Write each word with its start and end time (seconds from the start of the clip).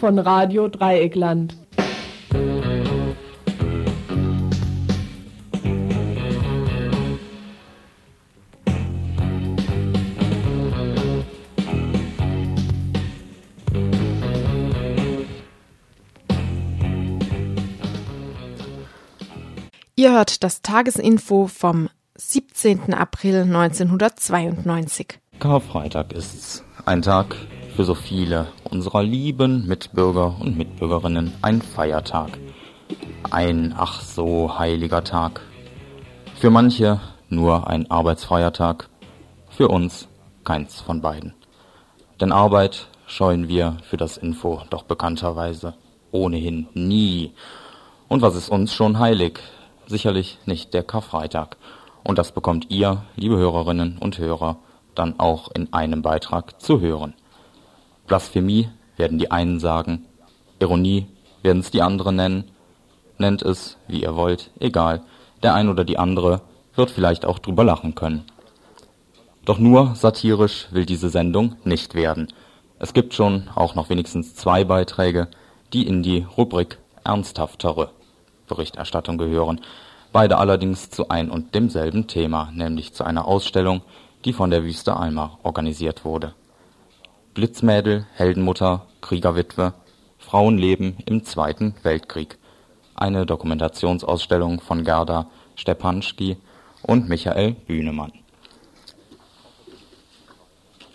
Von 0.00 0.18
Radio 0.18 0.66
Dreieckland. 0.68 1.58
Ihr 19.96 20.12
hört 20.12 20.42
das 20.42 20.62
Tagesinfo 20.62 21.46
vom 21.46 21.90
17. 22.16 22.94
April 22.94 23.42
1992. 23.42 25.18
Karfreitag 25.40 26.14
ist's. 26.14 26.64
Ein 26.86 27.02
Tag 27.02 27.36
für 27.80 27.86
so 27.86 27.94
viele 27.94 28.48
unserer 28.70 29.02
lieben 29.02 29.66
Mitbürger 29.66 30.36
und 30.38 30.58
Mitbürgerinnen. 30.58 31.32
Ein 31.40 31.62
Feiertag. 31.62 32.38
Ein 33.30 33.74
ach 33.74 34.02
so 34.02 34.58
heiliger 34.58 35.02
Tag. 35.02 35.40
Für 36.34 36.50
manche 36.50 37.00
nur 37.30 37.68
ein 37.68 37.90
arbeitsfreier 37.90 38.52
Tag. 38.52 38.90
Für 39.48 39.68
uns 39.68 40.08
keins 40.44 40.82
von 40.82 41.00
beiden. 41.00 41.32
Denn 42.20 42.32
Arbeit 42.32 42.88
scheuen 43.06 43.48
wir 43.48 43.78
für 43.82 43.96
das 43.96 44.18
Info 44.18 44.60
doch 44.68 44.82
bekannterweise 44.82 45.72
ohnehin 46.10 46.68
nie. 46.74 47.32
Und 48.08 48.20
was 48.20 48.36
ist 48.36 48.50
uns 48.50 48.74
schon 48.74 48.98
heilig? 48.98 49.40
Sicherlich 49.86 50.38
nicht 50.44 50.74
der 50.74 50.82
Karfreitag. 50.82 51.56
Und 52.04 52.18
das 52.18 52.32
bekommt 52.32 52.70
ihr, 52.70 53.04
liebe 53.16 53.38
Hörerinnen 53.38 53.96
und 53.96 54.18
Hörer, 54.18 54.58
dann 54.94 55.18
auch 55.18 55.50
in 55.54 55.72
einem 55.72 56.02
Beitrag 56.02 56.60
zu 56.60 56.80
hören. 56.80 57.14
Blasphemie 58.10 58.68
werden 58.96 59.18
die 59.18 59.30
einen 59.30 59.60
sagen, 59.60 60.04
Ironie 60.58 61.06
werden 61.42 61.60
es 61.60 61.70
die 61.70 61.80
anderen 61.80 62.16
nennen. 62.16 62.50
Nennt 63.18 63.40
es, 63.40 63.76
wie 63.86 64.02
ihr 64.02 64.16
wollt, 64.16 64.50
egal. 64.58 65.04
Der 65.44 65.54
ein 65.54 65.68
oder 65.68 65.84
die 65.84 65.96
andere 65.96 66.40
wird 66.74 66.90
vielleicht 66.90 67.24
auch 67.24 67.38
drüber 67.38 67.62
lachen 67.62 67.94
können. 67.94 68.24
Doch 69.44 69.60
nur 69.60 69.94
satirisch 69.94 70.66
will 70.72 70.86
diese 70.86 71.08
Sendung 71.08 71.54
nicht 71.62 71.94
werden. 71.94 72.32
Es 72.80 72.94
gibt 72.94 73.14
schon 73.14 73.48
auch 73.54 73.76
noch 73.76 73.90
wenigstens 73.90 74.34
zwei 74.34 74.64
Beiträge, 74.64 75.28
die 75.72 75.86
in 75.86 76.02
die 76.02 76.26
Rubrik 76.36 76.78
ernsthaftere 77.04 77.92
Berichterstattung 78.48 79.18
gehören. 79.18 79.60
Beide 80.10 80.38
allerdings 80.38 80.90
zu 80.90 81.10
ein 81.10 81.30
und 81.30 81.54
demselben 81.54 82.08
Thema, 82.08 82.50
nämlich 82.52 82.92
zu 82.92 83.04
einer 83.04 83.26
Ausstellung, 83.26 83.82
die 84.24 84.32
von 84.32 84.50
der 84.50 84.64
Wüste 84.64 84.96
Alma 84.96 85.38
organisiert 85.44 86.04
wurde. 86.04 86.34
Blitzmädel, 87.34 88.06
Heldenmutter, 88.14 88.86
Kriegerwitwe, 89.00 89.72
Frauenleben 90.18 90.96
im 91.06 91.24
Zweiten 91.24 91.74
Weltkrieg. 91.82 92.38
Eine 92.94 93.24
Dokumentationsausstellung 93.24 94.60
von 94.60 94.84
Gerda 94.84 95.30
Stepanski 95.54 96.36
und 96.82 97.08
Michael 97.08 97.52
Bühnemann. 97.52 98.12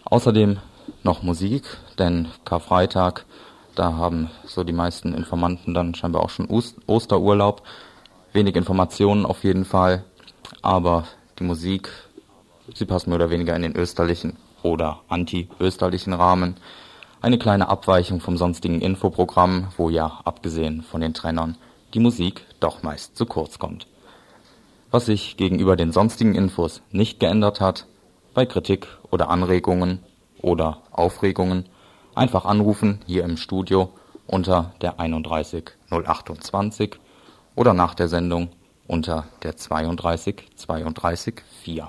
Außerdem 0.03 0.58
noch 1.03 1.23
Musik, 1.23 1.64
denn 1.97 2.27
Karfreitag, 2.44 3.26
da 3.76 3.93
haben 3.93 4.30
so 4.45 4.64
die 4.64 4.73
meisten 4.73 5.14
Informanten 5.14 5.73
dann 5.73 5.95
scheinbar 5.95 6.21
auch 6.21 6.30
schon 6.30 6.49
Osterurlaub. 6.86 7.64
Wenig 8.33 8.55
Informationen 8.55 9.26
auf 9.26 9.43
jeden 9.43 9.65
Fall, 9.65 10.04
aber 10.61 11.05
die 11.39 11.43
Musik 11.43 11.89
Sie 12.73 12.86
passt 12.86 13.05
mehr 13.08 13.17
oder 13.17 13.30
weniger 13.30 13.55
in 13.55 13.61
den 13.61 13.76
österlichen 13.76 14.37
oder 14.65 15.02
anti-österlichen 15.08 16.14
Rahmen. 16.14 16.55
Eine 17.21 17.37
kleine 17.37 17.70
Abweichung 17.70 18.20
vom 18.20 18.36
sonstigen 18.36 18.81
Infoprogramm, 18.81 19.67
wo 19.77 19.89
ja, 19.89 20.20
abgesehen 20.26 20.81
von 20.81 21.02
den 21.02 21.14
Trennern, 21.14 21.58
die 21.93 21.99
Musik 21.99 22.42
doch 22.59 22.81
meist 22.81 23.15
zu 23.15 23.25
kurz 23.25 23.59
kommt. 23.59 23.87
Was 24.89 25.05
sich 25.05 25.37
gegenüber 25.37 25.75
den 25.75 25.92
sonstigen 25.92 26.36
Infos 26.36 26.81
nicht 26.92 27.20
geändert 27.20 27.61
hat, 27.61 27.86
bei 28.33 28.45
Kritik 28.45 28.87
oder 29.11 29.30
Anregungen 29.30 29.99
oder 30.42 30.81
Aufregungen 30.92 31.65
einfach 32.15 32.45
anrufen 32.45 32.99
hier 33.05 33.23
im 33.23 33.37
Studio 33.37 33.89
unter 34.25 34.73
der 34.81 34.99
31 34.99 35.71
028 35.92 36.95
oder 37.55 37.73
nach 37.73 37.93
der 37.93 38.08
Sendung 38.08 38.49
unter 38.87 39.25
der 39.43 39.55
32 39.55 40.43
32 40.55 41.42
4. 41.64 41.87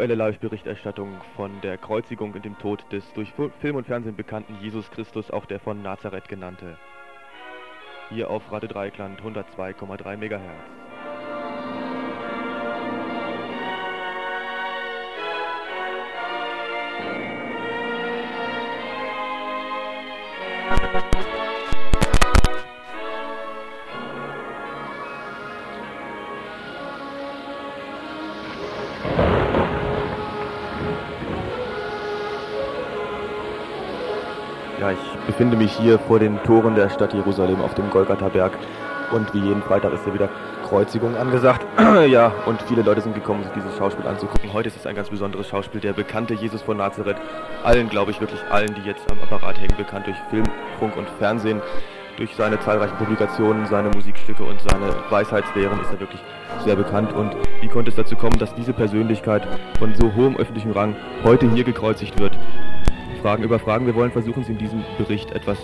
aktuelle 0.00 0.14
Live-Berichterstattung 0.14 1.20
von 1.36 1.60
der 1.60 1.76
Kreuzigung 1.76 2.32
und 2.32 2.42
dem 2.42 2.58
Tod 2.58 2.82
des 2.90 3.04
durch 3.12 3.34
Film 3.60 3.76
und 3.76 3.86
Fernsehen 3.86 4.16
bekannten 4.16 4.56
Jesus 4.62 4.90
Christus, 4.90 5.30
auch 5.30 5.44
der 5.44 5.60
von 5.60 5.82
Nazareth 5.82 6.26
genannte. 6.26 6.78
Hier 8.08 8.30
auf 8.30 8.50
Radio 8.50 8.70
Dreikland 8.70 9.20
102,3 9.20 10.16
MHz. 10.16 10.80
Befinde 35.40 35.56
mich 35.56 35.72
hier 35.78 35.98
vor 35.98 36.18
den 36.18 36.36
Toren 36.42 36.74
der 36.74 36.90
Stadt 36.90 37.14
Jerusalem 37.14 37.62
auf 37.62 37.72
dem 37.72 37.88
Golgatha-Berg. 37.88 38.52
Und 39.10 39.32
wie 39.32 39.38
jeden 39.38 39.62
Freitag 39.62 39.94
ist 39.94 40.04
hier 40.04 40.12
wieder 40.12 40.28
Kreuzigung 40.68 41.16
angesagt. 41.16 41.66
ja, 42.10 42.30
und 42.44 42.60
viele 42.68 42.82
Leute 42.82 43.00
sind 43.00 43.14
gekommen, 43.14 43.42
sich 43.44 43.52
dieses 43.54 43.74
Schauspiel 43.78 44.06
anzugucken. 44.06 44.52
Heute 44.52 44.68
ist 44.68 44.76
es 44.76 44.86
ein 44.86 44.94
ganz 44.94 45.08
besonderes 45.08 45.48
Schauspiel. 45.48 45.80
Der 45.80 45.94
bekannte 45.94 46.34
Jesus 46.34 46.60
von 46.60 46.76
Nazareth. 46.76 47.16
Allen, 47.64 47.88
glaube 47.88 48.10
ich, 48.10 48.20
wirklich 48.20 48.38
allen, 48.50 48.74
die 48.74 48.86
jetzt 48.86 49.10
am 49.10 49.18
Apparat 49.22 49.58
hängen, 49.58 49.74
bekannt 49.78 50.08
durch 50.08 50.18
Film, 50.28 50.44
Funk 50.78 50.94
und 50.98 51.08
Fernsehen. 51.18 51.62
Durch 52.18 52.36
seine 52.36 52.60
zahlreichen 52.60 52.98
Publikationen, 52.98 53.64
seine 53.64 53.88
Musikstücke 53.88 54.44
und 54.44 54.60
seine 54.60 54.94
Weisheitslehren 55.08 55.80
ist 55.80 55.90
er 55.90 56.00
wirklich 56.00 56.20
sehr 56.66 56.76
bekannt. 56.76 57.14
Und 57.14 57.34
wie 57.62 57.68
konnte 57.68 57.88
es 57.88 57.96
dazu 57.96 58.14
kommen, 58.14 58.38
dass 58.38 58.54
diese 58.54 58.74
Persönlichkeit 58.74 59.48
von 59.78 59.94
so 59.94 60.12
hohem 60.14 60.36
öffentlichen 60.36 60.72
Rang 60.72 60.96
heute 61.24 61.50
hier 61.50 61.64
gekreuzigt 61.64 62.20
wird? 62.20 62.36
Fragen 63.20 63.42
über 63.42 63.58
Fragen. 63.58 63.86
Wir 63.86 63.94
wollen 63.94 64.10
versuchen, 64.10 64.44
sie 64.44 64.52
in 64.52 64.58
diesem 64.58 64.82
Bericht 64.98 65.30
etwas 65.32 65.58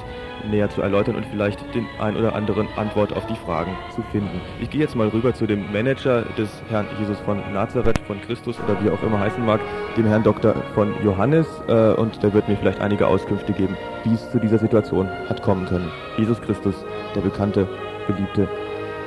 näher 0.50 0.68
zu 0.70 0.82
erläutern 0.82 1.16
und 1.16 1.26
vielleicht 1.26 1.74
den 1.74 1.86
ein 1.98 2.16
oder 2.16 2.34
anderen 2.34 2.68
Antwort 2.76 3.12
auf 3.14 3.26
die 3.26 3.34
Fragen 3.34 3.76
zu 3.94 4.02
finden. 4.12 4.40
Ich 4.60 4.70
gehe 4.70 4.80
jetzt 4.80 4.94
mal 4.94 5.08
rüber 5.08 5.34
zu 5.34 5.46
dem 5.46 5.72
Manager 5.72 6.22
des 6.38 6.48
Herrn 6.68 6.86
Jesus 7.00 7.18
von 7.20 7.38
Nazareth, 7.52 7.98
von 8.06 8.20
Christus 8.20 8.56
oder 8.60 8.82
wie 8.82 8.90
auch 8.90 9.02
immer 9.02 9.18
heißen 9.18 9.44
mag, 9.44 9.60
dem 9.96 10.06
Herrn 10.06 10.22
Dr. 10.22 10.54
von 10.74 10.94
Johannes 11.02 11.46
äh, 11.68 11.92
und 11.92 12.22
der 12.22 12.32
wird 12.32 12.48
mir 12.48 12.56
vielleicht 12.56 12.80
einige 12.80 13.06
Auskünfte 13.06 13.52
geben, 13.52 13.76
wie 14.04 14.14
es 14.14 14.30
zu 14.30 14.38
dieser 14.38 14.58
Situation 14.58 15.08
hat 15.28 15.42
kommen 15.42 15.66
können. 15.66 15.90
Jesus 16.16 16.40
Christus, 16.40 16.74
der 17.14 17.22
bekannte, 17.22 17.66
beliebte 18.06 18.48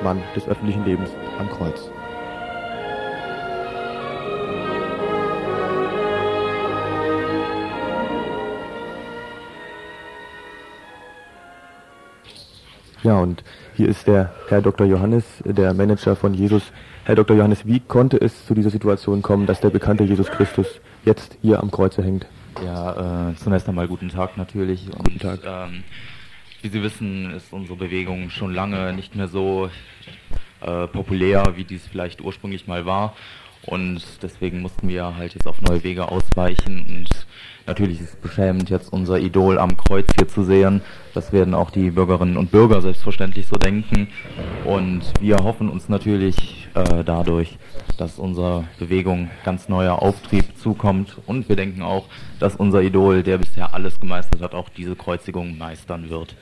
Mann 0.03 0.21
des 0.35 0.47
öffentlichen 0.47 0.85
Lebens 0.85 1.11
am 1.39 1.49
Kreuz. 1.49 1.91
Ja, 13.03 13.17
und 13.17 13.43
hier 13.75 13.87
ist 13.87 14.07
der 14.07 14.33
Herr 14.49 14.61
Dr. 14.61 14.85
Johannes, 14.85 15.23
der 15.45 15.73
Manager 15.73 16.17
von 16.17 16.33
Jesus. 16.33 16.63
Herr 17.05 17.15
Dr. 17.15 17.37
Johannes, 17.37 17.65
wie 17.65 17.79
konnte 17.79 18.17
es 18.17 18.45
zu 18.45 18.53
dieser 18.53 18.69
Situation 18.69 19.21
kommen, 19.21 19.45
dass 19.45 19.61
der 19.61 19.69
bekannte 19.69 20.03
Jesus 20.03 20.27
Christus 20.27 20.81
jetzt 21.05 21.37
hier 21.41 21.61
am 21.61 21.71
Kreuze 21.71 22.03
hängt? 22.03 22.25
Ja, 22.63 23.29
äh, 23.29 23.35
zunächst 23.35 23.69
einmal 23.69 23.87
guten 23.87 24.09
Tag 24.09 24.35
natürlich. 24.35 24.87
Und, 24.87 25.05
Guten 25.05 25.19
Tag. 25.19 25.39
Ähm, 25.45 25.83
wie 26.61 26.67
Sie 26.67 26.83
wissen, 26.83 27.31
ist 27.31 27.53
unsere 27.53 27.77
Bewegung 27.77 28.29
schon 28.29 28.53
lange 28.53 28.91
nicht 28.91 29.15
mehr 29.15 29.29
so 29.29 29.69
äh, 30.59 30.87
populär, 30.87 31.53
wie 31.55 31.63
dies 31.63 31.87
vielleicht 31.87 32.21
ursprünglich 32.21 32.67
mal 32.67 32.85
war. 32.85 33.15
Und 33.65 34.01
deswegen 34.21 34.61
mussten 34.61 34.87
wir 34.87 35.15
halt 35.17 35.33
jetzt 35.33 35.47
auf 35.47 35.61
neue 35.61 35.83
Wege 35.83 36.09
ausweichen. 36.09 36.85
Und 36.87 37.09
natürlich 37.67 37.99
ist 37.99 38.09
es 38.09 38.15
beschämend, 38.15 38.69
jetzt 38.69 38.91
unser 38.91 39.19
Idol 39.19 39.59
am 39.59 39.75
Kreuz 39.77 40.07
hier 40.17 40.27
zu 40.27 40.43
sehen. 40.43 40.81
Das 41.13 41.33
werden 41.33 41.53
auch 41.53 41.69
die 41.69 41.91
Bürgerinnen 41.91 42.37
und 42.37 42.51
Bürger 42.51 42.81
selbstverständlich 42.81 43.47
so 43.47 43.57
denken. 43.57 44.07
Und 44.65 45.01
wir 45.19 45.37
hoffen 45.37 45.69
uns 45.69 45.89
natürlich 45.89 46.67
äh, 46.73 47.03
dadurch, 47.03 47.57
dass 47.97 48.17
unserer 48.17 48.63
Bewegung 48.79 49.29
ganz 49.43 49.67
neuer 49.67 50.01
Auftrieb 50.01 50.57
zukommt. 50.57 51.17
Und 51.25 51.49
wir 51.49 51.55
denken 51.55 51.81
auch, 51.81 52.07
dass 52.39 52.55
unser 52.55 52.81
Idol, 52.81 53.23
der 53.23 53.37
bisher 53.37 53.73
alles 53.73 53.99
gemeistert 53.99 54.41
hat, 54.41 54.55
auch 54.55 54.69
diese 54.69 54.95
Kreuzigung 54.95 55.57
meistern 55.57 56.09
wird. 56.09 56.35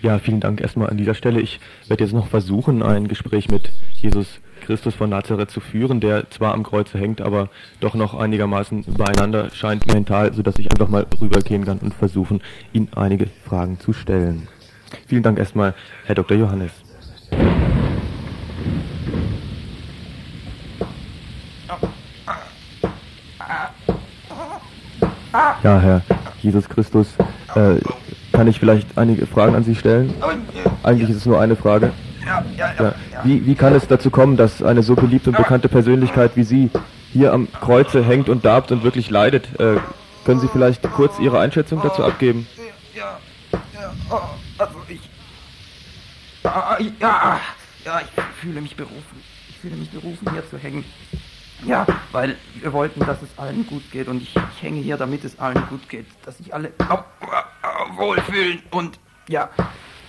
Ja, 0.00 0.18
vielen 0.18 0.40
Dank 0.40 0.60
erstmal 0.60 0.90
an 0.90 0.96
dieser 0.96 1.14
Stelle. 1.14 1.40
Ich 1.40 1.60
werde 1.88 2.04
jetzt 2.04 2.12
noch 2.12 2.26
versuchen, 2.26 2.82
ein 2.82 3.08
Gespräch 3.08 3.48
mit 3.48 3.70
Jesus 3.94 4.40
Christus 4.64 4.94
von 4.94 5.10
Nazareth 5.10 5.50
zu 5.50 5.60
führen, 5.60 6.00
der 6.00 6.30
zwar 6.30 6.54
am 6.54 6.62
Kreuze 6.62 6.98
hängt, 6.98 7.20
aber 7.20 7.48
doch 7.80 7.94
noch 7.94 8.14
einigermaßen 8.14 8.84
beieinander 8.96 9.50
scheint 9.50 9.86
mental, 9.86 10.32
sodass 10.32 10.58
ich 10.58 10.70
einfach 10.70 10.88
mal 10.88 11.06
rübergehen 11.20 11.64
kann 11.64 11.78
und 11.78 11.94
versuchen, 11.94 12.40
ihn 12.72 12.88
einige 12.96 13.26
Fragen 13.44 13.78
zu 13.78 13.92
stellen. 13.92 14.48
Vielen 15.06 15.22
Dank 15.22 15.38
erstmal, 15.38 15.74
Herr 16.06 16.14
Dr. 16.14 16.36
Johannes. 16.36 16.72
Ja, 25.62 25.80
Herr 25.80 26.02
Jesus 26.40 26.68
Christus, 26.68 27.08
äh, 27.54 27.76
kann 28.32 28.46
ich 28.46 28.60
vielleicht 28.60 28.96
einige 28.96 29.26
Fragen 29.26 29.54
an 29.54 29.64
Sie 29.64 29.74
stellen? 29.74 30.12
Eigentlich 30.82 31.10
ist 31.10 31.16
es 31.16 31.26
nur 31.26 31.40
eine 31.40 31.56
Frage. 31.56 31.92
Ja, 32.26 32.44
ja, 32.56 32.74
ja. 32.78 32.94
Ja. 33.12 33.24
Wie, 33.24 33.46
wie 33.46 33.54
kann 33.54 33.74
es 33.74 33.86
dazu 33.86 34.10
kommen, 34.10 34.36
dass 34.36 34.62
eine 34.62 34.82
so 34.82 34.94
beliebte 34.94 35.30
und 35.30 35.36
bekannte 35.36 35.68
Persönlichkeit 35.68 36.32
wie 36.36 36.44
Sie 36.44 36.70
hier 37.12 37.32
am 37.32 37.48
Kreuze 37.52 38.04
hängt 38.04 38.28
und 38.28 38.44
darbt 38.44 38.72
und 38.72 38.82
wirklich 38.82 39.10
leidet? 39.10 39.58
Äh, 39.60 39.76
können 40.24 40.40
Sie 40.40 40.48
vielleicht 40.48 40.82
kurz 40.92 41.18
Ihre 41.18 41.38
Einschätzung 41.38 41.80
dazu 41.82 42.02
abgeben? 42.02 42.46
Ja, 42.94 43.18
ja, 43.52 43.92
oh, 44.10 44.20
also 44.58 44.74
ich. 44.88 45.00
Ah, 46.44 46.78
ja, 47.00 47.40
ja, 47.84 48.00
ich 48.00 48.22
fühle 48.40 48.60
mich 48.60 48.76
berufen. 48.76 49.22
Ich 49.48 49.58
fühle 49.58 49.76
mich 49.76 49.90
berufen, 49.90 50.30
hier 50.30 50.48
zu 50.48 50.58
hängen. 50.58 50.84
Ja, 51.66 51.86
weil 52.12 52.36
wir 52.60 52.72
wollten, 52.72 53.00
dass 53.00 53.22
es 53.22 53.38
allen 53.38 53.66
gut 53.66 53.90
geht 53.90 54.08
und 54.08 54.22
ich, 54.22 54.34
ich 54.34 54.62
hänge 54.62 54.80
hier, 54.80 54.96
damit 54.96 55.24
es 55.24 55.38
allen 55.38 55.62
gut 55.68 55.88
geht, 55.88 56.06
dass 56.24 56.36
sich 56.36 56.52
alle 56.52 56.72
au, 56.88 56.96
au, 56.96 57.96
wohlfühlen 57.96 58.62
und 58.70 58.98
ja, 59.28 59.48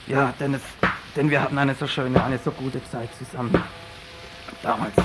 ja, 0.07 0.33
denn 0.39 0.53
es, 0.53 0.61
denn 1.15 1.29
wir 1.29 1.41
hatten 1.41 1.57
eine 1.57 1.75
so 1.75 1.87
schöne, 1.87 2.23
eine 2.23 2.37
so 2.37 2.51
gute 2.51 2.83
Zeit 2.89 3.09
zusammen. 3.17 3.63
Damals. 4.61 4.95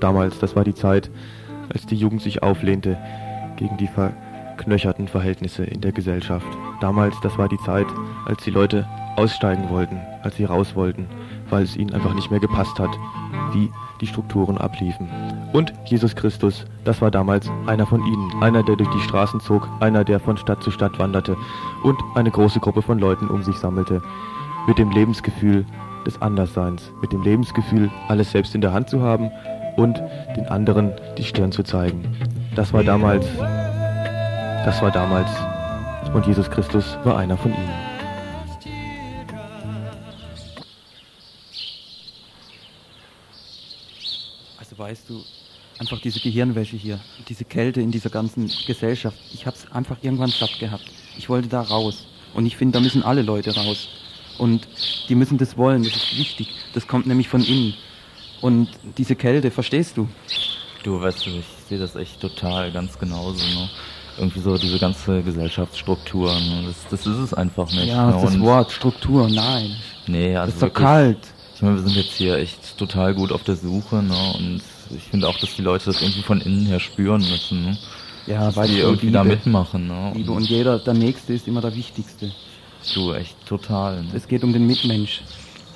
Damals, 0.00 0.38
das 0.38 0.56
war 0.56 0.64
die 0.64 0.74
Zeit, 0.74 1.10
als 1.72 1.86
die 1.86 1.96
Jugend 1.96 2.22
sich 2.22 2.42
auflehnte 2.42 2.96
gegen 3.56 3.76
die 3.76 3.88
verknöcherten 3.88 5.08
Verhältnisse 5.08 5.64
in 5.64 5.80
der 5.80 5.92
Gesellschaft. 5.92 6.46
Damals, 6.80 7.20
das 7.20 7.36
war 7.38 7.48
die 7.48 7.58
Zeit, 7.58 7.86
als 8.26 8.42
die 8.44 8.50
Leute 8.50 8.86
aussteigen 9.16 9.68
wollten, 9.68 10.00
als 10.22 10.36
sie 10.36 10.44
raus 10.44 10.76
wollten, 10.76 11.08
weil 11.50 11.64
es 11.64 11.76
ihnen 11.76 11.92
einfach 11.92 12.14
nicht 12.14 12.30
mehr 12.30 12.40
gepasst 12.40 12.78
hat, 12.78 12.90
wie 13.52 13.70
die 14.00 14.06
Strukturen 14.06 14.58
abliefen. 14.58 15.08
Und 15.52 15.72
Jesus 15.86 16.14
Christus, 16.14 16.66
das 16.84 17.00
war 17.00 17.10
damals 17.10 17.50
einer 17.66 17.86
von 17.86 18.04
ihnen, 18.04 18.30
einer, 18.40 18.62
der 18.62 18.76
durch 18.76 18.90
die 18.90 19.00
Straßen 19.00 19.40
zog, 19.40 19.68
einer, 19.80 20.04
der 20.04 20.20
von 20.20 20.36
Stadt 20.36 20.62
zu 20.62 20.70
Stadt 20.70 20.98
wanderte 20.98 21.36
und 21.82 21.98
eine 22.14 22.30
große 22.30 22.60
Gruppe 22.60 22.82
von 22.82 22.98
Leuten 22.98 23.28
um 23.28 23.42
sich 23.42 23.56
sammelte, 23.56 24.02
mit 24.68 24.78
dem 24.78 24.90
Lebensgefühl 24.90 25.64
des 26.06 26.20
Andersseins, 26.22 26.92
mit 27.00 27.12
dem 27.12 27.22
Lebensgefühl, 27.22 27.90
alles 28.06 28.30
selbst 28.30 28.54
in 28.54 28.60
der 28.60 28.72
Hand 28.72 28.88
zu 28.88 29.02
haben 29.02 29.30
und 29.78 30.02
den 30.36 30.46
anderen 30.48 30.92
die 31.16 31.24
Stirn 31.24 31.52
zu 31.52 31.62
zeigen. 31.62 32.02
Das 32.54 32.72
war 32.72 32.84
damals, 32.84 33.24
das 34.64 34.82
war 34.82 34.90
damals 34.90 35.30
und 36.12 36.26
Jesus 36.26 36.50
Christus 36.50 36.98
war 37.04 37.16
einer 37.16 37.36
von 37.36 37.52
ihnen. 37.52 37.70
Also 44.58 44.76
weißt 44.76 45.08
du, 45.08 45.22
einfach 45.78 46.00
diese 46.00 46.18
Gehirnwäsche 46.20 46.76
hier, 46.76 46.98
diese 47.28 47.44
Kälte 47.44 47.80
in 47.80 47.90
dieser 47.90 48.10
ganzen 48.10 48.50
Gesellschaft, 48.66 49.16
ich 49.32 49.46
hab's 49.46 49.70
einfach 49.70 49.96
irgendwann 50.02 50.30
satt 50.30 50.58
gehabt. 50.58 50.84
Ich 51.16 51.28
wollte 51.28 51.48
da 51.48 51.60
raus. 51.60 52.06
Und 52.34 52.46
ich 52.46 52.56
finde, 52.56 52.78
da 52.78 52.80
müssen 52.80 53.02
alle 53.02 53.22
Leute 53.22 53.54
raus. 53.54 53.88
Und 54.38 54.66
die 55.08 55.14
müssen 55.14 55.38
das 55.38 55.56
wollen, 55.56 55.82
das 55.82 55.96
ist 55.96 56.18
wichtig. 56.18 56.48
Das 56.74 56.86
kommt 56.86 57.06
nämlich 57.06 57.28
von 57.28 57.42
innen. 57.42 57.74
Und 58.40 58.68
diese 58.96 59.16
Kälte, 59.16 59.50
verstehst 59.50 59.96
du? 59.96 60.08
Du 60.84 61.00
weißt 61.00 61.26
du, 61.26 61.30
ich 61.30 61.44
sehe 61.68 61.78
das 61.78 61.96
echt 61.96 62.20
total 62.20 62.70
ganz 62.70 62.98
genauso. 62.98 63.44
Ne? 63.44 63.68
Irgendwie 64.16 64.40
so 64.40 64.56
diese 64.56 64.78
ganze 64.78 65.22
Gesellschaftsstruktur, 65.22 66.32
ne? 66.32 66.64
das, 66.66 66.76
das 66.90 67.06
ist 67.06 67.18
es 67.18 67.34
einfach 67.34 67.66
nicht. 67.72 67.86
Ja, 67.86 68.06
ne? 68.06 68.12
das 68.20 68.34
Und- 68.34 68.40
Wort, 68.42 68.70
Struktur, 68.72 69.28
nein. 69.28 69.76
Nee, 70.06 70.34
Das 70.34 70.42
also 70.42 70.52
ist 70.54 70.62
doch 70.62 70.66
wirklich, 70.68 70.84
kalt. 70.86 71.18
Ich 71.56 71.62
meine, 71.62 71.76
wir 71.76 71.82
sind 71.82 71.96
jetzt 71.96 72.14
hier 72.16 72.36
echt 72.36 72.78
total 72.78 73.14
gut 73.14 73.32
auf 73.32 73.42
der 73.42 73.56
Suche, 73.56 73.96
ne? 73.96 74.14
Und 74.38 74.62
ich 74.96 75.02
finde 75.02 75.28
auch, 75.28 75.36
dass 75.38 75.54
die 75.56 75.62
Leute 75.62 75.86
das 75.86 76.00
irgendwie 76.00 76.22
von 76.22 76.40
innen 76.40 76.66
her 76.66 76.78
spüren 76.78 77.20
müssen, 77.20 77.64
ne? 77.64 77.78
Ja, 78.28 78.44
Dass 78.46 78.56
weißt 78.56 78.72
die 78.72 78.78
irgendwie 78.78 79.06
Liebe, 79.06 79.18
da 79.18 79.24
mitmachen, 79.24 79.88
ne? 79.88 80.12
Liebe 80.14 80.30
und 80.30 80.44
jeder, 80.48 80.78
der 80.78 80.94
Nächste 80.94 81.32
ist 81.32 81.48
immer 81.48 81.60
der 81.60 81.74
Wichtigste. 81.74 82.30
du 82.94 83.12
echt 83.12 83.34
total. 83.46 84.02
Ne? 84.04 84.10
Es 84.14 84.28
geht 84.28 84.44
um 84.44 84.52
den 84.52 84.66
Mitmensch. 84.66 85.22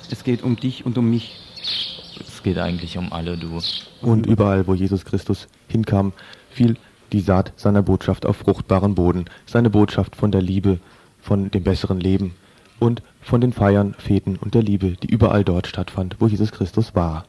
Es 0.09 0.23
geht 0.23 0.41
um 0.41 0.55
dich 0.55 0.85
und 0.85 0.97
um 0.97 1.09
mich. 1.09 1.31
Es 2.43 2.45
geht 2.45 2.57
eigentlich 2.57 2.97
um 2.97 3.13
alle, 3.13 3.37
du. 3.37 3.57
Und 4.01 4.25
überall, 4.25 4.67
wo 4.67 4.73
Jesus 4.73 5.05
Christus 5.05 5.47
hinkam, 5.69 6.11
fiel 6.49 6.75
die 7.13 7.21
Saat 7.21 7.53
seiner 7.55 7.81
Botschaft 7.81 8.25
auf 8.25 8.35
fruchtbaren 8.35 8.95
Boden, 8.95 9.27
seine 9.45 9.69
Botschaft 9.69 10.17
von 10.17 10.29
der 10.29 10.41
Liebe, 10.41 10.79
von 11.21 11.51
dem 11.51 11.63
besseren 11.63 12.01
Leben 12.01 12.35
und 12.79 13.01
von 13.21 13.39
den 13.39 13.53
Feiern, 13.53 13.95
Feten 13.97 14.35
und 14.35 14.55
der 14.55 14.61
Liebe, 14.61 14.97
die 15.01 15.07
überall 15.07 15.45
dort 15.45 15.67
stattfand, 15.67 16.17
wo 16.19 16.27
Jesus 16.27 16.51
Christus 16.51 16.93
war. 16.93 17.23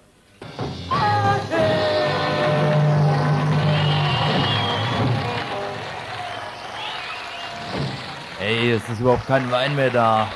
Ey, 8.41 8.73
es 8.73 8.89
ist 8.89 8.99
überhaupt 8.99 9.29
kein 9.29 9.49
Wein 9.53 9.77
mehr 9.77 9.91
da. 9.91 10.27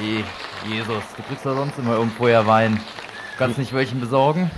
Ey, 0.00 0.24
Jesus, 0.66 1.02
du 1.18 1.22
kriegst 1.22 1.44
doch 1.44 1.54
sonst 1.54 1.78
immer 1.78 1.96
irgendwoher 1.96 2.46
Wein. 2.46 2.80
Kannst 3.42 3.58
nicht 3.58 3.74
welchen 3.74 3.98
besorgen? 3.98 4.52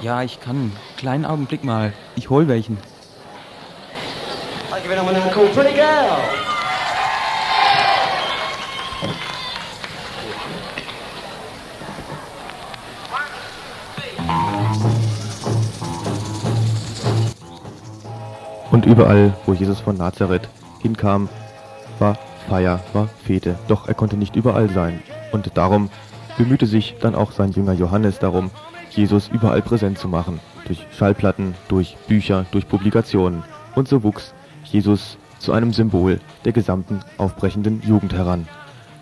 Ja, 0.00 0.22
ich 0.22 0.40
kann. 0.40 0.72
Kleinen 0.96 1.26
Augenblick 1.26 1.64
mal. 1.64 1.92
Ich 2.16 2.30
hol 2.30 2.48
welchen. 2.48 2.78
I 4.74 4.80
give 4.80 4.90
anyone 4.90 5.22
a 5.22 5.28
call, 5.28 5.48
pretty 5.48 5.74
girl. 5.74 6.16
Und 18.70 18.86
überall, 18.86 19.34
wo 19.44 19.52
Jesus 19.52 19.78
von 19.78 19.98
Nazareth 19.98 20.48
hinkam, 20.80 21.28
war 21.98 22.16
Feier, 22.48 22.80
war 22.94 23.10
Fete. 23.26 23.58
Doch 23.68 23.88
er 23.88 23.94
konnte 23.94 24.16
nicht 24.16 24.36
überall 24.36 24.70
sein. 24.70 25.02
Und 25.32 25.54
darum 25.58 25.90
bemühte 26.40 26.64
sich 26.64 26.94
dann 26.98 27.14
auch 27.14 27.32
sein 27.32 27.52
Jünger 27.52 27.74
Johannes 27.74 28.18
darum, 28.18 28.50
Jesus 28.88 29.28
überall 29.28 29.60
präsent 29.60 29.98
zu 29.98 30.08
machen. 30.08 30.40
Durch 30.64 30.86
Schallplatten, 30.90 31.54
durch 31.68 31.98
Bücher, 32.08 32.46
durch 32.50 32.66
Publikationen. 32.66 33.42
Und 33.74 33.88
so 33.88 34.02
wuchs 34.02 34.32
Jesus 34.64 35.18
zu 35.38 35.52
einem 35.52 35.74
Symbol 35.74 36.18
der 36.46 36.52
gesamten 36.52 37.00
aufbrechenden 37.18 37.82
Jugend 37.86 38.14
heran. 38.14 38.48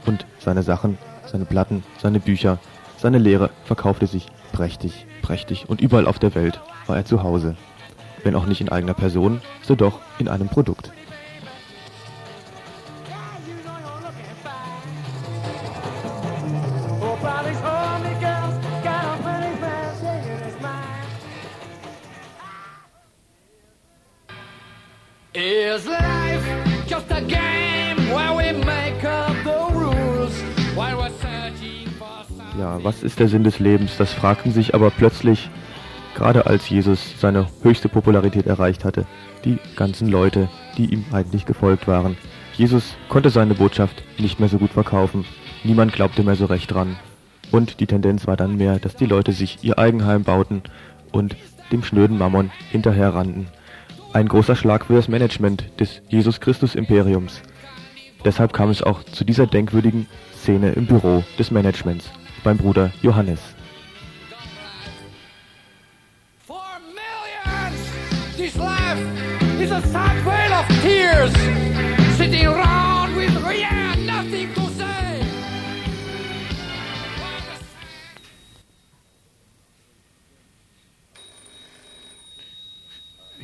Und 0.05 0.27
seine 0.41 0.65
Sachen, 0.65 0.99
seine 1.27 1.45
Platten, 1.45 1.85
seine 1.99 2.19
Bücher, 2.19 2.59
seine 2.97 3.19
Lehre 3.19 3.51
verkaufte 3.63 4.09
sich 4.09 4.27
prächtig, 4.51 5.07
prächtig 5.23 5.69
und 5.69 5.81
überall 5.81 6.09
auf 6.09 6.19
der 6.19 6.35
Welt 6.35 6.61
war 6.89 6.97
er 6.97 7.05
zu 7.05 7.23
Hause. 7.23 7.55
Wenn 8.25 8.35
auch 8.35 8.47
nicht 8.47 8.61
in 8.61 8.69
eigener 8.69 8.95
Person, 8.95 9.43
so 9.63 9.77
doch 9.77 10.01
in 10.19 10.27
einem 10.27 10.49
Produkt. 10.49 10.91
Was 32.83 33.03
ist 33.03 33.19
der 33.19 33.29
Sinn 33.29 33.45
des 33.45 33.59
Lebens? 33.59 33.97
Das 33.97 34.13
fragten 34.13 34.53
sich 34.53 34.75
aber 34.75 34.91
plötzlich, 34.91 35.51
gerade 36.15 36.47
als 36.47 36.69
Jesus 36.69 37.15
seine 37.19 37.49
höchste 37.63 37.89
Popularität 37.89 38.47
erreicht 38.47 38.85
hatte, 38.85 39.07
die 39.45 39.59
ganzen 39.75 40.09
Leute, 40.09 40.49
die 40.77 40.93
ihm 40.93 41.05
eigentlich 41.13 41.45
gefolgt 41.45 41.89
waren. 41.89 42.17
Jesus 42.57 42.97
konnte 43.09 43.31
seine 43.31 43.55
Botschaft 43.55 44.03
nicht 44.19 44.39
mehr 44.39 44.49
so 44.49 44.59
gut 44.59 44.71
verkaufen. 44.71 45.25
Niemand 45.65 45.93
glaubte 45.93 46.23
mehr 46.23 46.37
so 46.37 46.47
recht 46.47 46.73
dran. 46.73 46.97
Und 47.51 47.81
die 47.81 47.87
Tendenz 47.87 48.27
war 48.27 48.37
dann 48.37 48.57
mehr, 48.57 48.79
dass 48.79 48.95
die 48.97 49.07
Leute 49.07 49.33
sich 49.33 49.59
ihr 49.63 49.79
Eigenheim 49.79 50.23
bauten 50.23 50.63
und 51.11 51.37
dem 51.73 51.83
schnöden 51.83 52.19
Mammon 52.19 52.51
hinterher 52.71 53.15
rannten. 53.15 53.49
Ein 54.13 54.29
großer 54.29 54.57
Schlag 54.57 54.87
für 54.87 54.95
das 54.95 55.09
Management 55.09 55.65
des 55.81 56.01
Jesus 56.09 56.41
Christus 56.41 56.75
Imperiums. 56.75 57.43
Deshalb 58.25 58.53
kam 58.53 58.71
es 58.71 58.83
auch 58.83 59.03
zu 59.05 59.25
dieser 59.25 59.47
denkwürdigen 59.47 60.07
Szene 60.35 60.71
im 60.71 60.87
Büro 60.87 61.25
des 61.39 61.51
Managements 61.51 62.11
beim 62.43 62.57
Bruder 62.57 62.93
Johannes. 63.03 63.41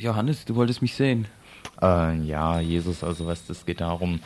Johannes, 0.05 0.45
du 0.45 0.55
wolltest 0.55 0.83
mich 0.83 0.93
sehen. 0.93 1.25
Äh, 1.81 2.17
ja, 2.21 2.59
Jesus, 2.59 3.03
also 3.03 3.25
du, 3.25 3.49
es 3.49 3.65
geht 3.65 3.81
darum, 3.81 4.19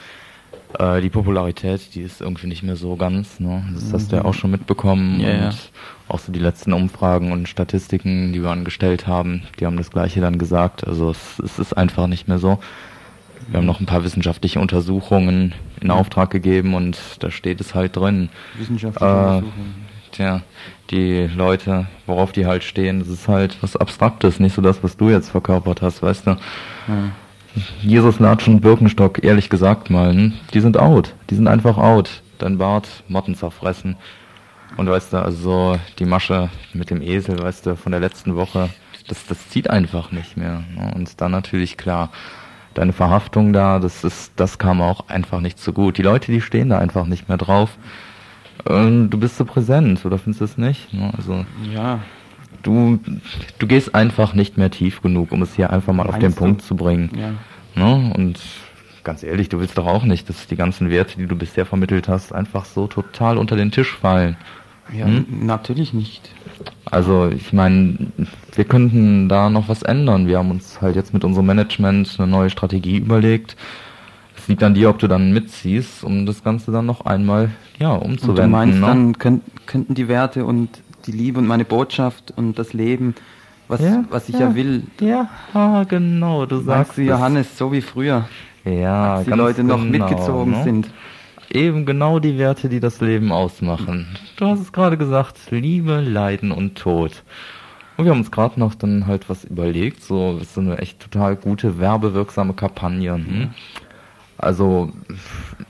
äh, 0.77 1.01
die 1.01 1.09
Popularität, 1.09 1.95
die 1.95 2.01
ist 2.01 2.21
irgendwie 2.21 2.47
nicht 2.47 2.63
mehr 2.63 2.75
so 2.75 2.95
ganz, 2.95 3.39
ne? 3.39 3.63
Das 3.73 3.91
hast 3.93 4.11
du 4.11 4.17
ja 4.17 4.25
auch 4.25 4.33
schon 4.33 4.51
mitbekommen. 4.51 5.19
Ja, 5.19 5.29
und 5.29 5.41
ja. 5.41 5.51
auch 6.07 6.19
so 6.19 6.31
die 6.31 6.39
letzten 6.39 6.73
Umfragen 6.73 7.31
und 7.31 7.49
Statistiken, 7.49 8.33
die 8.33 8.41
wir 8.41 8.51
angestellt 8.51 9.07
haben, 9.07 9.43
die 9.59 9.65
haben 9.65 9.77
das 9.77 9.89
gleiche 9.89 10.21
dann 10.21 10.37
gesagt. 10.37 10.85
Also 10.85 11.09
es, 11.11 11.39
es 11.39 11.57
ist 11.59 11.73
einfach 11.73 12.07
nicht 12.07 12.27
mehr 12.27 12.39
so. 12.39 12.59
Wir 13.47 13.57
haben 13.57 13.65
noch 13.65 13.79
ein 13.79 13.87
paar 13.87 14.03
wissenschaftliche 14.03 14.59
Untersuchungen 14.59 15.55
in 15.81 15.89
Auftrag 15.89 16.29
gegeben 16.29 16.75
und 16.75 16.99
da 17.19 17.31
steht 17.31 17.61
es 17.61 17.73
halt 17.73 17.95
drin. 17.95 18.29
Wissenschaftliche 18.57 19.05
Äh, 19.05 19.17
Untersuchungen. 19.37 19.89
Tja, 20.11 20.41
die 20.89 21.27
Leute, 21.35 21.87
worauf 22.05 22.31
die 22.31 22.45
halt 22.47 22.63
stehen, 22.63 22.99
das 22.99 23.07
ist 23.07 23.27
halt 23.27 23.57
was 23.61 23.75
Abstraktes, 23.75 24.39
nicht 24.39 24.55
so 24.55 24.61
das, 24.61 24.83
was 24.83 24.97
du 24.97 25.09
jetzt 25.09 25.29
verkörpert 25.29 25.81
hast, 25.81 26.01
weißt 26.01 26.27
du. 26.27 26.37
Jesus, 27.81 28.19
Latsch 28.19 28.47
und 28.47 28.61
Birkenstock, 28.61 29.23
ehrlich 29.23 29.49
gesagt 29.49 29.89
mal, 29.89 30.11
hm, 30.11 30.33
die 30.53 30.59
sind 30.59 30.77
out. 30.77 31.13
Die 31.29 31.35
sind 31.35 31.47
einfach 31.47 31.77
out. 31.77 32.21
Dein 32.37 32.57
Bart, 32.57 32.87
Motten 33.07 33.35
zerfressen. 33.35 33.97
Und 34.77 34.87
weißt 34.89 35.13
du, 35.13 35.17
also 35.17 35.37
so 35.37 35.79
die 35.97 36.05
Masche 36.05 36.49
mit 36.73 36.89
dem 36.89 37.01
Esel, 37.01 37.41
weißt 37.41 37.65
du, 37.65 37.75
von 37.75 37.91
der 37.91 38.01
letzten 38.01 38.35
Woche, 38.35 38.69
das, 39.07 39.25
das 39.25 39.49
zieht 39.49 39.69
einfach 39.69 40.11
nicht 40.11 40.37
mehr. 40.37 40.63
Ne? 40.75 40.93
Und 40.95 41.19
dann 41.21 41.31
natürlich 41.31 41.75
klar, 41.75 42.11
deine 42.75 42.93
Verhaftung 42.93 43.51
da, 43.51 43.79
das 43.79 44.03
ist, 44.03 44.33
das 44.35 44.59
kam 44.59 44.81
auch 44.81 45.09
einfach 45.09 45.41
nicht 45.41 45.59
so 45.59 45.73
gut. 45.73 45.97
Die 45.97 46.03
Leute, 46.03 46.31
die 46.31 46.41
stehen 46.41 46.69
da 46.69 46.77
einfach 46.77 47.05
nicht 47.05 47.27
mehr 47.27 47.37
drauf. 47.37 47.77
Ähm, 48.67 49.09
Du 49.09 49.17
bist 49.17 49.37
so 49.37 49.45
präsent, 49.45 50.05
oder 50.05 50.17
findest 50.17 50.41
du 50.41 50.45
es 50.45 50.57
nicht? 50.57 50.93
Ne? 50.93 51.11
Also 51.17 51.45
Ja, 51.73 51.99
du, 52.63 52.99
du 53.59 53.67
gehst 53.67 53.95
einfach 53.95 54.33
nicht 54.33 54.57
mehr 54.57 54.71
tief 54.71 55.01
genug, 55.01 55.31
um 55.31 55.41
es 55.41 55.55
hier 55.55 55.71
einfach 55.71 55.93
mal 55.93 56.07
auf 56.07 56.15
den 56.15 56.23
Meinst 56.23 56.37
du? 56.37 56.43
Punkt 56.43 56.61
zu 56.63 56.75
bringen. 56.75 57.09
ja. 57.15 57.31
Ne? 57.75 58.11
Und 58.15 58.39
ganz 59.03 59.23
ehrlich, 59.23 59.47
du 59.49 59.59
willst 59.59 59.77
doch 59.77 59.85
auch 59.85 60.03
nicht, 60.03 60.27
dass 60.27 60.47
die 60.47 60.55
ganzen 60.55 60.89
Werte, 60.89 61.17
die 61.17 61.27
du 61.27 61.35
bisher 61.35 61.65
vermittelt 61.65 62.07
hast, 62.07 62.33
einfach 62.33 62.65
so 62.65 62.87
total 62.87 63.37
unter 63.37 63.55
den 63.55 63.71
Tisch 63.71 63.95
fallen. 63.95 64.37
Ja, 64.91 65.05
Hm? 65.05 65.25
natürlich 65.45 65.93
nicht. 65.93 66.31
Also 66.89 67.29
ich 67.29 67.53
meine, 67.53 68.07
wir 68.55 68.65
könnten 68.65 69.29
da 69.29 69.49
noch 69.51 69.69
was 69.69 69.83
ändern. 69.83 70.27
Wir 70.27 70.39
haben 70.39 70.49
uns 70.49 70.81
halt 70.81 70.95
jetzt 70.95 71.13
mit 71.13 71.23
unserem 71.23 71.45
Management 71.45 72.15
eine 72.17 72.27
neue 72.27 72.49
Strategie 72.49 72.97
überlegt. 72.97 73.55
Es 74.35 74.47
liegt 74.47 74.63
an 74.63 74.73
dir, 74.73 74.89
ob 74.89 74.97
du 74.97 75.07
dann 75.07 75.31
mitziehst, 75.31 76.03
um 76.03 76.25
das 76.25 76.43
Ganze 76.43 76.71
dann 76.71 76.87
noch 76.87 77.05
einmal 77.05 77.51
ja 77.77 77.91
umzuwenden. 77.91 78.29
Und 78.29 78.37
du 78.45 78.47
meinst, 78.49 78.79
ne? 78.79 78.85
dann 78.87 79.17
könnt, 79.19 79.43
könnten 79.67 79.93
die 79.93 80.07
Werte 80.07 80.43
und 80.45 80.69
die 81.07 81.11
Liebe 81.11 81.39
und 81.39 81.47
meine 81.47 81.65
Botschaft 81.65 82.33
und 82.35 82.57
das 82.59 82.73
Leben, 82.73 83.15
was, 83.67 83.81
Ja, 83.81 84.03
was 84.09 84.29
ich 84.29 84.35
ja. 84.35 84.49
ja, 84.49 84.55
will, 84.55 84.83
Ja, 84.99 85.29
ah, 85.53 85.83
genau, 85.83 86.45
du 86.45 86.59
sagst 86.59 86.97
es. 86.97 87.07
Johannes, 87.07 87.57
so 87.57 87.71
wie 87.71 87.81
früher, 87.81 88.27
Ja, 88.65 89.15
als 89.15 89.25
die 89.25 89.31
Leute 89.31 89.63
noch 89.63 89.81
genau, 89.81 90.05
mitgezogen 90.05 90.51
ne? 90.51 90.63
sind. 90.63 90.89
Eben 91.51 91.85
genau 91.85 92.19
die 92.19 92.37
Werte, 92.37 92.69
die 92.69 92.79
das 92.79 93.01
Leben 93.01 93.31
ausmachen. 93.31 94.05
Du 94.37 94.45
hast 94.45 94.59
es 94.59 94.71
gerade 94.71 94.97
gesagt, 94.97 95.37
Liebe, 95.49 95.99
Leiden 95.99 96.51
und 96.51 96.77
Tod. 96.77 97.23
Und 97.97 98.05
wir 98.05 98.11
haben 98.11 98.19
uns 98.19 98.31
gerade 98.31 98.59
noch 98.59 98.75
dann 98.75 99.07
halt 99.07 99.29
was 99.29 99.43
überlegt, 99.43 100.03
so 100.03 100.37
ist 100.41 100.53
so 100.53 100.61
eine 100.61 100.77
echt 100.77 100.99
total 100.99 101.35
gute, 101.35 101.79
werbewirksame 101.79 102.53
Kampagne. 102.53 103.13
Hm? 103.15 103.49
Also 104.37 104.93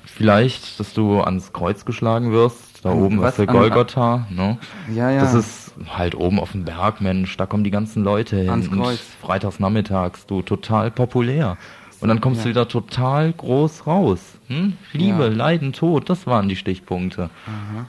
vielleicht, 0.05 0.79
dass 0.79 0.93
du 0.93 1.21
ans 1.21 1.53
Kreuz 1.53 1.85
geschlagen 1.85 2.31
wirst, 2.31 2.68
da 2.81 2.91
oben 2.91 3.19
was? 3.21 3.31
ist 3.31 3.39
der 3.39 3.49
An- 3.49 3.55
Golgotha, 3.55 4.27
ne? 4.29 4.57
Ja, 4.93 5.09
ja. 5.11 5.21
Das 5.21 5.33
ist 5.33 5.73
halt 5.95 6.15
oben 6.15 6.39
auf 6.39 6.51
dem 6.53 6.65
Berg, 6.65 7.01
Mensch, 7.01 7.35
da 7.37 7.45
kommen 7.45 7.63
die 7.63 7.71
ganzen 7.71 8.03
Leute 8.03 8.37
hin. 8.37 8.49
Ans 8.49 8.67
und 8.67 8.79
Kreuz. 8.81 8.99
freitags 9.21 9.59
nachmittags, 9.59 10.25
du, 10.25 10.41
total 10.41 10.91
populär. 10.91 11.57
Und 12.01 12.07
dann 12.07 12.21
kommst 12.21 12.39
Ja. 12.39 12.43
du 12.45 12.49
wieder 12.51 12.67
total 12.69 13.33
groß 13.33 13.85
raus. 13.85 14.19
Hm? 14.47 14.73
Liebe, 14.93 15.23
Ja. 15.23 15.27
Leiden, 15.29 15.73
Tod, 15.73 16.09
das 16.09 16.25
waren 16.27 16.47
die 16.47 16.55
Stichpunkte. 16.55 17.29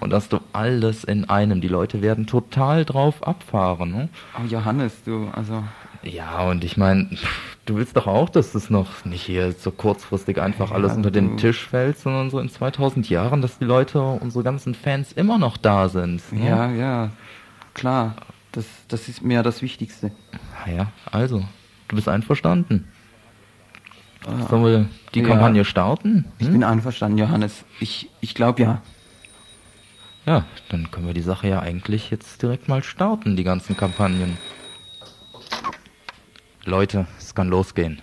Und 0.00 0.12
hast 0.12 0.32
du 0.32 0.40
alles 0.52 1.04
in 1.04 1.30
einem. 1.30 1.60
Die 1.60 1.68
Leute 1.68 2.02
werden 2.02 2.26
total 2.26 2.84
drauf 2.84 3.24
abfahren. 3.26 3.92
Ne? 3.92 4.08
Oh, 4.36 4.44
Johannes, 4.46 5.04
du, 5.04 5.28
also, 5.32 5.62
Ja, 6.02 6.40
und 6.48 6.64
ich 6.64 6.76
meine, 6.78 7.08
du 7.66 7.76
willst 7.76 7.96
doch 7.96 8.06
auch, 8.06 8.30
dass 8.30 8.52
das 8.52 8.70
noch 8.70 9.04
nicht 9.04 9.22
hier 9.22 9.52
so 9.52 9.70
kurzfristig 9.70 10.40
einfach 10.40 10.70
Ja, 10.70 10.76
alles 10.76 10.94
unter 10.94 11.10
den 11.10 11.36
Tisch 11.36 11.66
fällt, 11.68 11.98
sondern 11.98 12.30
so 12.30 12.38
in 12.40 12.48
2000 12.48 13.10
Jahren, 13.10 13.42
dass 13.42 13.58
die 13.58 13.64
Leute, 13.66 14.00
unsere 14.00 14.42
ganzen 14.42 14.74
Fans 14.74 15.12
immer 15.12 15.38
noch 15.38 15.56
da 15.58 15.88
sind. 15.88 16.32
Ne? 16.32 16.46
ja, 16.48 16.70
ja, 16.70 17.10
klar, 17.74 18.16
das, 18.52 18.64
das 18.88 19.08
ist 19.08 19.22
mir 19.22 19.42
das 19.42 19.60
Wichtigste. 19.60 20.10
Ah 20.64 20.70
Ja, 20.70 20.92
also, 21.10 21.44
du 21.88 21.96
bist 21.96 22.08
einverstanden. 22.08 22.88
Sollen 24.48 24.64
wir 24.64 24.86
die 25.14 25.20
Ja. 25.20 25.28
Kampagne 25.28 25.64
starten? 25.64 26.26
Ich 26.38 26.46
Hm? 26.46 26.52
bin 26.52 26.64
einverstanden, 26.64 27.18
Johannes. 27.18 27.64
Ich, 27.80 28.08
ich 28.20 28.34
glaube 28.34 28.62
ja. 28.62 28.82
Ja, 30.26 30.44
dann 30.68 30.90
können 30.90 31.06
wir 31.06 31.14
die 31.14 31.22
Sache 31.22 31.48
ja 31.48 31.60
eigentlich 31.60 32.10
jetzt 32.10 32.42
direkt 32.42 32.68
mal 32.68 32.82
starten, 32.82 33.36
die 33.36 33.44
ganzen 33.44 33.76
Kampagnen. 33.76 34.36
Leute, 36.70 37.08
es 37.18 37.34
kann 37.34 37.48
losgehen. 37.48 38.00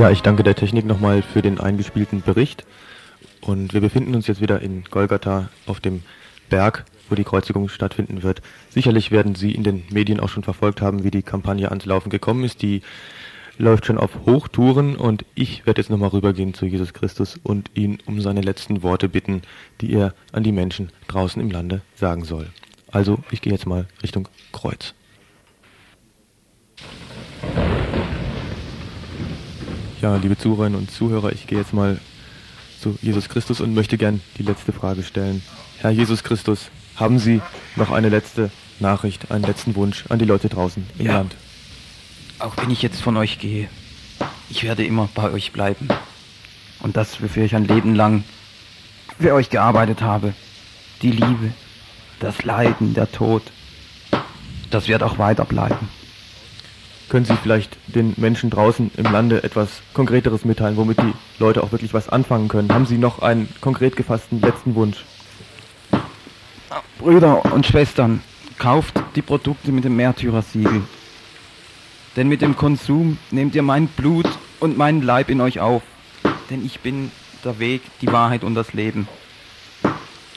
Ja, 0.00 0.10
ich 0.10 0.22
danke 0.22 0.42
der 0.42 0.54
Technik 0.54 0.86
nochmal 0.86 1.20
für 1.20 1.42
den 1.42 1.60
eingespielten 1.60 2.22
Bericht. 2.22 2.64
Und 3.42 3.74
wir 3.74 3.82
befinden 3.82 4.14
uns 4.14 4.26
jetzt 4.28 4.40
wieder 4.40 4.62
in 4.62 4.82
Golgatha 4.84 5.50
auf 5.66 5.78
dem 5.78 6.04
Berg, 6.48 6.86
wo 7.10 7.14
die 7.16 7.24
Kreuzigung 7.24 7.68
stattfinden 7.68 8.22
wird. 8.22 8.40
Sicherlich 8.70 9.10
werden 9.10 9.34
Sie 9.34 9.52
in 9.52 9.62
den 9.62 9.82
Medien 9.90 10.18
auch 10.18 10.30
schon 10.30 10.42
verfolgt 10.42 10.80
haben, 10.80 11.04
wie 11.04 11.10
die 11.10 11.22
Kampagne 11.22 11.68
ans 11.68 11.84
Laufen 11.84 12.08
gekommen 12.08 12.44
ist. 12.44 12.62
Die 12.62 12.80
läuft 13.58 13.84
schon 13.84 13.98
auf 13.98 14.24
Hochtouren 14.24 14.96
und 14.96 15.26
ich 15.34 15.66
werde 15.66 15.82
jetzt 15.82 15.90
nochmal 15.90 16.08
rübergehen 16.08 16.54
zu 16.54 16.64
Jesus 16.64 16.94
Christus 16.94 17.38
und 17.42 17.70
ihn 17.74 17.98
um 18.06 18.22
seine 18.22 18.40
letzten 18.40 18.82
Worte 18.82 19.06
bitten, 19.06 19.42
die 19.82 19.92
er 19.92 20.14
an 20.32 20.44
die 20.44 20.52
Menschen 20.52 20.88
draußen 21.08 21.42
im 21.42 21.50
Lande 21.50 21.82
sagen 21.94 22.24
soll. 22.24 22.46
Also, 22.90 23.18
ich 23.30 23.42
gehe 23.42 23.52
jetzt 23.52 23.66
mal 23.66 23.86
Richtung 24.02 24.28
Kreuz. 24.50 24.94
Ja, 30.00 30.16
liebe 30.16 30.36
Zuhörerinnen 30.38 30.78
und 30.78 30.90
Zuhörer, 30.90 31.32
ich 31.32 31.46
gehe 31.46 31.58
jetzt 31.58 31.74
mal 31.74 31.98
zu 32.80 32.98
Jesus 33.02 33.28
Christus 33.28 33.60
und 33.60 33.74
möchte 33.74 33.98
gern 33.98 34.20
die 34.38 34.42
letzte 34.42 34.72
Frage 34.72 35.02
stellen. 35.02 35.42
Herr 35.78 35.90
Jesus 35.90 36.24
Christus, 36.24 36.70
haben 36.96 37.18
Sie 37.18 37.42
noch 37.76 37.90
eine 37.90 38.08
letzte 38.08 38.50
Nachricht, 38.78 39.30
einen 39.30 39.44
letzten 39.44 39.74
Wunsch 39.76 40.04
an 40.08 40.18
die 40.18 40.24
Leute 40.24 40.48
draußen 40.48 40.86
im 40.98 41.06
Ja. 41.06 41.12
Land? 41.18 41.36
Auch 42.38 42.56
wenn 42.56 42.70
ich 42.70 42.80
jetzt 42.80 43.02
von 43.02 43.16
euch 43.18 43.38
gehe, 43.38 43.68
ich 44.48 44.62
werde 44.62 44.84
immer 44.84 45.08
bei 45.14 45.30
euch 45.30 45.52
bleiben. 45.52 45.88
Und 46.80 46.96
das, 46.96 47.22
wofür 47.22 47.44
ich 47.44 47.54
ein 47.54 47.66
Leben 47.66 47.94
lang 47.94 48.24
für 49.18 49.34
euch 49.34 49.50
gearbeitet 49.50 50.00
habe, 50.00 50.32
die 51.02 51.10
Liebe, 51.10 51.52
das 52.20 52.42
Leiden, 52.44 52.94
der 52.94 53.12
Tod, 53.12 53.42
das 54.70 54.88
wird 54.88 55.02
auch 55.02 55.18
weiter 55.18 55.44
bleiben. 55.44 55.88
Können 57.10 57.24
Sie 57.24 57.34
vielleicht 57.34 57.76
den 57.88 58.14
Menschen 58.18 58.50
draußen 58.50 58.92
im 58.96 59.04
Lande 59.10 59.42
etwas 59.42 59.82
Konkreteres 59.94 60.44
mitteilen, 60.44 60.76
womit 60.76 61.00
die 61.00 61.12
Leute 61.40 61.60
auch 61.64 61.72
wirklich 61.72 61.92
was 61.92 62.08
anfangen 62.08 62.46
können? 62.46 62.72
Haben 62.72 62.86
Sie 62.86 62.98
noch 62.98 63.20
einen 63.20 63.48
konkret 63.60 63.96
gefassten 63.96 64.40
letzten 64.40 64.76
Wunsch? 64.76 65.04
Brüder 67.00 67.52
und 67.52 67.66
Schwestern, 67.66 68.22
kauft 68.58 69.02
die 69.16 69.22
Produkte 69.22 69.72
mit 69.72 69.82
dem 69.82 69.96
Märtyrersiegel. 69.96 70.82
Denn 72.14 72.28
mit 72.28 72.42
dem 72.42 72.56
Konsum 72.56 73.18
nehmt 73.32 73.56
ihr 73.56 73.62
mein 73.62 73.88
Blut 73.88 74.28
und 74.60 74.78
meinen 74.78 75.02
Leib 75.02 75.30
in 75.30 75.40
euch 75.40 75.58
auf. 75.58 75.82
Denn 76.48 76.64
ich 76.64 76.78
bin 76.78 77.10
der 77.42 77.58
Weg, 77.58 77.82
die 78.02 78.12
Wahrheit 78.12 78.44
und 78.44 78.54
das 78.54 78.72
Leben. 78.72 79.08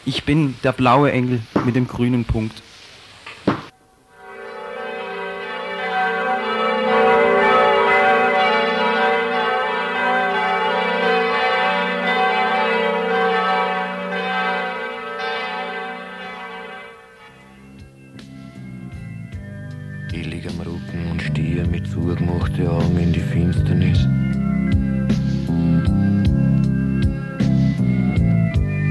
Ich 0.05 0.23
bin 0.23 0.55
der 0.63 0.71
blaue 0.71 1.11
Engel 1.11 1.41
mit 1.65 1.75
dem 1.75 1.87
grünen 1.87 2.25
Punkt. 2.25 2.63
Ich 20.15 20.27
lieg 20.27 20.47
am 20.47 20.59
Rücken 20.59 21.09
und 21.09 21.21
stehe 21.23 21.65
mit 21.65 21.87
zugemachten 21.87 22.67
Augen 22.67 22.97
in 22.99 23.11
die 23.11 23.19
Finsternis. 23.19 24.07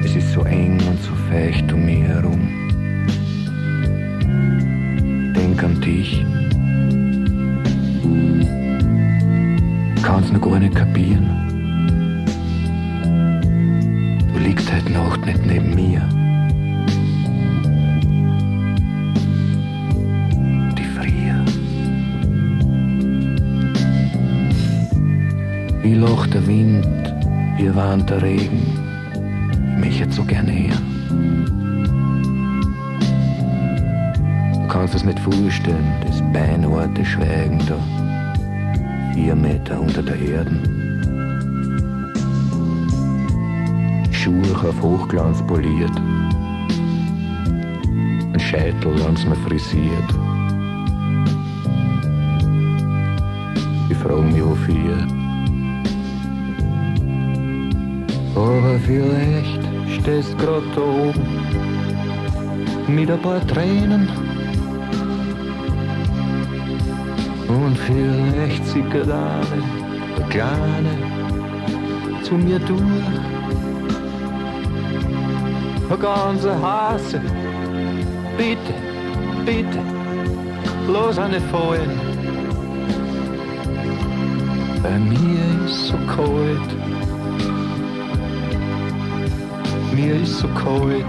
Es 0.05 0.17
ist 0.17 0.33
so 0.33 0.43
eng 0.43 0.81
und 0.89 1.01
so 1.01 1.15
feucht 1.31 1.73
um 1.73 1.85
mich 1.87 2.03
herum. 2.03 2.41
Denk 5.37 5.63
an 5.63 5.81
dich. 5.81 6.25
Kann's 10.03 10.33
noch 10.33 10.41
gar 10.41 10.59
nicht 10.59 10.75
kapieren. 10.75 11.31
Du 14.35 14.41
liegst 14.41 14.73
heute 14.73 14.91
Nacht 14.91 15.25
nicht 15.25 15.47
neben 15.47 15.73
mir. 15.73 16.22
Lacht 26.23 26.35
der 26.35 26.47
Wind, 26.47 26.87
wie 27.57 27.75
warnt 27.75 28.09
der 28.09 28.23
Regen. 28.23 28.63
Ich 29.73 29.85
möchte 29.85 30.05
jetzt 30.05 30.15
so 30.15 30.25
gerne 30.25 30.53
hören. 30.53 30.87
Du 34.53 34.69
kannst 34.69 34.95
es 34.95 35.03
nicht 35.03 35.19
vorstellen, 35.19 35.93
das 36.07 36.23
beinharte 36.33 37.05
Schweigen 37.05 37.61
da. 37.67 37.77
Vier 39.13 39.35
Meter 39.35 39.81
unter 39.81 40.01
der 40.01 40.15
Erde. 40.15 40.53
Schuhe 44.13 44.69
auf 44.69 44.81
Hochglanz 44.81 45.43
poliert. 45.49 45.97
Ein 48.33 48.39
Scheitel 48.39 48.95
ganz 48.95 49.25
mir 49.25 49.35
frisiert. 49.35 50.15
Ich 53.91 53.97
frage 53.97 54.23
mich, 54.23 54.45
wofür. 54.45 55.22
Aber 58.43 58.77
vielleicht 58.85 59.63
stehst 60.01 60.37
grad 60.37 60.65
da 60.75 60.81
oben 60.81 61.27
mit 62.89 63.09
ein 63.09 63.23
paar 63.23 63.47
Tränen. 63.47 64.09
Und 67.47 67.79
vielleicht 67.79 68.67
sickert 68.67 69.09
eine, 69.09 69.47
eine 70.17 70.29
kleine, 70.29 70.91
zu 72.25 72.35
mir 72.35 72.59
durch. 72.59 72.81
Eine 75.89 75.99
ganze 75.99 76.61
Hase, 76.61 77.21
bitte, 78.37 78.75
bitte, 79.47 79.79
los 80.89 81.17
eine 81.17 81.41
fallen. 81.41 81.93
Bei 84.83 84.99
mir 84.99 85.65
ist 85.65 85.87
so 85.87 85.97
kalt. 86.09 86.82
Mir 90.03 90.17
ist 90.17 90.39
so 90.39 90.49
kalt. 90.49 91.07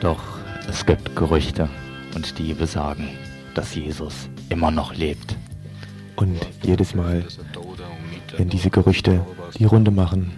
Doch 0.00 0.22
es 0.68 0.84
gibt 0.84 1.16
Gerüchte 1.16 1.70
und 2.14 2.38
die 2.38 2.52
besagen, 2.52 3.08
dass 3.54 3.74
Jesus 3.74 4.28
immer 4.50 4.70
noch 4.70 4.94
lebt. 4.94 5.36
Und 6.16 6.38
jedes 6.64 6.94
Mal, 6.94 7.24
wenn 8.36 8.50
diese 8.50 8.68
Gerüchte 8.68 9.24
die 9.58 9.64
Runde 9.64 9.90
machen, 9.90 10.32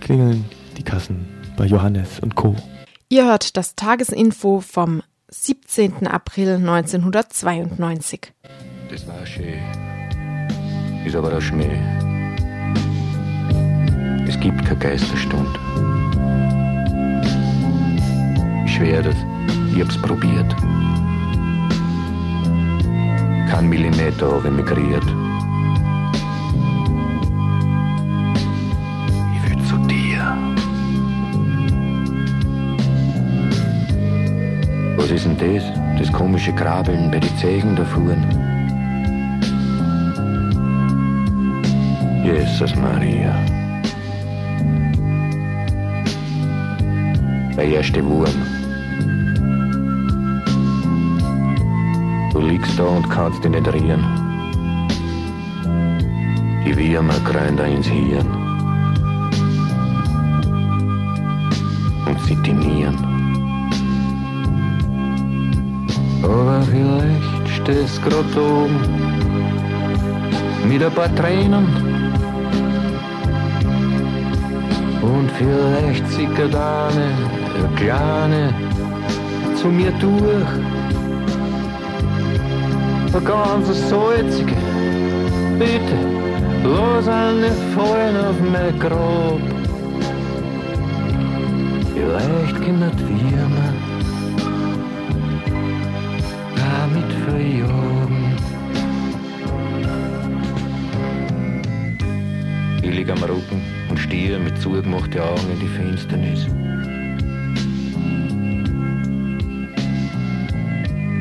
klingeln 0.00 0.44
die 0.76 0.82
Kassen 0.82 1.28
bei 1.56 1.66
Johannes 1.66 2.18
und 2.18 2.34
Co. 2.34 2.56
Ihr 3.08 3.24
hört 3.26 3.56
das 3.56 3.76
Tagesinfo 3.76 4.58
vom 4.58 5.04
17. 5.28 6.08
April 6.08 6.56
1992. 6.56 8.32
Das 8.90 9.06
war 9.06 9.24
schön. 9.24 9.99
Ist 11.04 11.16
aber 11.16 11.34
ein 11.34 11.40
Schmäh. 11.40 11.78
Es 14.28 14.38
gibt 14.38 14.64
keine 14.64 14.78
Geisterstunde. 14.78 15.58
Ich 18.66 18.74
schwör 18.74 19.02
das, 19.02 19.16
ich 19.74 19.80
hab's 19.80 19.96
probiert. 20.00 20.54
Kein 23.50 23.68
Millimeter 23.68 24.30
habe 24.30 24.48
ich 24.48 24.54
migriert. 24.54 25.04
Ich 29.34 29.50
will 29.50 29.64
zu 29.64 29.76
dir. 29.88 30.36
Was 34.96 35.10
ist 35.10 35.24
denn 35.24 35.36
das? 35.38 35.64
Das 35.98 36.12
komische 36.12 36.52
Krabbeln 36.52 37.10
bei 37.10 37.18
den 37.18 37.36
Zehen 37.38 37.74
da 37.74 37.84
vorn. 37.84 38.49
Jesus 42.30 42.76
Maria. 42.76 43.34
Der 47.56 47.64
erste 47.64 48.04
Wurm. 48.04 48.38
Du 52.32 52.40
liegst 52.40 52.78
da 52.78 52.84
und 52.84 53.10
kannst 53.10 53.42
dich 53.42 53.50
nicht 53.50 53.66
rühren. 53.66 54.04
Die 56.64 56.76
Würmer 56.76 57.18
kreien 57.24 57.56
da 57.56 57.64
ins 57.64 57.88
Hirn. 57.88 58.28
Und 62.06 62.20
sie 62.26 62.36
dinieren. 62.36 62.98
Aber 66.22 66.62
vielleicht 66.62 67.48
stehst 67.56 68.00
grad 68.04 68.36
oben 68.36 68.78
mit 70.68 70.84
ein 70.84 70.92
paar 70.92 71.12
Tränen. 71.16 71.89
Und 75.02 75.30
vielleicht 75.38 76.06
sickert 76.10 76.54
eine, 76.54 77.08
eine 77.56 77.74
kleine 77.76 78.54
zu 79.56 79.68
mir 79.68 79.92
durch. 79.92 80.80
ein 83.14 83.24
ganz 83.24 83.88
salzige. 83.88 84.54
Bitte, 85.58 85.98
lass 86.64 87.06
nicht 87.06 87.62
fallen 87.74 88.16
auf 88.16 88.36
mein 88.52 88.78
Grab. 88.78 89.40
Vielleicht 91.94 92.56
können 92.64 92.92
wir 93.08 93.48
mal 93.56 93.74
damit 96.56 97.12
verjagen. 97.24 98.36
Ich 102.82 102.90
lieg 102.96 103.10
am 103.10 103.22
Rücken 103.22 103.62
und 103.90 103.98
stehe 103.98 104.38
mit 104.38 104.49
zugemachten 104.70 105.20
Augen 105.20 105.50
in 105.52 105.58
die 105.58 105.66
Finsternis. 105.66 106.46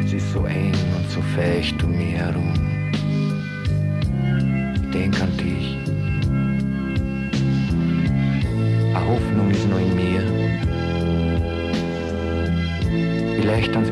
Es 0.05 0.13
ist 0.13 0.31
so 0.31 0.45
eng 0.45 0.73
und 0.95 1.09
so 1.09 1.19
feucht 1.35 1.83
um 1.83 1.97
mich 1.97 2.13
herum. 2.13 2.53
Ich 4.75 4.91
denk 4.91 5.19
an 5.21 5.35
dich. 5.37 5.77
Eine 8.93 9.07
Hoffnung 9.07 9.49
ist 9.49 9.67
noch 9.67 9.79
in 9.79 9.95
mir. 9.95 10.21
Vielleicht 13.41 13.73
ans 13.75 13.89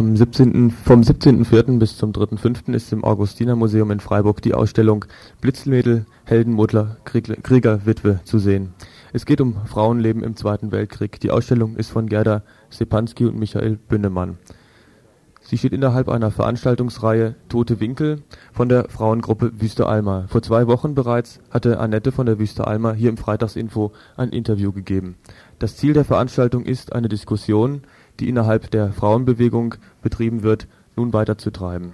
Am 0.00 0.16
17., 0.16 0.70
vom 0.70 1.02
17.04. 1.02 1.78
bis 1.78 1.98
zum 1.98 2.12
3.05. 2.12 2.72
ist 2.72 2.90
im 2.90 3.04
Augustinermuseum 3.04 3.90
in 3.90 4.00
Freiburg 4.00 4.40
die 4.40 4.54
Ausstellung 4.54 5.04
Blitzmädel, 5.42 6.06
Heldenmutter, 6.24 6.96
Krieg, 7.04 7.44
Kriegerwitwe 7.44 8.20
zu 8.24 8.38
sehen. 8.38 8.72
Es 9.12 9.26
geht 9.26 9.42
um 9.42 9.56
Frauenleben 9.66 10.24
im 10.24 10.36
Zweiten 10.36 10.72
Weltkrieg. 10.72 11.20
Die 11.20 11.30
Ausstellung 11.30 11.76
ist 11.76 11.90
von 11.90 12.06
Gerda 12.06 12.44
Stepanski 12.70 13.26
und 13.26 13.38
Michael 13.38 13.76
Bünnemann. 13.76 14.38
Sie 15.42 15.58
steht 15.58 15.72
innerhalb 15.74 16.08
einer 16.08 16.30
Veranstaltungsreihe 16.30 17.34
Tote 17.50 17.80
Winkel 17.80 18.22
von 18.52 18.70
der 18.70 18.88
Frauengruppe 18.88 19.60
Wüste 19.60 19.86
Alma. 19.86 20.24
Vor 20.28 20.40
zwei 20.40 20.66
Wochen 20.66 20.94
bereits 20.94 21.40
hatte 21.50 21.78
Annette 21.78 22.10
von 22.10 22.24
der 22.24 22.38
Wüste 22.38 22.66
Alma 22.66 22.92
hier 22.92 23.10
im 23.10 23.18
Freitagsinfo 23.18 23.92
ein 24.16 24.30
Interview 24.30 24.72
gegeben. 24.72 25.16
Das 25.58 25.76
Ziel 25.76 25.92
der 25.92 26.04
Veranstaltung 26.06 26.64
ist, 26.64 26.94
eine 26.94 27.08
Diskussion, 27.08 27.82
die 28.20 28.28
innerhalb 28.28 28.70
der 28.70 28.92
Frauenbewegung 28.92 29.74
betrieben 30.02 30.42
wird, 30.42 30.68
nun 30.96 31.12
weiterzutreiben. 31.12 31.92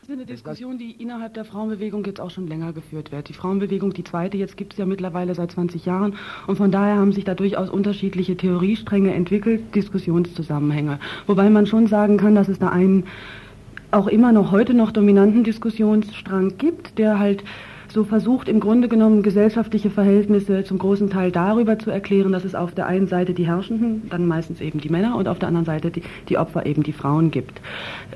Das 0.00 0.08
ist 0.08 0.12
eine 0.12 0.26
Diskussion, 0.26 0.78
die 0.78 0.90
innerhalb 0.92 1.34
der 1.34 1.44
Frauenbewegung 1.44 2.04
jetzt 2.04 2.20
auch 2.20 2.30
schon 2.30 2.48
länger 2.48 2.72
geführt 2.72 3.12
wird. 3.12 3.28
Die 3.28 3.32
Frauenbewegung, 3.32 3.92
die 3.92 4.02
zweite, 4.02 4.36
jetzt 4.36 4.56
gibt 4.56 4.72
es 4.72 4.78
ja 4.78 4.86
mittlerweile 4.86 5.34
seit 5.34 5.52
20 5.52 5.86
Jahren 5.86 6.16
und 6.46 6.56
von 6.56 6.72
daher 6.72 6.96
haben 6.96 7.12
sich 7.12 7.24
da 7.24 7.34
durchaus 7.34 7.70
unterschiedliche 7.70 8.36
Theoriestränge 8.36 9.14
entwickelt, 9.14 9.74
Diskussionszusammenhänge. 9.74 10.98
Wobei 11.26 11.48
man 11.48 11.66
schon 11.66 11.86
sagen 11.86 12.16
kann, 12.16 12.34
dass 12.34 12.48
es 12.48 12.58
da 12.58 12.70
einen 12.70 13.04
auch 13.92 14.06
immer 14.06 14.32
noch 14.32 14.50
heute 14.52 14.74
noch 14.74 14.90
dominanten 14.90 15.44
Diskussionsstrang 15.44 16.58
gibt, 16.58 16.98
der 16.98 17.18
halt 17.18 17.44
so 17.92 18.04
versucht 18.04 18.48
im 18.48 18.60
Grunde 18.60 18.88
genommen 18.88 19.22
gesellschaftliche 19.22 19.90
Verhältnisse 19.90 20.64
zum 20.64 20.78
großen 20.78 21.10
Teil 21.10 21.32
darüber 21.32 21.78
zu 21.78 21.90
erklären, 21.90 22.32
dass 22.32 22.44
es 22.44 22.54
auf 22.54 22.72
der 22.72 22.86
einen 22.86 23.08
Seite 23.08 23.34
die 23.34 23.46
Herrschenden, 23.46 24.02
dann 24.10 24.26
meistens 24.26 24.60
eben 24.60 24.80
die 24.80 24.88
Männer 24.88 25.16
und 25.16 25.26
auf 25.26 25.38
der 25.38 25.48
anderen 25.48 25.66
Seite 25.66 25.90
die, 25.90 26.02
die 26.28 26.38
Opfer 26.38 26.66
eben 26.66 26.82
die 26.82 26.92
Frauen 26.92 27.30
gibt. 27.30 27.60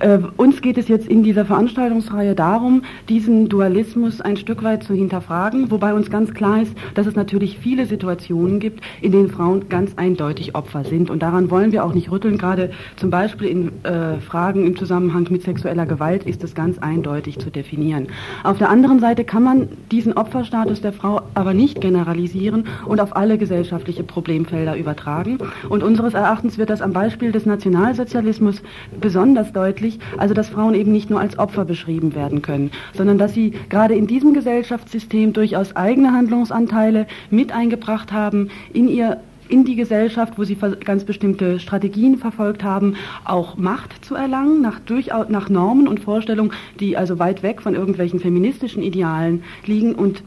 Äh, 0.01 0.19
uns 0.37 0.63
geht 0.63 0.79
es 0.79 0.89
jetzt 0.89 1.09
in 1.09 1.23
dieser 1.23 1.45
Veranstaltungsreihe 1.45 2.35
darum, 2.35 2.83
diesen 3.09 3.49
Dualismus 3.49 4.21
ein 4.21 4.37
Stück 4.37 4.63
weit 4.63 4.85
zu 4.85 4.95
hinterfragen, 4.95 5.71
wobei 5.71 5.95
uns 5.95 6.11
ganz 6.11 6.33
klar 6.35 6.63
ist, 6.63 6.77
dass 6.95 7.07
es 7.07 7.17
natürlich 7.17 7.59
viele 7.59 7.87
Situationen 7.87 8.61
gibt, 8.61 8.81
in 9.01 9.13
denen 9.13 9.29
Frauen 9.29 9.69
ganz 9.69 9.95
eindeutig 9.97 10.55
Opfer 10.55 10.85
sind 10.85 11.11
und 11.11 11.23
daran 11.23 11.51
wollen 11.51 11.73
wir 11.73 11.85
auch 11.85 11.95
nicht 11.95 12.11
rütteln. 12.11 12.39
Gerade 12.39 12.71
zum 12.97 13.11
Beispiel 13.11 13.49
in 13.49 13.85
äh, 13.85 14.21
Fragen 14.21 14.67
im 14.67 14.77
Zusammenhang 14.77 15.27
mit 15.31 15.43
sexueller 15.43 15.87
Gewalt 15.87 16.25
ist 16.25 16.45
es 16.45 16.55
ganz 16.55 16.79
eindeutig 16.79 17.39
zu 17.39 17.51
definieren. 17.51 18.09
Auf 18.45 18.59
der 18.59 18.71
anderen 18.71 19.01
Seite 19.01 19.25
kann 19.25 19.43
man 19.43 19.64
diesen 19.91 20.13
Opferstatus 20.15 20.81
der 20.81 20.93
Frau 20.93 21.23
aber 21.35 21.55
nicht 21.55 21.81
generalisieren 21.81 22.67
und 22.87 23.01
auf 23.01 23.17
alle 23.17 23.39
gesellschaftliche 23.39 24.03
Problemfelder 24.03 24.77
übertragen. 24.77 25.39
Und 25.69 25.83
unseres 25.83 26.15
Erachtens 26.15 26.59
wird 26.59 26.71
das 26.71 26.83
am 26.83 26.93
Beispiel 26.93 27.33
des 27.33 27.47
Nationalsozialismus 27.47 28.63
besonders 29.01 29.53
deutlich, 29.53 29.99
also 30.17 30.35
dass 30.35 30.49
Frauen 30.49 30.75
eben 30.75 30.93
nicht 30.93 31.11
nur 31.11 31.21
als 31.21 31.39
Opfer 31.39 31.65
beschrieben 31.65 32.15
werden 32.15 32.43
können, 32.43 32.71
sondern 32.95 33.19
dass 33.19 33.35
sie 33.35 33.53
gerade 33.69 33.95
in 33.95 34.07
diesem 34.07 34.35
Gesellschaftssystem 34.35 35.33
durchaus 35.33 35.77
eigene 35.77 36.13
Handlungsanteile 36.13 37.07
mit 37.31 37.53
eingebracht 37.53 38.13
haben 38.13 38.51
in 38.73 38.89
ihr 38.89 39.19
in 39.49 39.65
die 39.65 39.77
Gesellschaft, 39.77 40.39
wo 40.39 40.45
sie 40.45 40.57
ganz 40.57 41.05
bestimmte 41.05 41.61
Strategien 41.61 42.19
verfolgt 42.19 42.65
haben, 42.65 42.97
auch 43.25 43.57
Macht 43.57 44.05
zu 44.05 44.15
erlangen, 44.15 44.63
nach, 44.63 44.81
durchaus, 44.81 45.29
nach 45.29 45.49
Normen 45.49 45.89
und 45.89 46.01
Vorstellungen, 46.01 46.53
die 46.81 46.97
also 46.97 47.19
weit 47.19 47.43
weg 47.43 47.63
von 47.63 47.75
irgendwelchen 47.75 48.21
feministischen 48.21 48.83
Idealen 48.83 49.43
liegen. 49.67 49.95
Und 49.95 50.23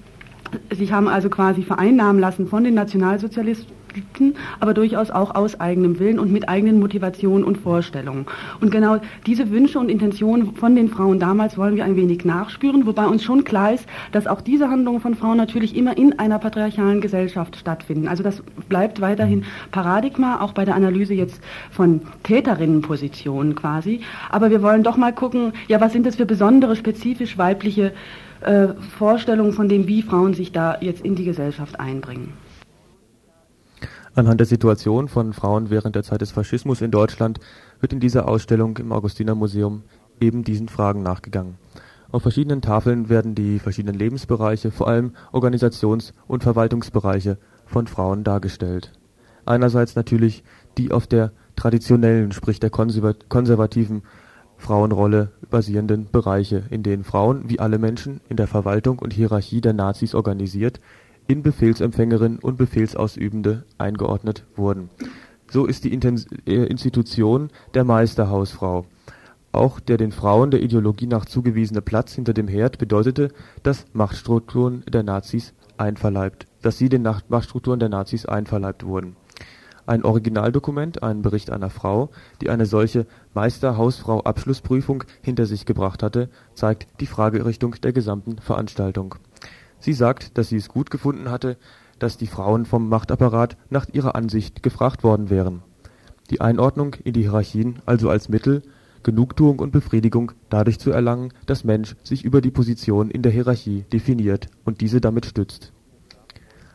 sich 0.71 0.91
haben 0.91 1.07
also 1.07 1.29
quasi 1.29 1.63
vereinnahmen 1.63 2.21
lassen 2.21 2.47
von 2.47 2.63
den 2.63 2.73
Nationalsozialisten, 2.73 3.75
aber 4.59 4.73
durchaus 4.73 5.11
auch 5.11 5.35
aus 5.35 5.59
eigenem 5.59 5.99
Willen 5.99 6.19
und 6.19 6.31
mit 6.31 6.49
eigenen 6.49 6.79
Motivationen 6.79 7.43
und 7.43 7.57
Vorstellungen. 7.57 8.25
Und 8.61 8.71
genau 8.71 8.97
diese 9.25 9.49
Wünsche 9.51 9.79
und 9.79 9.89
Intentionen 9.89 10.55
von 10.55 10.75
den 10.75 10.89
Frauen 10.89 11.19
damals 11.19 11.57
wollen 11.57 11.75
wir 11.75 11.85
ein 11.85 11.95
wenig 11.95 12.25
nachspüren, 12.25 12.85
wobei 12.85 13.05
uns 13.05 13.23
schon 13.23 13.43
klar 13.43 13.73
ist, 13.73 13.85
dass 14.11 14.27
auch 14.27 14.41
diese 14.41 14.69
Handlungen 14.69 15.01
von 15.01 15.15
Frauen 15.15 15.37
natürlich 15.37 15.75
immer 15.75 15.97
in 15.97 16.19
einer 16.19 16.39
patriarchalen 16.39 17.01
Gesellschaft 17.01 17.55
stattfinden. 17.55 18.07
Also 18.07 18.23
das 18.23 18.43
bleibt 18.69 19.01
weiterhin 19.01 19.45
Paradigma, 19.71 20.41
auch 20.41 20.53
bei 20.53 20.65
der 20.65 20.75
Analyse 20.75 21.13
jetzt 21.13 21.41
von 21.71 22.01
Täterinnenpositionen 22.23 23.55
quasi. 23.55 24.01
Aber 24.29 24.49
wir 24.49 24.61
wollen 24.61 24.83
doch 24.83 24.97
mal 24.97 25.13
gucken, 25.13 25.53
ja, 25.67 25.81
was 25.81 25.93
sind 25.93 26.05
das 26.05 26.15
für 26.15 26.25
besondere, 26.25 26.75
spezifisch 26.75 27.37
weibliche 27.37 27.93
äh, 28.41 28.67
Vorstellungen 28.97 29.53
von 29.53 29.69
dem, 29.69 29.87
wie 29.87 30.01
Frauen 30.01 30.33
sich 30.33 30.51
da 30.51 30.77
jetzt 30.81 31.03
in 31.03 31.15
die 31.15 31.25
Gesellschaft 31.25 31.79
einbringen. 31.79 32.33
Anhand 34.17 34.39
der 34.39 34.47
Situation 34.47 35.07
von 35.09 35.31
Frauen 35.31 35.69
während 35.69 35.95
der 35.95 36.01
Zeit 36.01 36.21
des 36.21 36.31
Faschismus 36.31 36.81
in 36.81 36.89
Deutschland 36.89 37.39
wird 37.79 37.93
in 37.93 37.99
dieser 37.99 38.27
Ausstellung 38.27 38.75
im 38.77 38.91
Augustinermuseum 38.91 39.83
eben 40.19 40.43
diesen 40.43 40.69
Fragen 40.69 41.03
nachgegangen. 41.03 41.59
Auf 42.09 42.23
verschiedenen 42.23 42.63
Tafeln 42.63 43.09
werden 43.09 43.35
die 43.35 43.59
verschiedenen 43.59 43.93
Lebensbereiche, 43.93 44.71
vor 44.71 44.87
allem 44.87 45.11
Organisations- 45.31 46.13
und 46.25 46.41
Verwaltungsbereiche 46.41 47.37
von 47.67 47.85
Frauen 47.85 48.23
dargestellt. 48.23 48.91
Einerseits 49.45 49.95
natürlich 49.95 50.43
die 50.79 50.91
auf 50.91 51.05
der 51.05 51.31
traditionellen, 51.55 52.31
sprich 52.31 52.59
der 52.59 52.71
konserva 52.71 53.13
konservativen 53.29 54.01
Frauenrolle 54.57 55.29
basierenden 55.51 56.09
Bereiche, 56.11 56.63
in 56.71 56.81
denen 56.81 57.03
Frauen, 57.03 57.51
wie 57.51 57.59
alle 57.59 57.77
Menschen, 57.77 58.21
in 58.29 58.37
der 58.37 58.47
Verwaltung 58.47 58.97
und 58.97 59.13
Hierarchie 59.13 59.61
der 59.61 59.73
Nazis 59.73 60.15
organisiert, 60.15 60.79
in 61.27 61.43
Befehlsempfängerinnen 61.43 62.39
und 62.39 62.57
Befehlsausübende 62.57 63.65
eingeordnet 63.77 64.45
wurden. 64.55 64.89
So 65.49 65.65
ist 65.65 65.83
die 65.83 65.93
äh, 65.93 66.65
Institution 66.65 67.49
der 67.73 67.83
Meisterhausfrau. 67.83 68.85
Auch 69.51 69.79
der 69.79 69.97
den 69.97 70.11
Frauen 70.11 70.51
der 70.51 70.61
Ideologie 70.61 71.07
nach 71.07 71.25
zugewiesene 71.25 71.81
Platz 71.81 72.13
hinter 72.13 72.33
dem 72.33 72.47
Herd 72.47 72.77
bedeutete, 72.77 73.29
dass 73.63 73.85
Machtstrukturen 73.93 74.83
der 74.91 75.03
Nazis 75.03 75.53
einverleibt, 75.77 76.47
dass 76.61 76.77
sie 76.77 76.89
den 76.89 77.07
Machtstrukturen 77.29 77.79
der 77.79 77.89
Nazis 77.89 78.25
einverleibt 78.25 78.85
wurden. 78.85 79.15
Ein 79.85 80.03
Originaldokument, 80.03 81.01
ein 81.01 81.21
Bericht 81.21 81.49
einer 81.49 81.69
Frau, 81.69 82.09
die 82.41 82.49
eine 82.49 82.65
solche 82.65 83.07
Meister-Hausfrau-Abschlussprüfung 83.33 85.05
hinter 85.21 85.45
sich 85.45 85.65
gebracht 85.65 86.03
hatte, 86.03 86.29
zeigt 86.53 86.99
die 86.99 87.07
Fragerichtung 87.07 87.75
der 87.81 87.93
gesamten 87.93 88.37
Veranstaltung. 88.39 89.15
Sie 89.87 89.93
sagt, 89.93 90.37
dass 90.37 90.49
sie 90.49 90.57
es 90.57 90.67
gut 90.67 90.91
gefunden 90.91 91.31
hatte, 91.31 91.55
dass 91.97 92.17
die 92.17 92.27
Frauen 92.27 92.65
vom 92.65 92.89
Machtapparat 92.89 93.55
nach 93.69 93.87
ihrer 93.93 94.15
Ansicht 94.15 94.61
gefragt 94.61 95.01
worden 95.01 95.29
wären. 95.29 95.63
Die 96.29 96.41
Einordnung 96.41 96.95
in 97.05 97.13
die 97.13 97.21
Hierarchien 97.21 97.79
also 97.85 98.09
als 98.09 98.27
Mittel, 98.27 98.63
Genugtuung 99.03 99.59
und 99.59 99.71
Befriedigung 99.71 100.33
dadurch 100.49 100.77
zu 100.77 100.91
erlangen, 100.91 101.31
dass 101.45 101.63
Mensch 101.63 101.95
sich 102.03 102.25
über 102.25 102.41
die 102.41 102.51
Position 102.51 103.09
in 103.09 103.21
der 103.21 103.31
Hierarchie 103.31 103.85
definiert 103.93 104.49
und 104.65 104.81
diese 104.81 104.99
damit 104.99 105.25
stützt. 105.25 105.71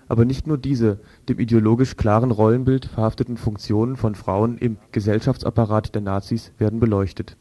Aber 0.08 0.24
nicht 0.24 0.46
nur 0.46 0.56
diese 0.56 0.98
dem 1.28 1.38
ideologisch 1.38 1.98
klaren 1.98 2.30
Rollenbild 2.30 2.86
verhafteten 2.86 3.36
Funktionen 3.36 3.96
von 3.96 4.14
Frauen 4.14 4.56
im 4.56 4.78
Gesellschaftsapparat 4.90 5.94
der 5.94 6.00
Nazis 6.00 6.50
werden 6.56 6.80
beleuchtet. 6.80 7.36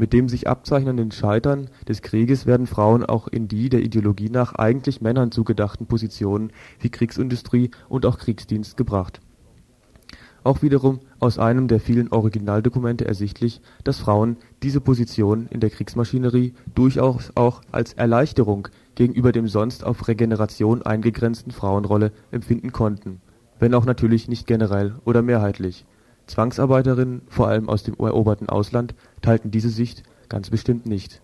Mit 0.00 0.14
dem 0.14 0.30
sich 0.30 0.48
abzeichnenden 0.48 1.10
Scheitern 1.10 1.68
des 1.86 2.00
Krieges 2.00 2.46
werden 2.46 2.66
Frauen 2.66 3.04
auch 3.04 3.28
in 3.28 3.48
die 3.48 3.68
der 3.68 3.82
Ideologie 3.82 4.30
nach 4.30 4.54
eigentlich 4.54 5.02
Männern 5.02 5.30
zugedachten 5.30 5.86
Positionen 5.86 6.54
wie 6.78 6.88
Kriegsindustrie 6.88 7.70
und 7.90 8.06
auch 8.06 8.16
Kriegsdienst 8.16 8.78
gebracht. 8.78 9.20
Auch 10.42 10.62
wiederum 10.62 11.00
aus 11.18 11.38
einem 11.38 11.68
der 11.68 11.80
vielen 11.80 12.10
Originaldokumente 12.10 13.04
ersichtlich, 13.04 13.60
dass 13.84 13.98
Frauen 13.98 14.38
diese 14.62 14.80
Position 14.80 15.46
in 15.50 15.60
der 15.60 15.68
Kriegsmaschinerie 15.68 16.54
durchaus 16.74 17.32
auch 17.34 17.60
als 17.70 17.92
Erleichterung 17.92 18.68
gegenüber 18.94 19.32
dem 19.32 19.48
sonst 19.48 19.84
auf 19.84 20.08
Regeneration 20.08 20.80
eingegrenzten 20.80 21.52
Frauenrolle 21.52 22.12
empfinden 22.30 22.72
konnten, 22.72 23.20
wenn 23.58 23.74
auch 23.74 23.84
natürlich 23.84 24.28
nicht 24.28 24.46
generell 24.46 24.94
oder 25.04 25.20
mehrheitlich. 25.20 25.84
Zwangsarbeiterinnen, 26.30 27.22
vor 27.28 27.48
allem 27.48 27.68
aus 27.68 27.82
dem 27.82 27.94
eroberten 27.98 28.48
Ausland, 28.48 28.94
teilten 29.20 29.50
diese 29.50 29.68
Sicht 29.68 30.04
ganz 30.28 30.50
bestimmt 30.50 30.86
nicht. 30.86 31.20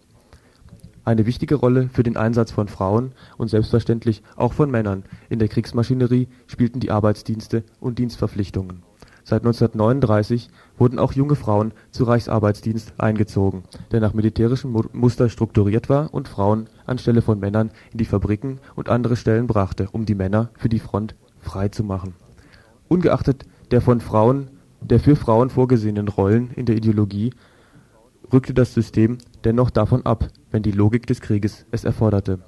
Eine 1.05 1.25
wichtige 1.25 1.55
Rolle 1.55 1.89
für 1.93 2.03
den 2.03 2.17
Einsatz 2.17 2.51
von 2.51 2.67
Frauen 2.67 3.13
und 3.39 3.49
selbstverständlich 3.49 4.25
auch 4.35 4.53
von 4.53 4.71
Männern 4.71 5.05
in 5.29 5.39
der 5.39 5.47
Kriegsmaschinerie 5.47 6.27
spielten 6.49 6.81
die 6.81 6.91
Arbeitsdienste 6.91 7.63
und 7.79 8.01
Dienstverpflichtungen. 8.01 8.83
Seit 9.23 9.43
1939 9.43 10.51
wurden 10.79 10.99
auch 10.99 11.13
junge 11.13 11.37
Frauen 11.37 11.73
zu 11.93 12.05
Reichsarbeitsdienst 12.05 12.95
eingezogen, 12.99 13.63
der 13.93 14.01
nach 14.01 14.15
militärischem 14.15 14.73
Mu 14.73 14.83
Muster 14.93 15.29
strukturiert 15.29 15.89
war 15.89 16.13
und 16.13 16.29
Frauen 16.29 16.69
anstelle 16.87 17.23
von 17.23 17.39
Männern 17.39 17.71
in 17.93 17.99
die 17.99 18.05
Fabriken 18.05 18.59
und 18.75 18.89
andere 18.89 19.17
Stellen 19.17 19.47
brachte, 19.47 19.89
um 19.93 20.07
die 20.07 20.15
Männer 20.15 20.51
für 20.57 20.69
die 20.69 20.81
Front 20.81 21.15
frei 21.41 21.69
zu 21.69 21.85
machen. 21.85 22.15
Ungeachtet 22.89 23.47
der 23.71 23.81
von 23.81 24.01
Frauen 24.01 24.49
der 24.81 25.01
für 25.01 25.17
Frauen 25.17 25.51
vorgesehenen 25.51 26.09
Rollen 26.09 26.51
in 26.51 26.67
der 26.67 26.77
Ideologie 26.77 27.33
rückte 28.33 28.55
das 28.55 28.75
System 28.75 29.19
dennoch 29.45 29.71
davon 29.71 30.05
ab, 30.05 30.29
wenn 30.51 30.63
die 30.63 30.73
Logik 30.73 31.07
des 31.07 31.21
Krieges 31.21 31.67
es 31.71 31.85
erforderte. 31.85 32.41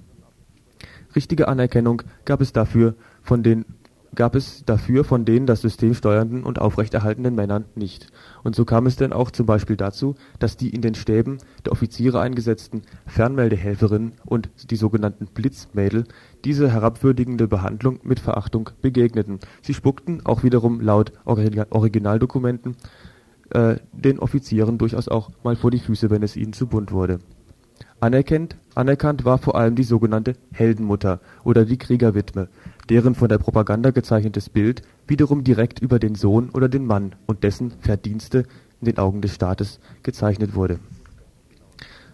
Richtige 1.14 1.48
Anerkennung 1.48 2.02
gab 2.24 2.40
es 2.40 2.52
dafür 2.52 2.94
von 3.22 3.42
den 3.42 3.64
gab 4.14 4.34
es 4.34 4.64
dafür 4.64 5.04
von 5.04 5.24
den 5.24 5.46
das 5.46 5.60
System 5.60 5.94
steuernden 5.94 6.42
und 6.44 6.60
aufrechterhaltenden 6.60 7.34
Männern 7.34 7.66
nicht. 7.74 8.10
Und 8.42 8.56
so 8.56 8.64
kam 8.64 8.86
es 8.86 8.96
denn 8.96 9.12
auch 9.12 9.30
zum 9.30 9.46
Beispiel 9.46 9.76
dazu, 9.76 10.14
dass 10.38 10.56
die 10.56 10.70
in 10.70 10.82
den 10.82 10.94
Stäben 10.94 11.38
der 11.64 11.72
Offiziere 11.72 12.20
eingesetzten 12.20 12.82
Fernmeldehelferinnen 13.06 14.12
und 14.24 14.50
die 14.70 14.76
sogenannten 14.76 15.26
Blitzmädel 15.26 16.04
diese 16.44 16.70
herabwürdigende 16.70 17.48
Behandlung 17.48 18.00
mit 18.02 18.20
Verachtung 18.20 18.70
begegneten. 18.80 19.38
Sie 19.62 19.74
spuckten, 19.74 20.24
auch 20.24 20.42
wiederum 20.42 20.80
laut 20.80 21.12
Originaldokumenten, 21.24 22.76
äh, 23.50 23.76
den 23.92 24.18
Offizieren 24.18 24.78
durchaus 24.78 25.08
auch 25.08 25.30
mal 25.42 25.56
vor 25.56 25.70
die 25.70 25.78
Füße, 25.78 26.10
wenn 26.10 26.22
es 26.22 26.36
ihnen 26.36 26.52
zu 26.52 26.66
bunt 26.66 26.92
wurde. 26.92 27.18
Anerkannt, 28.00 28.56
anerkannt 28.76 29.24
war 29.24 29.38
vor 29.38 29.56
allem 29.56 29.74
die 29.74 29.82
sogenannte 29.82 30.34
Heldenmutter 30.52 31.20
oder 31.42 31.64
die 31.64 31.78
Kriegerwitwe, 31.78 32.48
deren 32.90 33.14
von 33.14 33.28
der 33.28 33.38
Propaganda 33.38 33.90
gezeichnetes 33.90 34.48
Bild 34.48 34.82
wiederum 35.06 35.44
direkt 35.44 35.80
über 35.80 35.98
den 35.98 36.14
Sohn 36.14 36.50
oder 36.50 36.68
den 36.68 36.86
Mann 36.86 37.14
und 37.26 37.44
dessen 37.44 37.72
Verdienste 37.80 38.44
in 38.80 38.86
den 38.86 38.98
Augen 38.98 39.20
des 39.20 39.34
Staates 39.34 39.80
gezeichnet 40.02 40.54
wurde. 40.54 40.78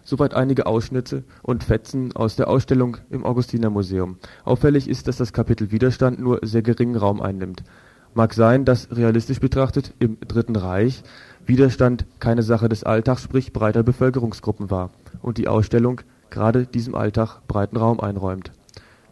Soweit 0.03 0.35
einige 0.35 0.67
Ausschnitte 0.67 1.23
und 1.41 1.63
Fetzen 1.63 2.15
aus 2.15 2.35
der 2.35 2.47
Ausstellung 2.47 2.97
im 3.09 3.25
Augustinermuseum. 3.25 4.17
Auffällig 4.43 4.87
ist, 4.87 5.07
dass 5.07 5.17
das 5.17 5.33
Kapitel 5.33 5.71
Widerstand 5.71 6.19
nur 6.19 6.39
sehr 6.43 6.61
geringen 6.61 6.95
Raum 6.95 7.21
einnimmt. 7.21 7.63
Mag 8.13 8.33
sein, 8.33 8.65
dass 8.65 8.95
realistisch 8.95 9.39
betrachtet 9.39 9.93
im 9.99 10.17
Dritten 10.19 10.55
Reich 10.55 11.03
Widerstand 11.45 12.05
keine 12.19 12.43
Sache 12.43 12.69
des 12.69 12.83
Alltags, 12.83 13.23
sprich 13.23 13.51
breiter 13.51 13.83
Bevölkerungsgruppen 13.83 14.69
war 14.69 14.91
und 15.21 15.37
die 15.37 15.47
Ausstellung 15.47 16.01
gerade 16.29 16.65
diesem 16.65 16.95
Alltag 16.95 17.41
breiten 17.47 17.77
Raum 17.77 17.99
einräumt. 17.99 18.51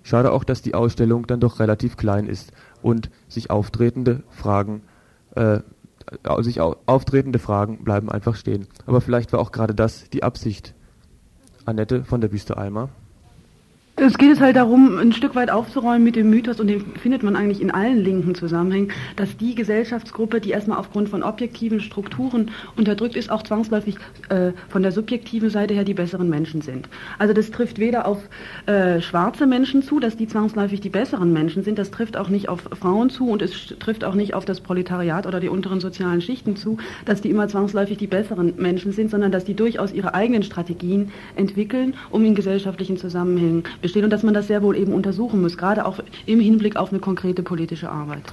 Schade 0.04 0.32
auch, 0.32 0.44
dass 0.44 0.62
die 0.62 0.76
Ausstellung 0.76 1.28
dann 1.28 1.40
doch 1.40 1.60
relativ 1.60 1.98
klein 1.98 2.28
ist 2.28 2.52
und 2.82 3.10
sich 3.28 3.50
auftretende 3.50 4.24
Fragen 4.30 4.84
äh, 5.36 5.60
sich 6.42 6.62
au 6.62 6.76
auftretende 6.86 7.40
Fragen 7.40 7.84
bleiben 7.84 8.12
einfach 8.12 8.36
stehen. 8.36 8.68
Aber 8.86 9.02
vielleicht 9.02 9.32
war 9.34 9.40
auch 9.40 9.52
gerade 9.52 9.74
das 9.74 10.10
die 10.10 10.24
Absicht. 10.24 10.76
Annette 11.66 12.04
von 12.04 12.20
der 12.20 12.28
Büste 12.28 12.58
Alma. 12.58 12.90
Es 13.96 14.18
geht 14.18 14.32
es 14.32 14.42
halt 14.42 14.56
darum, 14.56 14.98
ein 14.98 15.14
Stück 15.14 15.36
weit 15.36 15.52
aufzuräumen 15.52 16.04
mit 16.04 16.16
dem 16.16 16.28
Mythos, 16.28 16.60
und 16.60 16.66
den 16.66 16.96
findet 16.96 17.22
man 17.22 17.36
eigentlich 17.36 17.62
in 17.62 17.70
allen 17.70 18.04
linken 18.04 18.34
Zusammenhängen, 18.34 18.92
dass 19.18 19.38
die 19.38 19.54
Gesellschaftsgruppe, 19.54 20.42
die 20.42 20.50
erstmal 20.50 20.80
aufgrund 20.80 21.10
von 21.10 21.22
objektiven 21.22 21.80
Strukturen 21.80 22.50
unterdrückt 22.76 23.16
ist, 23.16 23.30
auch 23.30 23.44
zwangsläufig 23.44 23.98
äh, 24.30 24.54
von 24.68 24.82
der 24.82 24.92
subjektiven 24.92 25.52
Seite 25.52 25.76
her 25.76 25.84
die 25.84 25.94
besseren 25.94 26.28
Menschen 26.28 26.62
sind. 26.62 26.90
Also 27.20 27.36
das 27.36 27.52
trifft 27.52 27.78
weder 27.78 28.08
auf 28.08 28.18
äh, 28.66 29.00
schwarze 29.00 29.46
Menschen 29.46 29.84
zu, 29.84 30.00
dass 30.00 30.18
die 30.18 30.28
zwangsläufig 30.28 30.82
die 30.82 30.90
besseren 30.90 31.32
Menschen 31.32 31.62
sind, 31.62 31.78
das 31.78 31.92
trifft 31.92 32.18
auch 32.18 32.30
nicht 32.30 32.50
auf 32.50 32.62
Frauen 32.80 33.12
zu 33.12 33.30
und 33.30 33.44
es 33.44 33.76
trifft 33.78 34.04
auch 34.04 34.16
nicht 34.16 34.34
auf 34.34 34.44
das 34.44 34.60
Proletariat 34.60 35.28
oder 35.28 35.40
die 35.40 35.50
unteren 35.50 35.80
sozialen 35.80 36.22
Schichten 36.22 36.56
zu, 36.56 36.78
dass 37.06 37.22
die 37.22 37.30
immer 37.30 37.48
zwangsläufig 37.48 38.00
die 38.00 38.08
besseren 38.08 38.56
Menschen 38.58 38.92
sind, 38.92 39.12
sondern 39.12 39.32
dass 39.32 39.46
die 39.46 39.54
durchaus 39.54 39.94
ihre 39.94 40.16
eigenen 40.16 40.42
Strategien 40.42 41.12
entwickeln, 41.36 41.94
um 42.10 42.26
in 42.26 42.34
gesellschaftlichen 42.34 42.98
Zusammenhängen 42.98 43.64
bestehen 43.84 44.04
und 44.04 44.10
dass 44.10 44.24
man 44.24 44.34
das 44.34 44.48
sehr 44.48 44.64
wohl 44.64 44.76
eben 44.76 44.92
untersuchen 44.94 45.42
muss, 45.42 45.58
gerade 45.58 45.86
auch 45.86 46.00
im 46.26 46.40
Hinblick 46.40 46.76
auf 46.76 46.90
eine 46.90 47.00
konkrete 47.00 47.44
politische 47.44 47.90
Arbeit. 47.90 48.24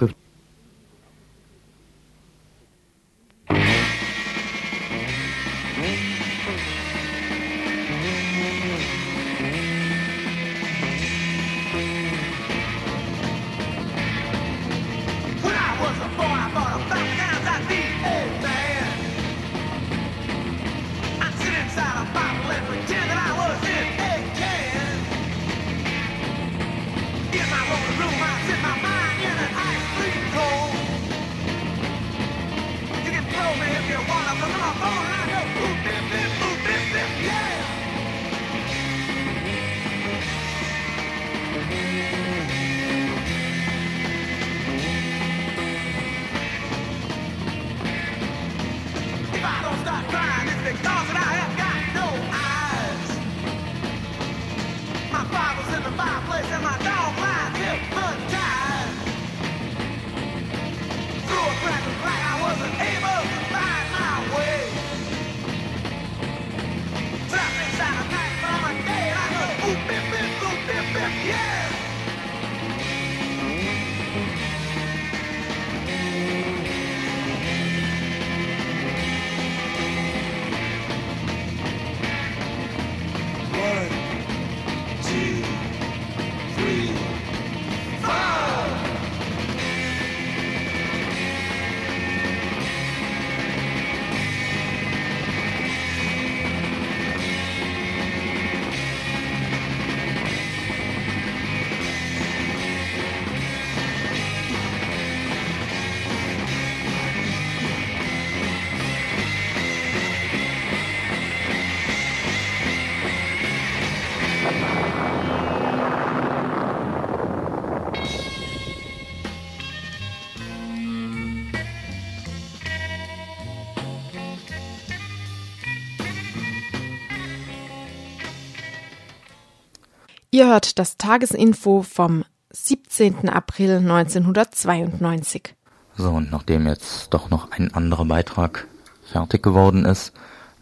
Ihr 130.33 130.47
hört 130.47 130.79
das 130.79 130.95
Tagesinfo 130.95 131.81
vom 131.81 132.23
17. 132.51 133.27
April 133.27 133.79
1992. 133.79 135.55
So, 135.97 136.11
und 136.11 136.31
nachdem 136.31 136.67
jetzt 136.67 137.13
doch 137.13 137.29
noch 137.29 137.51
ein 137.51 137.73
anderer 137.73 138.05
Beitrag 138.05 138.65
fertig 139.03 139.43
geworden 139.43 139.83
ist, 139.83 140.13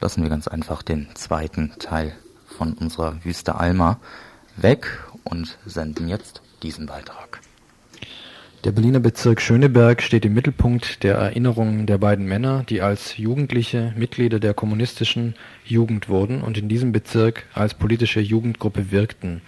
lassen 0.02 0.24
wir 0.24 0.30
ganz 0.32 0.48
einfach 0.48 0.82
den 0.82 1.08
zweiten 1.14 1.74
Teil 1.78 2.16
von 2.58 2.74
unserer 2.74 3.24
Wüste 3.24 3.58
Alma 3.58 4.00
weg 4.58 4.88
und 5.24 5.60
senden 5.68 6.10
jetzt 6.10 6.42
diesen 6.64 6.88
Beitrag. 6.88 7.40
Der 8.66 8.74
Berliner 8.74 9.00
Bezirk 9.00 9.40
Schöneberg 9.40 10.02
steht 10.02 10.26
im 10.26 10.34
Mittelpunkt 10.34 11.04
der 11.04 11.16
Erinnerungen 11.16 11.86
der 11.86 11.98
beiden 11.98 12.26
Männer, 12.26 12.66
die 12.68 12.82
als 12.82 13.16
Jugendliche 13.16 13.94
Mitglieder 13.96 14.42
der 14.42 14.54
kommunistischen 14.54 15.36
Jugend 15.64 16.10
wurden 16.10 16.42
und 16.42 16.58
in 16.58 16.68
diesem 16.68 16.92
Bezirk 16.92 17.46
als 17.54 17.74
politische 17.74 18.20
Jugendgruppe 18.20 18.92
wirkten. 18.92 19.40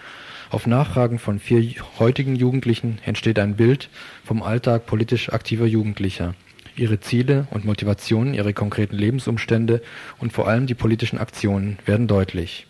Auf 0.49 0.65
Nachfragen 0.65 1.19
von 1.19 1.39
vier 1.39 1.61
heutigen 1.99 2.37
Jugendlichen 2.37 2.99
entsteht 3.03 3.37
ein 3.37 3.57
Bild 3.57 3.89
vom 4.23 4.41
Alltag 4.41 4.85
politisch 4.85 5.33
aktiver 5.33 5.65
Jugendlicher. 5.65 6.33
Ihre 6.77 7.01
Ziele 7.01 7.47
und 7.51 7.65
Motivationen, 7.65 8.33
ihre 8.33 8.53
konkreten 8.53 8.95
Lebensumstände 8.95 9.81
und 10.19 10.31
vor 10.31 10.47
allem 10.47 10.67
die 10.67 10.73
politischen 10.73 11.19
Aktionen 11.19 11.79
werden 11.85 12.07
deutlich. 12.07 12.65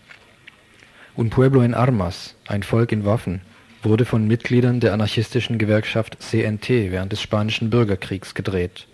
Un 1.15 1.29
pueblo 1.29 1.61
en 1.61 1.75
armas, 1.75 2.35
ein 2.47 2.63
Volk 2.63 2.91
in 2.91 3.05
Waffen, 3.05 3.41
wurde 3.83 4.05
von 4.05 4.27
Mitgliedern 4.27 4.79
der 4.79 4.93
anarchistischen 4.93 5.57
Gewerkschaft 5.57 6.17
CNT 6.21 6.69
während 6.91 7.11
des 7.11 7.21
Spanischen 7.21 7.69
Bürgerkriegs 7.69 8.33
gedreht. 8.33 8.87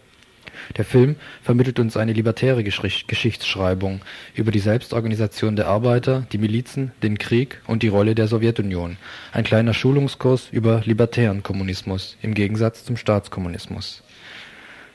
Der 0.75 0.85
Film 0.85 1.15
vermittelt 1.43 1.79
uns 1.79 1.97
eine 1.97 2.13
libertäre 2.13 2.63
Geschichtsschreibung 2.63 4.01
über 4.33 4.51
die 4.51 4.59
Selbstorganisation 4.59 5.55
der 5.55 5.67
Arbeiter, 5.67 6.25
die 6.31 6.37
Milizen, 6.39 6.91
den 7.03 7.17
Krieg 7.17 7.61
und 7.67 7.83
die 7.83 7.87
Rolle 7.89 8.15
der 8.15 8.27
Sowjetunion, 8.27 8.97
ein 9.31 9.43
kleiner 9.43 9.73
Schulungskurs 9.73 10.49
über 10.51 10.81
libertären 10.85 11.43
Kommunismus 11.43 12.17
im 12.21 12.33
Gegensatz 12.33 12.83
zum 12.85 12.97
Staatskommunismus 12.97 14.03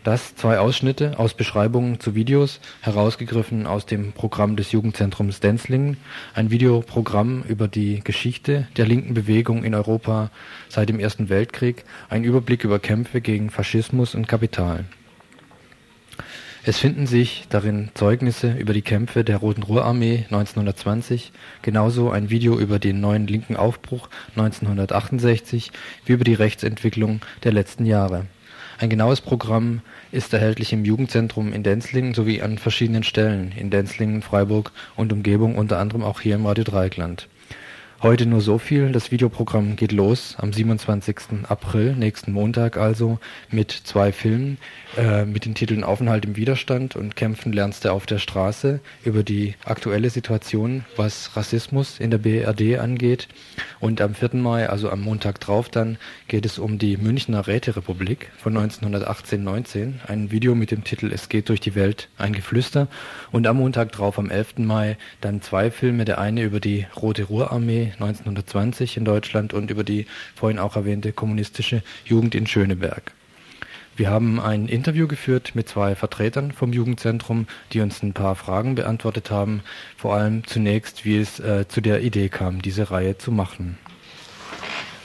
das 0.05 0.35
zwei 0.35 0.59
Ausschnitte 0.59 1.19
aus 1.19 1.35
Beschreibungen 1.35 2.01
zu 2.01 2.15
Videos, 2.15 2.61
herausgegriffen 2.81 3.67
aus 3.67 3.87
dem 3.87 4.13
Programm 4.13 4.57
des 4.57 4.73
Jugendzentrums 4.73 5.41
Denzlingen, 5.41 5.97
ein 6.35 6.51
Videoprogramm 6.51 7.45
über 7.45 7.69
die 7.69 8.01
Geschichte 8.01 8.67
der 8.77 8.87
linken 8.87 9.15
Bewegung 9.15 9.65
in 9.65 9.75
Europa 9.75 10.31
seit 10.69 10.89
dem 10.89 10.99
Ersten 10.99 11.29
Weltkrieg, 11.29 11.85
ein 12.09 12.25
Überblick 12.25 12.65
über 12.65 12.79
Kämpfe 12.79 13.21
gegen 13.21 13.51
Faschismus 13.51 14.15
und 14.15 14.27
Kapital. 14.27 14.85
Es 16.65 16.79
finden 16.79 17.09
sich 17.09 17.47
darin 17.49 17.91
Zeugnisse 17.95 18.53
über 18.53 18.73
die 18.73 18.83
Kämpfe 18.83 19.25
der 19.25 19.39
Roten 19.39 19.65
Ruhrarmee 19.65 20.27
1920, 20.31 21.33
genauso 21.61 22.11
ein 22.11 22.31
Video 22.31 22.57
über 22.57 22.79
den 22.79 23.01
neuen 23.01 23.27
linken 23.27 23.57
Aufbruch 23.57 24.09
1968 24.37 25.73
wie 26.07 26.13
über 26.13 26.23
die 26.23 26.35
Rechtsentwicklung 26.35 27.21
der 27.43 27.53
letzten 27.53 27.85
Jahre. 27.85 28.27
Ein 28.79 28.91
genaues 28.91 29.21
Programm 29.21 29.81
ist 30.13 30.33
erhältlich 30.33 30.73
im 30.73 30.85
Jugendzentrum 30.85 31.53
in 31.53 31.63
Denzlingen 31.63 32.15
sowie 32.15 32.43
an 32.43 32.59
verschiedenen 32.59 33.03
Stellen 33.03 33.53
in 33.57 33.71
Denzlingen, 33.71 34.23
Freiburg 34.23 34.71
und 34.95 35.13
Umgebung, 35.13 35.57
unter 35.57 35.79
anderem 35.79 36.05
auch 36.05 36.21
hier 36.21 36.37
im 36.37 36.47
Radio 36.47 36.65
Dreieckland 36.65 37.29
Heute 38.03 38.27
nur 38.27 38.41
so 38.41 38.59
viel. 38.59 38.91
Das 38.91 39.13
Videoprogramm 39.13 39.77
geht 39.77 39.93
los 39.93 40.35
am 40.37 40.53
27. 40.53 41.49
April, 41.49 41.95
nächsten 41.95 42.33
Montag 42.33 42.77
also, 42.77 43.21
mit 43.49 43.71
zwei 43.71 44.11
Filmen 44.11 44.59
äh, 44.97 45.25
mit 45.25 45.45
den 45.45 45.55
Titeln 45.55 45.85
Aufenthalt 45.85 46.25
im 46.25 46.35
Widerstand 46.35 46.97
und 46.97 47.15
Kämpfen 47.15 47.53
lernst 47.53 47.85
du 47.85 47.93
auf 47.93 48.05
der 48.05 48.19
Straße 48.19 48.81
über 49.05 49.23
die 49.23 49.55
aktuelle 49.65 50.11
Situation, 50.11 50.85
was 50.97 51.37
Rassismus 51.37 52.01
in 52.01 52.11
der 52.11 52.19
BRD 52.19 52.81
angeht. 52.81 53.29
Und 53.79 54.01
am 54.01 54.17
4. 54.17 54.31
Mai, 54.35 54.69
also 54.69 54.91
am 54.91 55.01
Montag 55.01 55.39
drauf 55.39 55.69
dann, 55.69 55.97
geht 56.27 56.45
es 56.45 56.59
um 56.59 56.79
die 56.79 56.97
Münchner 56.97 57.47
Räterepublik 57.47 58.33
von 58.37 58.59
1918-19. 58.59 59.93
Ein 60.09 60.33
Video 60.33 60.57
mit 60.57 60.73
dem 60.73 60.83
Titel 60.83 61.13
Es 61.13 61.29
geht 61.29 61.49
durch 61.49 61.61
die 61.61 61.77
Welt, 61.77 62.09
ein 62.19 62.33
Geflüster. 62.33 62.89
Und 63.31 63.47
am 63.47 63.59
Montag 63.59 63.93
drauf, 63.93 64.19
am 64.19 64.29
11. 64.29 64.59
Mai, 64.59 64.99
dann 65.21 65.41
zwei 65.41 65.71
Filme. 65.71 66.05
Der 66.05 66.19
eine 66.19 66.43
über 66.43 66.59
die 66.59 66.87
Rote 66.97 67.25
Ruhrarmee 67.25 67.92
1920 67.95 68.97
in 68.97 69.05
Deutschland 69.05 69.53
und 69.55 69.71
über 69.71 69.85
die 69.85 70.07
vorhin 70.35 70.59
auch 70.59 70.77
erwähnte 70.77 71.13
kommunistische 71.13 71.83
Jugend 72.05 72.35
in 72.35 72.47
Schöneberg. 72.47 73.13
Wir 73.95 74.09
haben 74.09 74.41
ein 74.41 74.69
Interview 74.69 75.07
geführt 75.07 75.51
mit 75.55 75.69
zwei 75.69 75.95
Vertretern 75.95 76.53
vom 76.53 76.73
Jugendzentrum, 76.73 77.47
die 77.73 77.81
uns 77.81 78.03
ein 78.03 78.15
paar 78.15 78.37
Fragen 78.37 78.75
beantwortet 78.75 79.31
haben. 79.31 79.63
Vor 79.99 80.15
allem 80.15 80.47
zunächst, 80.47 81.05
wie 81.05 81.19
es 81.19 81.41
äh, 81.41 81.69
zu 81.69 81.83
der 81.83 82.01
Idee 82.01 82.31
kam, 82.31 82.63
diese 82.63 82.91
Reihe 82.91 83.19
zu 83.19 83.31
machen. 83.31 83.77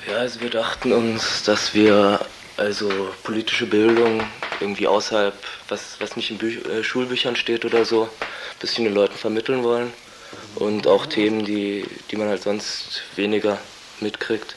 Ja, 0.10 0.20
also 0.20 0.40
wir 0.40 0.50
dachten 0.50 0.94
uns, 0.94 1.44
dass 1.44 1.74
wir 1.74 2.22
also 2.56 2.90
politische 3.24 3.66
Bildung 3.66 4.24
irgendwie 4.62 4.88
außerhalb, 4.88 5.34
was, 5.68 5.98
was 6.00 6.16
nicht 6.16 6.32
in 6.32 6.38
Bü 6.38 6.58
äh, 6.62 6.82
Schulbüchern 6.82 7.36
steht 7.36 7.66
oder 7.66 7.84
so, 7.84 8.04
ein 8.04 8.60
bisschen 8.62 8.86
den 8.86 8.94
Leuten 8.94 9.18
vermitteln 9.18 9.64
wollen 9.64 9.92
und 10.60 10.88
auch 10.88 11.06
Themen, 11.06 11.46
die, 11.46 11.86
die 12.10 12.16
man 12.16 12.30
halt 12.30 12.44
sonst 12.44 13.02
weniger 13.16 13.58
mitkriegt. 14.00 14.56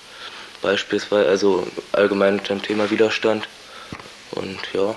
Beispielsweise, 0.62 1.28
also 1.28 1.66
allgemein 1.92 2.36
mit 2.36 2.48
dem 2.48 2.62
Thema 2.62 2.90
Widerstand. 2.90 3.48
Und 4.32 4.58
ja. 4.72 4.94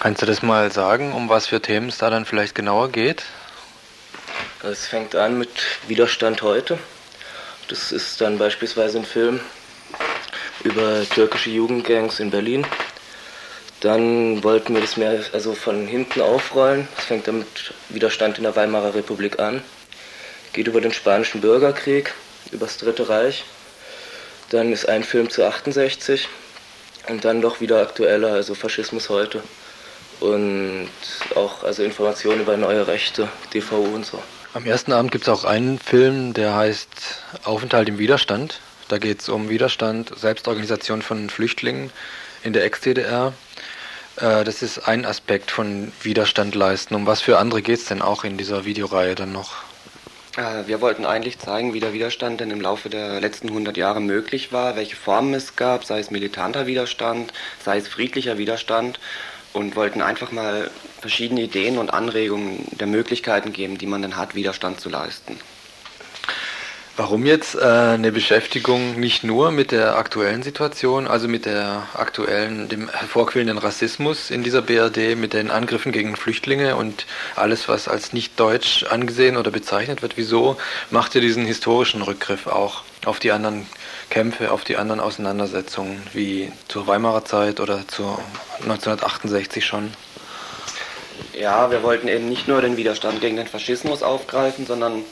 Kannst 0.00 0.22
du 0.22 0.26
das 0.26 0.42
mal 0.42 0.70
sagen, 0.70 1.12
um 1.12 1.28
was 1.28 1.46
für 1.46 1.60
Themen 1.60 1.88
es 1.88 1.98
da 1.98 2.10
dann 2.10 2.24
vielleicht 2.24 2.54
genauer 2.54 2.90
geht? 2.90 3.24
Es 4.62 4.86
fängt 4.86 5.14
an 5.14 5.38
mit 5.38 5.50
Widerstand 5.86 6.42
heute. 6.42 6.78
Das 7.68 7.92
ist 7.92 8.20
dann 8.20 8.38
beispielsweise 8.38 8.98
ein 8.98 9.04
Film 9.04 9.40
über 10.64 11.08
türkische 11.08 11.50
Jugendgangs 11.50 12.18
in 12.18 12.30
Berlin. 12.30 12.66
Dann 13.80 14.42
wollten 14.42 14.74
wir 14.74 14.80
das 14.80 14.96
mehr 14.96 15.22
also 15.32 15.54
von 15.54 15.86
hinten 15.86 16.20
aufrollen. 16.20 16.88
Es 16.98 17.04
fängt 17.04 17.28
dann 17.28 17.40
mit 17.40 17.72
Widerstand 17.90 18.38
in 18.38 18.44
der 18.44 18.56
Weimarer 18.56 18.94
Republik 18.94 19.38
an 19.38 19.62
geht 20.52 20.66
über 20.66 20.80
den 20.80 20.92
Spanischen 20.92 21.40
Bürgerkrieg, 21.40 22.14
über 22.52 22.66
das 22.66 22.78
Dritte 22.78 23.08
Reich. 23.08 23.44
Dann 24.50 24.72
ist 24.72 24.88
ein 24.88 25.04
Film 25.04 25.28
zu 25.30 25.44
68 25.44 26.28
und 27.08 27.24
dann 27.24 27.40
doch 27.40 27.60
wieder 27.60 27.80
aktueller, 27.80 28.32
also 28.32 28.54
Faschismus 28.54 29.08
heute. 29.08 29.42
Und 30.20 30.88
auch 31.34 31.62
also 31.62 31.82
Informationen 31.82 32.40
über 32.40 32.56
neue 32.56 32.86
Rechte, 32.86 33.28
DVU 33.54 33.94
und 33.94 34.04
so. 34.04 34.22
Am 34.54 34.66
ersten 34.66 34.92
Abend 34.92 35.12
gibt 35.12 35.24
es 35.24 35.28
auch 35.28 35.44
einen 35.44 35.78
Film, 35.78 36.34
der 36.34 36.54
heißt 36.54 36.88
Aufenthalt 37.44 37.88
im 37.88 37.98
Widerstand. 37.98 38.60
Da 38.88 38.98
geht 38.98 39.20
es 39.20 39.28
um 39.28 39.50
Widerstand, 39.50 40.12
Selbstorganisation 40.18 41.02
von 41.02 41.28
Flüchtlingen 41.30 41.92
in 42.42 42.54
der 42.54 42.64
Ex-DDR. 42.64 43.34
Äh, 44.16 44.44
das 44.44 44.62
ist 44.62 44.78
ein 44.88 45.04
Aspekt 45.04 45.50
von 45.50 45.92
Widerstand 46.02 46.54
leisten. 46.54 46.94
Um 46.94 47.06
was 47.06 47.20
für 47.20 47.38
andere 47.38 47.62
geht 47.62 47.78
es 47.78 47.84
denn 47.84 48.02
auch 48.02 48.24
in 48.24 48.38
dieser 48.38 48.64
Videoreihe 48.64 49.14
dann 49.14 49.32
noch? 49.32 49.67
Äh, 50.38 50.68
wir 50.68 50.80
wollten 50.80 51.04
eigentlich 51.04 51.38
zeigen, 51.40 51.74
wie 51.74 51.80
der 51.80 51.92
Widerstand 51.92 52.40
denn 52.40 52.52
im 52.52 52.60
Laufe 52.60 52.88
der 52.88 53.20
letzten 53.20 53.48
100 53.48 53.76
Jahre 53.76 54.00
möglich 54.00 54.52
war, 54.52 54.76
welche 54.76 54.94
Formen 54.94 55.34
es 55.34 55.56
gab, 55.56 55.84
sei 55.84 55.98
es 55.98 56.12
militanter 56.12 56.66
Widerstand, 56.68 57.32
sei 57.64 57.78
es 57.78 57.88
friedlicher 57.88 58.38
Widerstand 58.38 59.00
und 59.52 59.74
wollten 59.74 60.00
einfach 60.00 60.30
mal 60.30 60.70
verschiedene 61.00 61.42
Ideen 61.42 61.76
und 61.78 61.92
Anregungen 61.92 62.64
der 62.70 62.86
Möglichkeiten 62.86 63.52
geben, 63.52 63.78
die 63.78 63.86
man 63.86 64.02
dann 64.02 64.16
hat, 64.16 64.36
Widerstand 64.36 64.80
zu 64.80 64.88
leisten. 64.88 65.40
Warum 66.98 67.26
jetzt 67.26 67.54
äh, 67.54 67.60
eine 67.60 68.10
Beschäftigung 68.10 68.98
nicht 68.98 69.22
nur 69.22 69.52
mit 69.52 69.70
der 69.70 69.96
aktuellen 69.96 70.42
Situation, 70.42 71.06
also 71.06 71.28
mit 71.28 71.46
der 71.46 71.86
aktuellen, 71.94 72.68
dem 72.68 72.88
hervorquellenden 72.88 73.56
Rassismus 73.56 74.32
in 74.32 74.42
dieser 74.42 74.62
BRD, 74.62 75.16
mit 75.16 75.32
den 75.32 75.52
Angriffen 75.52 75.92
gegen 75.92 76.16
Flüchtlinge 76.16 76.74
und 76.74 77.06
alles, 77.36 77.68
was 77.68 77.86
als 77.86 78.12
nicht 78.12 78.40
deutsch 78.40 78.82
angesehen 78.82 79.36
oder 79.36 79.52
bezeichnet 79.52 80.02
wird? 80.02 80.16
Wieso 80.16 80.56
macht 80.90 81.14
ihr 81.14 81.20
diesen 81.20 81.46
historischen 81.46 82.02
Rückgriff 82.02 82.48
auch 82.48 82.82
auf 83.06 83.20
die 83.20 83.30
anderen 83.30 83.68
Kämpfe, 84.10 84.50
auf 84.50 84.64
die 84.64 84.76
anderen 84.76 84.98
Auseinandersetzungen, 84.98 86.02
wie 86.14 86.50
zur 86.66 86.88
Weimarer 86.88 87.24
Zeit 87.24 87.60
oder 87.60 87.86
zur 87.86 88.18
1968 88.62 89.64
schon? 89.64 89.92
Ja, 91.32 91.70
wir 91.70 91.84
wollten 91.84 92.08
eben 92.08 92.28
nicht 92.28 92.48
nur 92.48 92.60
den 92.60 92.76
Widerstand 92.76 93.20
gegen 93.20 93.36
den 93.36 93.46
Faschismus 93.46 94.02
aufgreifen, 94.02 94.66
sondern 94.66 95.04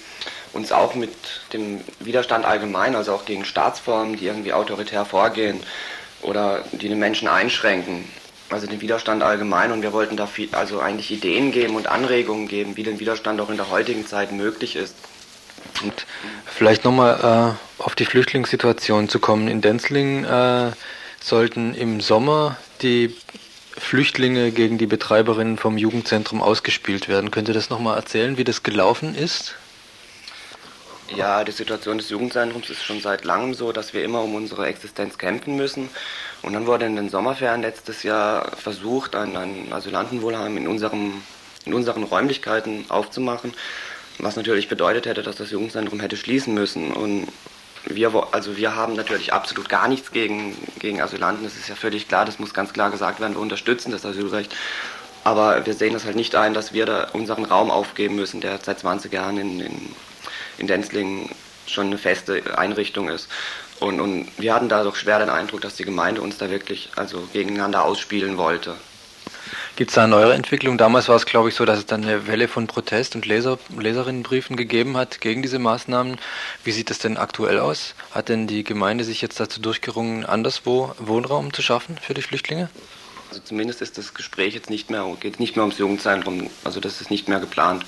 uns 0.52 0.72
auch 0.72 0.94
mit 0.94 1.10
dem 1.52 1.80
Widerstand 2.00 2.44
allgemein, 2.44 2.94
also 2.94 3.12
auch 3.12 3.24
gegen 3.24 3.44
Staatsformen, 3.44 4.16
die 4.16 4.26
irgendwie 4.26 4.52
autoritär 4.52 5.04
vorgehen 5.04 5.60
oder 6.22 6.64
die 6.72 6.88
den 6.88 6.98
Menschen 6.98 7.28
einschränken, 7.28 8.04
also 8.50 8.66
den 8.66 8.80
Widerstand 8.80 9.22
allgemein 9.22 9.72
und 9.72 9.82
wir 9.82 9.92
wollten 9.92 10.16
da 10.16 10.26
viel, 10.26 10.48
also 10.52 10.80
eigentlich 10.80 11.10
Ideen 11.10 11.52
geben 11.52 11.76
und 11.76 11.86
Anregungen 11.86 12.48
geben, 12.48 12.76
wie 12.76 12.82
den 12.82 13.00
Widerstand 13.00 13.40
auch 13.40 13.50
in 13.50 13.56
der 13.56 13.70
heutigen 13.70 14.06
Zeit 14.06 14.32
möglich 14.32 14.76
ist. 14.76 14.94
Und 15.82 16.06
vielleicht 16.46 16.84
nochmal 16.84 17.56
äh, 17.78 17.82
auf 17.82 17.94
die 17.94 18.04
Flüchtlingssituation 18.04 19.08
zu 19.08 19.18
kommen. 19.18 19.48
In 19.48 19.60
Denzlingen 19.60 20.24
äh, 20.24 20.72
sollten 21.20 21.74
im 21.74 22.00
Sommer 22.00 22.56
die 22.82 23.14
Flüchtlinge 23.76 24.52
gegen 24.52 24.78
die 24.78 24.86
Betreiberinnen 24.86 25.58
vom 25.58 25.76
Jugendzentrum 25.76 26.40
ausgespielt 26.40 27.08
werden. 27.08 27.30
Könnt 27.30 27.48
ihr 27.48 27.54
das 27.54 27.68
nochmal 27.68 27.96
erzählen, 27.96 28.38
wie 28.38 28.44
das 28.44 28.62
gelaufen 28.62 29.14
ist? 29.14 29.54
Ja, 31.14 31.44
die 31.44 31.52
Situation 31.52 31.98
des 31.98 32.10
Jugendzentrums 32.10 32.68
ist 32.68 32.82
schon 32.82 33.00
seit 33.00 33.24
langem 33.24 33.54
so, 33.54 33.70
dass 33.72 33.94
wir 33.94 34.02
immer 34.02 34.22
um 34.22 34.34
unsere 34.34 34.66
Existenz 34.66 35.18
kämpfen 35.18 35.56
müssen. 35.56 35.88
Und 36.42 36.52
dann 36.52 36.66
wurde 36.66 36.86
in 36.86 36.96
den 36.96 37.10
Sommerferien 37.10 37.62
letztes 37.62 38.02
Jahr 38.02 38.56
versucht, 38.56 39.14
ein, 39.14 39.36
ein 39.36 39.72
Asylantenwohnheim 39.72 40.56
in, 40.56 40.66
unserem, 40.66 41.22
in 41.64 41.74
unseren 41.74 42.02
Räumlichkeiten 42.02 42.86
aufzumachen, 42.88 43.54
was 44.18 44.36
natürlich 44.36 44.68
bedeutet 44.68 45.06
hätte, 45.06 45.22
dass 45.22 45.36
das 45.36 45.50
Jugendzentrum 45.50 46.00
hätte 46.00 46.16
schließen 46.16 46.54
müssen. 46.54 46.92
Und 46.92 47.28
wir, 47.84 48.12
also 48.32 48.56
wir 48.56 48.74
haben 48.74 48.94
natürlich 48.94 49.32
absolut 49.32 49.68
gar 49.68 49.88
nichts 49.88 50.10
gegen, 50.10 50.56
gegen 50.80 51.00
Asylanten, 51.00 51.44
das 51.44 51.56
ist 51.56 51.68
ja 51.68 51.76
völlig 51.76 52.08
klar, 52.08 52.24
das 52.24 52.38
muss 52.38 52.52
ganz 52.52 52.72
klar 52.72 52.90
gesagt 52.90 53.20
werden, 53.20 53.34
wir 53.34 53.40
unterstützen 53.40 53.92
das 53.92 54.04
Asylrecht. 54.04 54.54
Aber 55.22 55.66
wir 55.66 55.74
sehen 55.74 55.92
das 55.92 56.04
halt 56.04 56.14
nicht 56.14 56.36
ein, 56.36 56.54
dass 56.54 56.72
wir 56.72 56.86
da 56.86 57.08
unseren 57.12 57.44
Raum 57.44 57.70
aufgeben 57.70 58.14
müssen, 58.14 58.40
der 58.40 58.58
seit 58.62 58.78
20 58.78 59.12
Jahren 59.12 59.38
in, 59.38 59.60
in, 59.60 59.94
in 60.58 60.66
Denzlingen 60.66 61.30
schon 61.66 61.86
eine 61.86 61.98
feste 61.98 62.58
Einrichtung 62.58 63.08
ist. 63.08 63.28
Und, 63.80 64.00
und 64.00 64.28
wir 64.38 64.54
hatten 64.54 64.68
da 64.68 64.84
doch 64.84 64.96
schwer 64.96 65.18
den 65.18 65.28
Eindruck, 65.28 65.60
dass 65.60 65.76
die 65.76 65.84
Gemeinde 65.84 66.22
uns 66.22 66.38
da 66.38 66.50
wirklich 66.50 66.90
also 66.96 67.28
gegeneinander 67.32 67.84
ausspielen 67.84 68.38
wollte. 68.38 68.76
Gibt 69.76 69.90
es 69.90 69.96
da 69.96 70.04
eine 70.04 70.12
neuere 70.12 70.32
Entwicklung? 70.32 70.78
Damals 70.78 71.08
war 71.08 71.16
es, 71.16 71.26
glaube 71.26 71.50
ich, 71.50 71.54
so, 71.54 71.66
dass 71.66 71.78
es 71.78 71.84
dann 71.84 72.02
eine 72.02 72.26
Welle 72.26 72.48
von 72.48 72.66
Protest 72.66 73.14
und 73.14 73.26
Leser, 73.26 73.58
Leserinnenbriefen 73.78 74.56
gegeben 74.56 74.96
hat 74.96 75.20
gegen 75.20 75.42
diese 75.42 75.58
Maßnahmen. 75.58 76.16
Wie 76.64 76.72
sieht 76.72 76.90
es 76.90 76.98
denn 76.98 77.18
aktuell 77.18 77.58
aus? 77.58 77.94
Hat 78.10 78.30
denn 78.30 78.46
die 78.46 78.64
Gemeinde 78.64 79.04
sich 79.04 79.20
jetzt 79.20 79.38
dazu 79.38 79.60
durchgerungen, 79.60 80.24
anderswo 80.24 80.94
Wohnraum 80.98 81.52
zu 81.52 81.60
schaffen 81.60 81.98
für 82.00 82.14
die 82.14 82.22
Flüchtlinge? 82.22 82.70
Also 83.28 83.42
zumindest 83.44 83.82
ist 83.82 83.98
das 83.98 84.14
Gespräch 84.14 84.54
jetzt 84.54 84.70
nicht 84.70 84.88
mehr, 84.88 85.04
geht 85.20 85.40
nicht 85.40 85.56
mehr 85.56 85.64
ums 85.64 85.78
Jugendzentrum, 85.78 86.48
also 86.64 86.80
das 86.80 87.02
ist 87.02 87.10
nicht 87.10 87.28
mehr 87.28 87.40
geplant. 87.40 87.84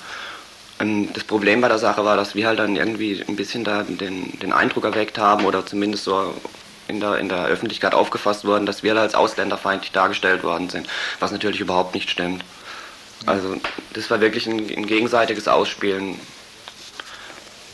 Ähm, 0.79 1.09
Das 1.13 1.23
Problem 1.23 1.61
bei 1.61 1.67
der 1.67 1.79
Sache 1.79 2.03
war, 2.05 2.17
dass 2.17 2.35
wir 2.35 2.47
halt 2.47 2.59
dann 2.59 2.75
irgendwie 2.75 3.23
ein 3.27 3.35
bisschen 3.35 3.63
da 3.63 3.83
den, 3.83 4.39
den 4.39 4.53
Eindruck 4.53 4.85
erweckt 4.85 5.17
haben 5.17 5.45
oder 5.45 5.65
zumindest 5.65 6.03
so 6.05 6.33
in 6.87 6.99
der, 6.99 7.17
in 7.17 7.29
der 7.29 7.45
Öffentlichkeit 7.45 7.93
aufgefasst 7.93 8.45
wurden, 8.45 8.65
dass 8.65 8.81
wir 8.83 8.95
da 8.95 9.01
als 9.01 9.13
ausländerfeindlich 9.15 9.91
dargestellt 9.91 10.43
worden 10.43 10.69
sind, 10.69 10.87
was 11.19 11.31
natürlich 11.31 11.59
überhaupt 11.59 11.93
nicht 11.93 12.09
stimmt. 12.09 12.43
Also 13.25 13.57
das 13.93 14.09
war 14.09 14.21
wirklich 14.21 14.47
ein, 14.47 14.57
ein 14.59 14.87
gegenseitiges 14.87 15.47
Ausspielen. 15.47 16.19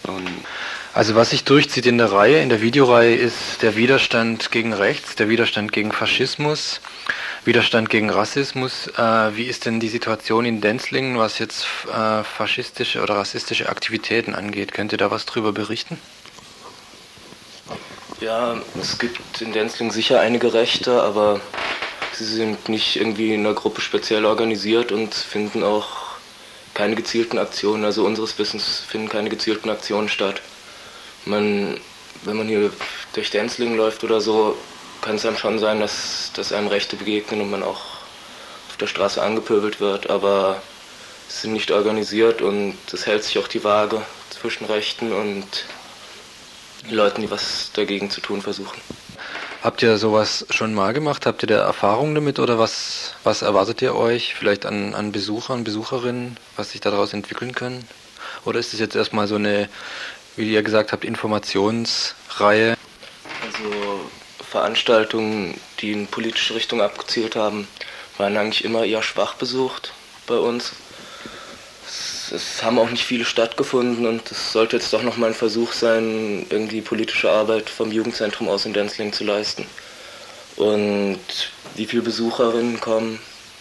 Und 0.04 0.28
Also 0.96 1.14
was 1.14 1.32
sich 1.32 1.44
durchzieht 1.44 1.88
in 1.88 1.98
der 1.98 2.14
Reihe, 2.14 2.42
in 2.42 2.48
der 2.48 2.62
Videoreihe, 2.62 3.14
ist 3.14 3.62
der 3.62 3.76
Widerstand 3.76 4.50
gegen 4.50 4.72
Rechts, 4.72 5.16
der 5.16 5.28
Widerstand 5.28 5.74
gegen 5.74 5.92
Faschismus, 5.92 6.80
Widerstand 7.44 7.90
gegen 7.90 8.10
Rassismus. 8.10 8.88
Äh, 8.98 9.36
wie 9.36 9.44
ist 9.44 9.66
denn 9.66 9.82
die 9.82 9.90
Situation 9.90 10.46
in 10.46 10.62
Denzlingen, 10.62 11.18
was 11.18 11.38
jetzt 11.38 11.68
äh, 11.94 12.24
faschistische 12.24 13.04
oder 13.04 13.18
rassistische 13.18 13.68
Aktivitäten 13.68 14.34
angeht? 14.36 14.72
Könnt 14.72 14.94
ihr 14.94 14.98
da 14.98 15.12
was 15.12 15.26
drüber 15.26 15.52
berichten? 15.52 16.00
Ja, 18.22 18.56
es 18.80 18.98
gibt 18.98 19.42
in 19.42 19.52
Denzling 19.52 19.92
sicher 19.92 20.22
einige 20.22 20.54
Rechte, 20.54 21.04
aber 21.04 21.42
sie 22.14 22.24
sind 22.24 22.70
nicht 22.70 22.96
irgendwie 22.96 23.34
in 23.34 23.42
einer 23.42 23.54
Gruppe 23.54 23.82
speziell 23.82 24.24
organisiert 24.24 24.94
und 24.94 25.14
finden 25.14 25.62
auch 25.62 25.88
keine 26.74 26.96
gezielten 26.96 27.38
Aktionen. 27.38 27.84
Also 27.84 28.06
unseres 28.06 28.40
Wissens 28.40 28.80
finden 28.88 29.10
keine 29.10 29.28
gezielten 29.28 29.70
Aktionen 29.70 30.08
statt. 30.08 30.42
Man, 31.26 31.80
wenn 32.24 32.38
man 32.38 32.48
hier 32.48 32.72
durch 33.14 33.32
Denzling 33.32 33.76
läuft 33.76 34.04
oder 34.04 34.22
so, 34.22 34.58
kann 35.02 35.16
es 35.16 35.26
einem 35.26 35.38
schon 35.38 35.60
sein, 35.60 35.80
dass, 35.80 36.32
dass 36.34 36.52
einem 36.52 36.68
Rechte 36.68 36.96
begegnen 36.96 37.42
und 37.42 37.52
man 37.52 37.64
auch 37.64 37.82
auf 38.70 38.78
der 38.80 38.88
Straße 38.88 39.22
angepöbelt 39.22 39.80
wird, 39.80 40.10
aber 40.10 40.62
sie 41.28 41.42
sind 41.42 41.54
nicht 41.54 41.72
organisiert 41.72 42.42
und 42.42 42.76
es 42.92 43.06
hält 43.06 43.24
sich 43.24 43.38
auch 43.38 43.48
die 43.48 43.64
Waage 43.64 44.02
zwischen 44.30 44.66
Rechten 44.66 45.12
und 45.12 45.46
Leuten, 46.90 47.22
die 47.22 47.32
was 47.32 47.72
dagegen 47.74 48.10
zu 48.10 48.22
tun 48.22 48.42
versuchen. 48.42 48.80
Habt 49.64 49.82
ihr 49.82 49.98
sowas 49.98 50.46
schon 50.52 50.76
mal 50.76 50.94
gemacht? 50.94 51.26
Habt 51.26 51.42
ihr 51.42 51.48
da 51.48 51.58
Erfahrung 51.58 52.14
damit 52.14 52.38
oder 52.38 52.60
was, 52.60 53.16
was 53.24 53.42
erwartet 53.42 53.82
ihr 53.82 53.96
euch 53.96 54.36
vielleicht 54.36 54.66
an, 54.66 54.94
an 54.94 55.12
Besuchern, 55.12 55.64
Besucherinnen, 55.64 56.38
was 56.56 56.72
sich 56.72 56.82
daraus 56.82 57.14
entwickeln 57.14 57.56
können? 57.56 57.88
Oder 58.44 58.60
ist 58.60 58.74
es 58.74 58.80
jetzt 58.80 58.96
erstmal 58.96 59.28
so 59.28 59.36
eine, 59.36 59.68
wie 60.36 60.52
ihr 60.52 60.64
gesagt 60.64 60.92
habt, 60.92 61.06
Informationsreihe? 61.06 62.78
Also 63.46 64.10
Veranstaltungen, 64.50 65.60
die 65.80 65.92
in 65.92 66.08
politische 66.08 66.56
Richtung 66.56 66.82
abgezielt 66.82 67.36
haben, 67.36 67.68
waren 68.18 68.38
eigentlich 68.38 68.64
immer 68.64 68.86
eher 68.86 69.04
schwach 69.04 69.36
besucht 69.36 69.94
bei 70.28 70.36
uns. 70.36 70.74
Es, 72.32 72.64
haben 72.64 72.80
auch 72.80 72.90
nicht 72.90 73.04
viele 73.04 73.26
stattgefunden 73.26 74.08
und 74.08 74.32
es 74.32 74.52
sollte 74.52 74.78
jetzt 74.78 74.92
doch 74.92 75.04
nochmal 75.04 75.30
ein 75.30 75.36
Versuch 75.36 75.74
sein, 75.74 76.46
irgendwie 76.50 76.82
politische 76.82 77.30
Arbeit 77.30 77.70
vom 77.70 77.92
Jugendzentrum 77.92 78.50
aus 78.50 78.66
in 78.66 78.74
Denzling 78.74 79.14
zu 79.14 79.24
leisten. 79.24 79.66
Und 80.56 81.20
wie 81.76 81.86
viele 81.86 82.02
Besucherinnen 82.02 82.80
kommen, 82.80 83.20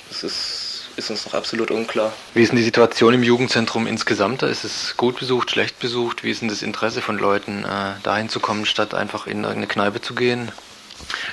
das 0.09 0.23
ist, 0.23 0.54
ist 0.97 1.11
uns 1.11 1.27
noch 1.27 1.35
absolut 1.35 1.71
unklar. 1.71 2.13
Wie 2.35 2.43
ist 2.43 2.51
denn 2.51 2.57
die 2.57 2.65
Situation 2.65 3.15
im 3.15 3.23
Jugendzentrum 3.23 3.87
insgesamt? 3.87 4.43
Ist 4.43 4.65
es 4.65 4.97
gut 4.97 5.19
besucht, 5.19 5.51
schlecht 5.51 5.79
besucht? 5.81 6.23
Wie 6.25 6.31
ist 6.31 6.41
denn 6.43 6.49
das 6.49 6.63
Interesse 6.63 7.03
von 7.03 7.19
Leuten, 7.19 7.65
äh, 7.65 8.01
dahin 8.03 8.29
zu 8.29 8.41
kommen, 8.41 8.67
statt 8.67 8.95
einfach 8.95 9.27
in 9.27 9.39
irgendeine 9.39 9.67
Kneipe 9.67 10.01
zu 10.01 10.15
gehen? 10.15 10.53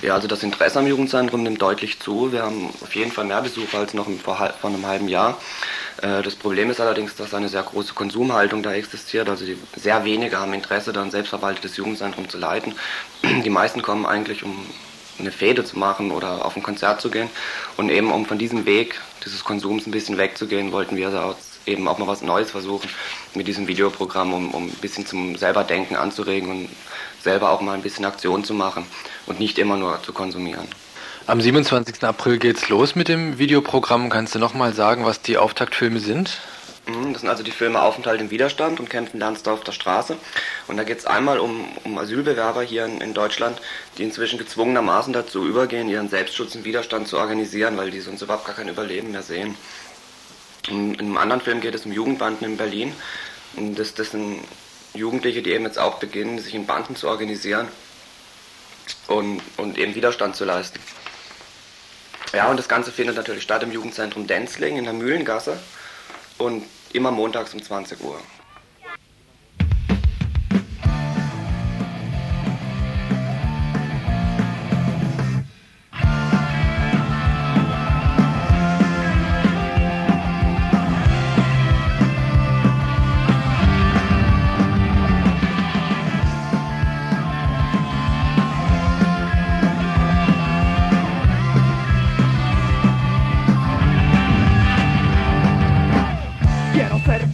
Ja, 0.01 0.15
also 0.15 0.27
das 0.27 0.43
Interesse 0.43 0.79
am 0.79 0.87
Jugendzentrum 0.87 1.43
nimmt 1.43 1.61
deutlich 1.61 1.99
zu. 1.99 2.31
Wir 2.31 2.43
haben 2.43 2.71
auf 2.81 2.95
jeden 2.95 3.11
Fall 3.11 3.25
mehr 3.25 3.41
Besucher 3.41 3.77
als 3.79 3.93
noch 3.93 4.07
vor, 4.23 4.39
einem 4.63 4.85
halben 4.85 5.07
Jahr. 5.07 5.37
Äh, 6.01 6.21
Das 6.23 6.35
Problem 6.35 6.69
ist 6.69 6.79
allerdings, 6.81 7.15
dass 7.15 7.33
eine 7.33 7.47
sehr 7.49 7.63
große 7.63 7.93
Konsumhaltung 7.93 8.63
da 8.63 8.73
existiert. 8.73 9.29
Also 9.29 9.45
sehr 9.75 10.03
wenige 10.03 10.39
haben 10.39 10.53
Interesse, 10.53 10.93
da 10.93 11.01
ein 11.01 11.11
selbstverwaltetes 11.11 11.77
Jugendzentrum 11.77 12.27
zu 12.29 12.37
leiten. 12.37 12.73
Die 13.23 13.49
meisten 13.49 13.81
kommen 13.81 14.05
eigentlich, 14.05 14.43
um 14.43 14.65
eine 15.21 15.31
Fete 15.31 15.63
zu 15.63 15.79
machen 15.79 16.11
oder 16.11 16.45
auf 16.45 16.55
ein 16.55 16.63
Konzert 16.63 17.01
zu 17.01 17.09
gehen. 17.09 17.29
Und 17.77 17.89
eben 17.89 18.11
um 18.11 18.25
von 18.25 18.37
diesem 18.37 18.65
Weg 18.65 18.99
dieses 19.25 19.43
Konsums 19.43 19.87
ein 19.87 19.91
bisschen 19.91 20.17
wegzugehen, 20.17 20.71
wollten 20.71 20.97
wir 20.97 21.09
da 21.09 21.35
eben 21.65 21.87
auch 21.87 21.97
mal 21.97 22.07
was 22.07 22.21
Neues 22.21 22.51
versuchen 22.51 22.89
mit 23.35 23.47
diesem 23.47 23.67
Videoprogramm, 23.67 24.33
um, 24.33 24.51
um 24.51 24.65
ein 24.65 24.81
bisschen 24.81 25.05
zum 25.05 25.35
selber 25.35 25.63
Denken 25.63 25.95
anzuregen 25.95 26.49
und 26.49 26.69
selber 27.21 27.51
auch 27.51 27.61
mal 27.61 27.73
ein 27.73 27.81
bisschen 27.81 28.05
Aktion 28.05 28.43
zu 28.43 28.53
machen 28.53 28.85
und 29.27 29.39
nicht 29.39 29.59
immer 29.59 29.77
nur 29.77 30.01
zu 30.03 30.13
konsumieren. 30.13 30.67
Am 31.27 31.39
27. 31.39 32.03
April 32.03 32.39
geht's 32.39 32.69
los 32.69 32.95
mit 32.95 33.07
dem 33.07 33.37
Videoprogramm. 33.37 34.09
Kannst 34.09 34.33
du 34.33 34.39
nochmal 34.39 34.73
sagen, 34.73 35.05
was 35.05 35.21
die 35.21 35.37
Auftaktfilme 35.37 35.99
sind? 35.99 36.41
Mhm, 36.87 37.13
Das 37.13 37.21
sind 37.21 37.29
also 37.29 37.43
die 37.43 37.51
Filme 37.51 37.81
Aufenthalt 37.81 38.21
im 38.21 38.31
Widerstand 38.31 38.79
und 38.79 38.89
Kämpfen 38.89 39.19
lernst 39.19 39.45
du 39.45 39.51
auf 39.51 39.63
der 39.63 39.71
Straße. 39.71 40.17
Und 40.67 40.77
da 40.77 40.83
geht 40.83 40.99
es 40.99 41.05
einmal 41.05 41.39
um, 41.39 41.67
um 41.83 41.97
Asylbewerber 41.97 42.63
hier 42.63 42.85
in, 42.85 43.01
in 43.01 43.13
Deutschland, 43.13 43.59
die 43.97 44.03
inzwischen 44.03 44.39
gezwungenermaßen 44.39 45.13
dazu 45.13 45.45
übergehen, 45.45 45.89
ihren 45.89 46.09
Selbstschutz 46.09 46.55
im 46.55 46.63
Widerstand 46.63 47.07
zu 47.07 47.17
organisieren, 47.17 47.77
weil 47.77 47.91
die 47.91 48.01
sonst 48.01 48.21
überhaupt 48.21 48.45
gar 48.45 48.55
kein 48.55 48.69
Überleben 48.69 49.11
mehr 49.11 49.23
sehen. 49.23 49.55
In, 50.67 50.93
in 50.95 50.99
einem 50.99 51.17
anderen 51.17 51.41
Film 51.41 51.61
geht 51.61 51.75
es 51.75 51.85
um 51.85 51.91
Jugendbanden 51.91 52.45
in 52.45 52.57
Berlin. 52.57 52.95
Und 53.55 53.77
das, 53.77 53.93
das 53.93 54.11
sind 54.11 54.39
Jugendliche, 54.93 55.41
die 55.41 55.51
eben 55.51 55.65
jetzt 55.65 55.79
auch 55.79 55.99
beginnen, 55.99 56.39
sich 56.39 56.55
in 56.55 56.65
Banden 56.65 56.95
zu 56.95 57.07
organisieren 57.07 57.67
und, 59.07 59.41
und 59.57 59.77
eben 59.77 59.95
Widerstand 59.95 60.35
zu 60.35 60.45
leisten. 60.45 60.79
Ja, 62.33 62.49
und 62.49 62.57
das 62.57 62.69
Ganze 62.69 62.91
findet 62.91 63.17
natürlich 63.17 63.43
statt 63.43 63.61
im 63.63 63.71
Jugendzentrum 63.71 64.25
Denzling 64.25 64.77
in 64.77 64.85
der 64.85 64.93
Mühlengasse 64.93 65.59
und 66.37 66.63
immer 66.93 67.11
montags 67.11 67.53
um 67.53 67.61
20 67.61 68.03
Uhr. 68.03 68.17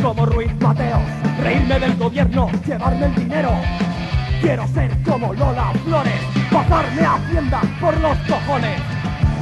Como 0.07 0.25
Ruiz 0.25 0.53
Mateos, 0.61 1.01
reírme 1.43 1.77
del 1.81 1.97
gobierno, 1.97 2.49
llevarme 2.65 3.07
el 3.07 3.15
dinero. 3.15 3.51
Quiero 4.39 4.65
ser 4.69 4.89
como 5.03 5.33
Lola 5.33 5.73
Flores, 5.83 6.21
pasarme 6.49 7.01
a 7.01 7.15
Hacienda 7.15 7.61
por 7.81 7.99
los 7.99 8.17
cojones. 8.19 8.79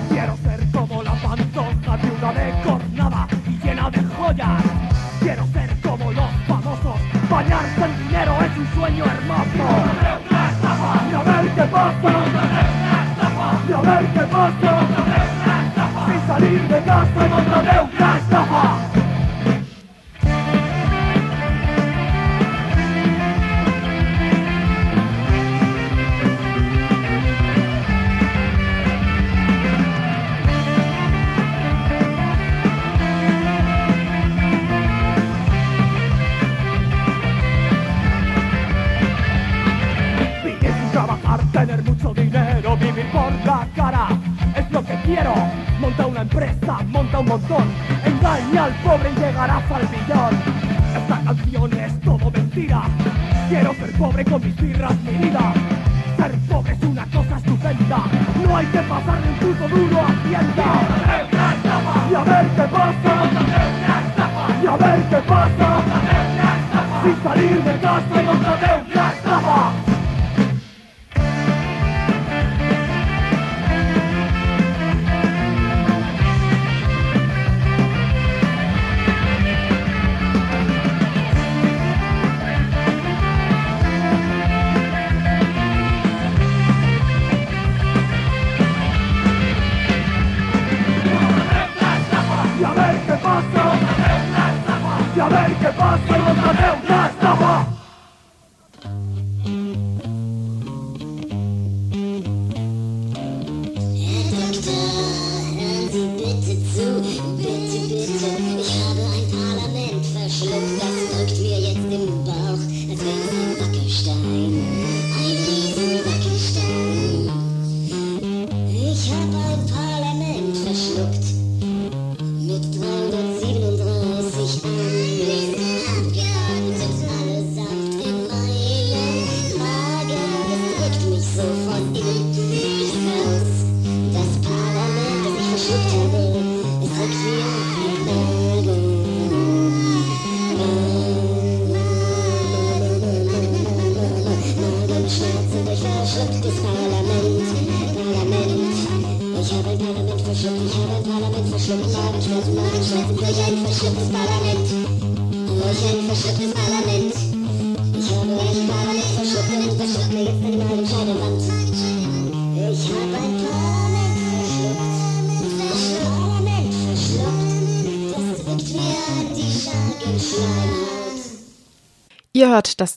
Quiero 0.09 0.35
ser 0.37 0.59
como 0.71 1.03
la 1.03 1.13
pantoja 1.13 1.97
de 1.97 2.63
cornada 2.63 3.27
y 3.47 3.63
llena 3.63 3.91
de 3.91 4.01
joyas. 4.17 4.63
Quiero 5.19 5.45
ser 5.53 5.69
como 5.81 6.11
los 6.11 6.31
famosos, 6.47 6.99
bañarse 7.29 7.85
en 7.85 8.07
dinero 8.07 8.33
es 8.41 8.57
un 8.57 8.67
sueño 8.73 9.05
hermoso. 9.05 9.65
Y 11.11 11.13
a 11.13 11.23
ver 11.23 11.49
qué 11.53 11.63
pasa, 11.65 12.11
y 13.69 13.71
a 13.71 13.81
ver 13.81 14.05
qué 14.13 14.21
pasa, 14.21 14.79
sin 16.07 16.27
salir 16.27 16.61
de 16.67 16.81
casa 16.81 17.94
quiero. 45.05 45.33
Monta 45.79 46.05
una 46.07 46.21
empresa, 46.21 46.79
monta 46.87 47.19
un 47.19 47.27
montón, 47.27 47.63
engaña 48.05 48.65
al 48.65 48.73
pobre 48.75 49.11
y 49.11 49.19
llegarás 49.19 49.71
al 49.71 49.87
billón. 49.87 50.33
Esta 50.95 51.21
canción 51.23 51.73
es 51.73 52.01
todo 52.01 52.31
mentira. 52.31 52.83
Quiero 53.49 53.73
ser 53.75 53.91
pobre 53.93 54.25
con 54.25 54.43
mis 54.43 54.55
birras, 54.55 54.95
mi 55.01 55.25
vida. 55.25 55.53
Ser 56.17 56.31
pobre 56.49 56.73
es 56.73 56.83
una 56.83 57.05
cosa 57.05 57.37
estupenda. 57.37 57.97
No 58.43 58.57
hay 58.57 58.65
que 58.67 58.79
pasarle 58.79 59.29
un 59.29 59.35
puto 59.35 59.67
duro 59.67 60.01
a 60.01 60.07
Hacienda. 60.07 60.65
Y 62.09 62.15
a 62.15 62.23
ver 62.23 62.47
qué 62.55 62.63
pasa. 62.63 63.13
Y 64.63 64.67
a 64.67 64.77
ver 64.77 65.03
qué 65.09 65.17
pasa. 65.17 65.81
Sin 67.03 67.23
salir 67.23 67.63
de 67.63 67.79
casa 67.79 68.21
y 68.21 68.91
una 68.91 69.11
estafa. 69.11 69.84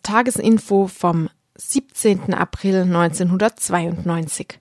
Tagesinfo 0.08 0.86
vom 0.86 1.28
17. 1.58 2.32
April 2.32 2.84
1992. 2.84 4.58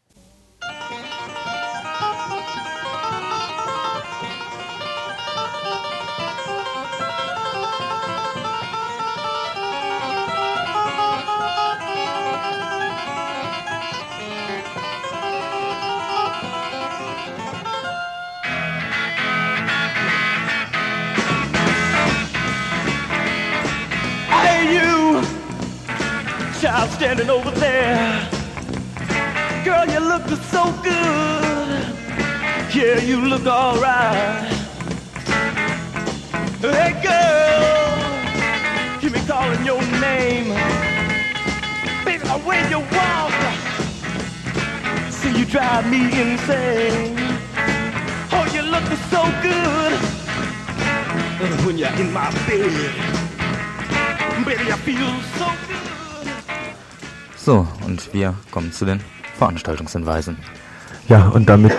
Standing 26.87 27.29
over 27.29 27.51
there. 27.51 28.29
Girl, 29.63 29.85
you 29.85 29.99
look 29.99 30.27
so 30.51 30.71
good. 30.83 31.95
Yeah, 32.73 32.99
you 32.99 33.21
look 33.21 33.45
alright. 33.45 34.53
Hey, 36.61 36.93
girl, 37.03 37.95
hear 38.99 39.11
me 39.11 39.19
calling 39.27 39.65
your 39.65 39.81
name. 40.01 40.49
Baby, 42.05 42.23
the 42.23 42.41
way 42.45 42.61
you 42.69 42.79
walk, 42.79 43.33
see 45.11 45.37
you 45.37 45.45
drive 45.45 45.89
me 45.89 46.01
insane. 46.21 47.15
Oh, 48.31 48.45
you 48.53 48.61
look 48.61 48.85
so 49.09 49.23
good 49.41 49.99
when 51.65 51.77
you're 51.77 51.95
in 51.99 52.11
my 52.11 52.31
bed. 52.47 52.93
Baby, 54.45 54.71
I 54.71 54.77
feel 54.77 55.21
so 55.37 55.47
So, 57.47 57.65
und 57.85 58.13
wir 58.13 58.33
kommen 58.51 58.73
zu 58.73 58.83
den 58.83 58.99
Veranstaltungshinweisen. 59.37 60.35
Ja, 61.07 61.29
und 61.29 61.47
damit 61.47 61.71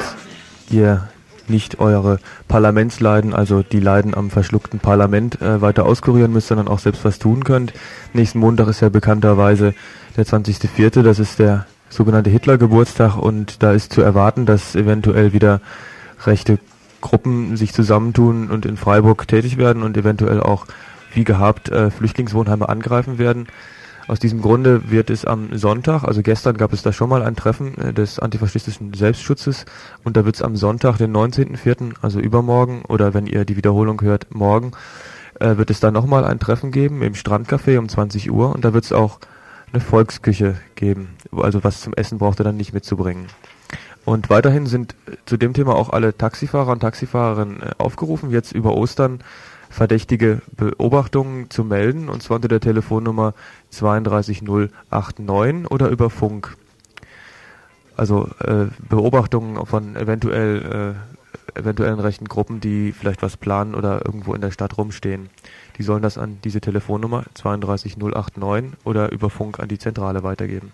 ihr 0.71 1.09
nicht 1.47 1.79
eure 1.79 2.21
Parlamentsleiden, 2.49 3.35
also 3.35 3.63
die 3.63 3.79
Leiden 3.79 4.15
am 4.15 4.31
verschluckten 4.31 4.81
Parlament, 4.81 5.43
äh, 5.43 5.61
weiter 5.61 5.85
auskurieren 5.85 6.33
müsst, 6.33 6.49
sondern 6.49 6.69
auch 6.69 6.79
selbst 6.79 7.05
was 7.05 7.19
tun 7.19 7.45
könnt. 7.45 7.75
Nächsten 8.15 8.39
Montag 8.39 8.67
ist 8.69 8.81
ja 8.81 8.89
bekannterweise 8.89 9.75
der 10.17 10.25
20.04., 10.25 11.03
das 11.03 11.19
ist 11.19 11.39
der 11.39 11.67
sogenannte 11.91 12.31
Hitler-Geburtstag 12.31 13.19
und 13.19 13.63
da 13.63 13.73
ist 13.73 13.93
zu 13.93 14.01
erwarten, 14.01 14.47
dass 14.47 14.75
eventuell 14.75 15.35
wieder 15.35 15.61
rechte 16.25 16.59
Gruppen 17.03 17.59
sich 17.59 17.75
zusammentun 17.75 18.49
und 18.49 18.65
in 18.65 18.79
Freiburg 18.79 19.29
tätig 19.29 19.59
werden 19.59 19.83
und 19.83 19.99
eventuell 19.99 20.41
auch 20.41 20.65
wie 21.13 21.25
gehabt 21.25 21.69
äh, 21.69 21.91
Flüchtlingswohnheime 21.91 22.71
angreifen 22.71 23.19
werden. 23.19 23.49
Aus 24.09 24.19
diesem 24.19 24.41
Grunde 24.41 24.91
wird 24.91 25.11
es 25.11 25.27
am 25.27 25.57
Sonntag, 25.57 26.03
also 26.03 26.23
gestern 26.23 26.57
gab 26.57 26.73
es 26.73 26.83
da 26.83 26.95
schon 26.95 27.11
mal 27.11 27.23
ein 27.23 27.37
Treffen 27.37 27.77
äh, 27.77 27.93
des 27.93 28.19
antifaschistischen 28.19 28.95
Selbstschutzes 28.95 29.67
und 30.03 30.17
da 30.17 30.25
wird 30.25 30.37
es 30.37 30.43
am 30.43 30.57
Sonntag, 30.57 30.97
den 30.97 31.15
19.04., 31.15 31.93
also 32.01 32.19
übermorgen 32.19 32.83
oder 32.89 33.13
wenn 33.13 33.27
ihr 33.27 33.45
die 33.45 33.59
Wiederholung 33.59 34.01
hört, 34.01 34.35
morgen, 34.35 34.73
äh, 35.41 35.59
wird 35.59 35.69
es 35.69 35.81
da 35.81 35.91
nochmal 35.91 36.25
ein 36.25 36.39
Treffen 36.39 36.73
geben 36.73 37.03
im 37.03 37.13
Strandcafé 37.13 37.79
um 37.79 37.87
20 37.87 38.31
Uhr 38.31 38.55
und 38.55 38.65
da 38.65 38.73
wird 38.73 38.85
es 38.85 38.93
auch 38.93 39.21
eine 39.75 39.83
Volksküche 39.83 40.57
geben, 40.75 41.11
also 41.31 41.63
was 41.63 41.83
zum 41.83 41.93
Essen 41.93 42.17
braucht 42.17 42.41
ihr 42.41 42.45
dann 42.45 42.57
nicht 42.57 42.73
mitzubringen. 42.73 43.27
Und 44.07 44.31
weiterhin 44.31 44.65
sind 44.65 44.95
zu 45.27 45.37
dem 45.37 45.53
Thema 45.53 45.77
auch 45.77 45.91
alle 45.91 46.17
Taxifahrer 46.17 46.73
und 46.73 46.81
Taxifahrerinnen 46.81 47.61
äh, 47.61 47.71
aufgerufen, 47.77 48.31
jetzt 48.31 48.53
über 48.53 48.73
Ostern 48.73 49.21
verdächtige 49.79 50.43
Beobachtungen 50.57 51.51
zu 51.51 51.63
melden, 51.63 52.09
und 52.09 52.21
zwar 52.21 52.35
unter 52.37 52.49
der 52.49 52.59
Telefonnummer 52.59 53.33
32089 53.71 55.71
oder 55.71 55.89
über 55.89 56.11
Funk. 56.11 56.57
Also 57.97 58.29
äh, 58.41 58.67
Beobachtungen 58.89 59.65
von 59.67 59.95
eventuell 59.95 60.97
äh, 61.55 61.61
eventuellen 61.61 62.01
rechten 62.01 62.27
Gruppen, 62.27 62.61
die 62.61 62.91
vielleicht 62.91 63.23
was 63.23 63.37
planen 63.37 63.77
oder 63.77 64.05
irgendwo 64.05 64.35
in 64.35 64.41
der 64.41 64.51
Stadt 64.51 64.77
rumstehen. 64.79 65.31
Die 65.79 65.85
sollen 65.85 66.03
das 66.03 66.19
an 66.19 66.39
diese 66.43 66.61
Telefonnummer 66.61 67.23
32089 67.35 68.85
oder 68.85 69.13
über 69.13 69.31
Funk 69.31 69.61
an 69.61 69.69
die 69.69 69.79
Zentrale 69.79 70.25
weitergeben. 70.25 70.73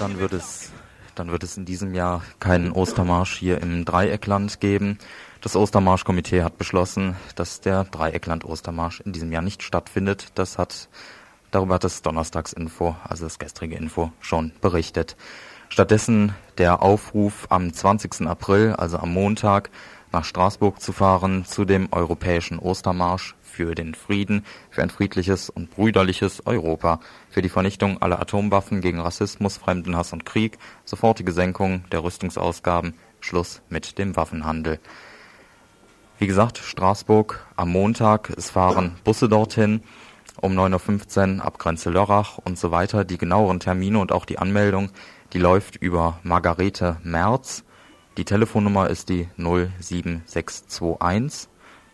Dann 0.00 0.18
wird 0.18 0.32
es 0.32 0.72
dann 1.14 1.30
wird 1.30 1.42
es 1.42 1.58
in 1.58 1.66
diesem 1.66 1.92
Jahr 1.92 2.22
keinen 2.38 2.72
Ostermarsch 2.72 3.36
hier 3.36 3.60
im 3.60 3.84
Dreieckland 3.84 4.58
geben. 4.58 4.98
Das 5.42 5.56
Ostermarschkomitee 5.56 6.42
hat 6.42 6.56
beschlossen, 6.56 7.16
dass 7.34 7.60
der 7.60 7.84
Dreieckland-Ostermarsch 7.84 9.00
in 9.00 9.12
diesem 9.12 9.30
Jahr 9.30 9.42
nicht 9.42 9.62
stattfindet. 9.62 10.28
Das 10.36 10.56
hat, 10.56 10.88
darüber 11.50 11.74
hat 11.74 11.84
das 11.84 12.00
Donnerstagsinfo, 12.00 12.96
also 13.04 13.24
das 13.24 13.38
gestrige 13.38 13.76
Info, 13.76 14.10
schon 14.20 14.52
berichtet. 14.62 15.16
Stattdessen 15.68 16.34
der 16.56 16.82
Aufruf 16.82 17.46
am 17.50 17.70
20. 17.70 18.26
April, 18.26 18.72
also 18.72 18.96
am 18.96 19.12
Montag, 19.12 19.68
nach 20.12 20.24
Straßburg 20.24 20.80
zu 20.80 20.92
fahren 20.92 21.44
zu 21.44 21.66
dem 21.66 21.88
europäischen 21.92 22.58
Ostermarsch 22.58 23.34
für 23.50 23.74
den 23.74 23.94
Frieden, 23.94 24.44
für 24.70 24.82
ein 24.82 24.90
friedliches 24.90 25.50
und 25.50 25.70
brüderliches 25.70 26.46
Europa, 26.46 27.00
für 27.28 27.42
die 27.42 27.48
Vernichtung 27.48 28.00
aller 28.00 28.20
Atomwaffen 28.20 28.80
gegen 28.80 29.00
Rassismus, 29.00 29.58
Fremdenhass 29.58 30.12
und 30.12 30.24
Krieg, 30.24 30.58
sofortige 30.84 31.32
Senkung 31.32 31.84
der 31.90 32.02
Rüstungsausgaben, 32.02 32.94
Schluss 33.20 33.60
mit 33.68 33.98
dem 33.98 34.16
Waffenhandel. 34.16 34.78
Wie 36.18 36.26
gesagt, 36.26 36.58
Straßburg 36.58 37.46
am 37.56 37.70
Montag, 37.70 38.30
es 38.36 38.50
fahren 38.50 38.96
Busse 39.04 39.28
dorthin 39.28 39.82
um 40.40 40.52
9.15 40.52 41.38
Uhr 41.38 41.44
ab 41.44 41.58
Grenze 41.58 41.90
Lörrach 41.90 42.38
und 42.38 42.58
so 42.58 42.70
weiter. 42.70 43.04
Die 43.04 43.18
genaueren 43.18 43.60
Termine 43.60 43.98
und 43.98 44.12
auch 44.12 44.24
die 44.24 44.38
Anmeldung, 44.38 44.90
die 45.32 45.38
läuft 45.38 45.76
über 45.76 46.18
Margarete 46.22 46.96
Merz. 47.02 47.64
Die 48.16 48.24
Telefonnummer 48.24 48.90
ist 48.90 49.08
die 49.08 49.28
07621 49.36 51.48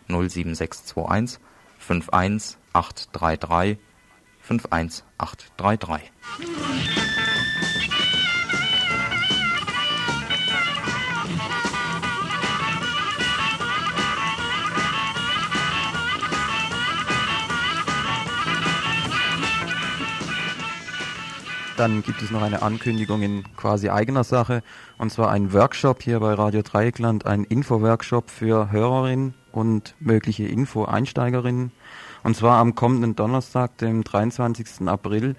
07621 0.09 1.41
51833 1.87 3.79
51833. 4.41 6.13
Dann 21.77 22.03
gibt 22.03 22.23
es 22.23 22.31
noch 22.31 22.41
eine 22.41 22.63
Ankündigung 22.63 23.21
in 23.21 23.45
quasi 23.55 23.91
eigener 23.91 24.25
Sache, 24.25 24.63
und 24.97 25.13
zwar 25.13 25.31
ein 25.31 25.53
Workshop 25.53 26.03
hier 26.03 26.21
bei 26.21 26.33
Radio 26.33 26.63
Dreieckland, 26.63 27.27
ein 27.27 27.45
Info-Workshop 27.45 28.31
für 28.31 28.71
Hörerinnen 28.71 29.35
und 29.57 29.95
mögliche 30.01 30.45
Info-Einsteigerinnen. 30.45 31.73
Und 32.23 32.37
zwar 32.37 32.59
am 32.59 32.75
kommenden 32.75 33.17
Donnerstag, 33.17 33.79
dem 33.79 34.05
23. 34.05 34.87
April. 34.87 35.35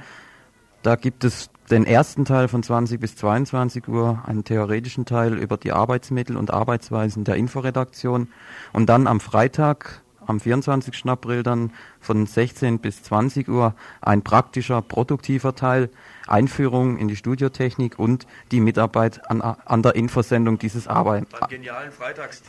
Da 0.82 0.96
gibt 0.96 1.24
es 1.24 1.50
den 1.70 1.86
ersten 1.86 2.26
Teil 2.26 2.48
von 2.48 2.64
20 2.64 3.00
bis 3.00 3.16
22 3.18 3.88
Uhr, 3.88 4.24
einen 4.26 4.44
theoretischen 4.44 5.06
Teil 5.06 5.38
über 5.38 5.58
die 5.58 5.72
Arbeitsmittel 5.72 6.38
und 6.38 6.52
Arbeitsweisen 6.52 7.26
der 7.26 7.36
Inforedaktion. 7.36 8.30
Und 8.74 8.88
dann 8.88 9.06
am 9.06 9.20
Freitag, 9.20 10.02
am 10.26 10.40
24. 10.40 11.06
April 11.06 11.44
dann 11.44 11.72
von 12.00 12.26
16 12.26 12.80
bis 12.80 13.04
20 13.04 13.50
Uhr 13.50 13.76
ein 14.02 14.24
praktischer, 14.24 14.82
produktiver 14.82 15.56
Teil, 15.56 15.90
Einführung 16.28 16.98
in 16.98 17.08
die 17.08 17.16
Studiotechnik 17.16 17.98
und 17.98 18.28
die 18.52 18.60
Mitarbeit 18.60 19.30
an, 19.30 19.42
an 19.42 19.84
der 19.84 19.96
Infosendung 19.96 20.60
dieses 20.60 20.88
Arbeit. 20.88 21.26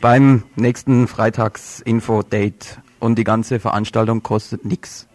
Beim 0.01 0.43
nächsten 0.55 1.07
Freitags-Info-Date. 1.07 2.79
Und 2.99 3.17
die 3.17 3.23
ganze 3.23 3.59
Veranstaltung 3.59 4.23
kostet 4.23 4.65
nichts. 4.65 5.07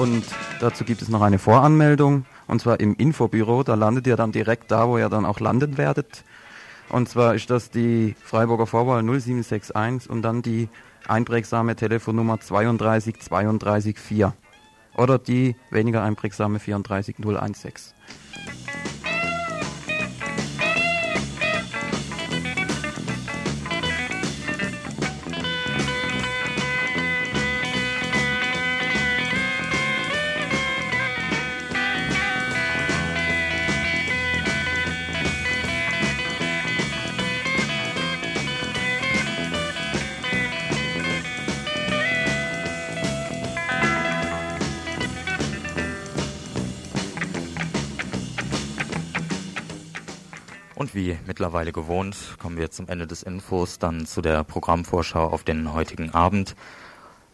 Und 0.00 0.24
dazu 0.60 0.84
gibt 0.84 1.02
es 1.02 1.10
noch 1.10 1.20
eine 1.20 1.38
Voranmeldung, 1.38 2.24
und 2.46 2.62
zwar 2.62 2.80
im 2.80 2.94
Infobüro. 2.96 3.62
Da 3.64 3.74
landet 3.74 4.06
ihr 4.06 4.16
dann 4.16 4.32
direkt 4.32 4.70
da, 4.70 4.88
wo 4.88 4.96
ihr 4.96 5.10
dann 5.10 5.26
auch 5.26 5.40
landen 5.40 5.76
werdet. 5.76 6.24
Und 6.90 7.08
zwar 7.08 7.34
ist 7.34 7.50
das 7.50 7.70
die 7.70 8.14
Freiburger 8.22 8.66
Vorwahl 8.66 9.02
0761 9.02 10.10
und 10.10 10.22
dann 10.22 10.42
die 10.42 10.68
einprägsame 11.06 11.76
Telefonnummer 11.76 12.40
32 12.40 13.20
32 13.20 13.98
4 13.98 14.34
oder 14.96 15.18
die 15.18 15.56
weniger 15.70 16.02
einprägsame 16.02 16.58
34 16.58 17.16
mittlerweile 51.30 51.70
gewohnt, 51.70 52.16
kommen 52.40 52.58
wir 52.58 52.72
zum 52.72 52.88
Ende 52.88 53.06
des 53.06 53.22
Infos, 53.22 53.78
dann 53.78 54.04
zu 54.04 54.20
der 54.20 54.42
Programmvorschau 54.42 55.28
auf 55.28 55.44
den 55.44 55.72
heutigen 55.72 56.12
Abend. 56.12 56.56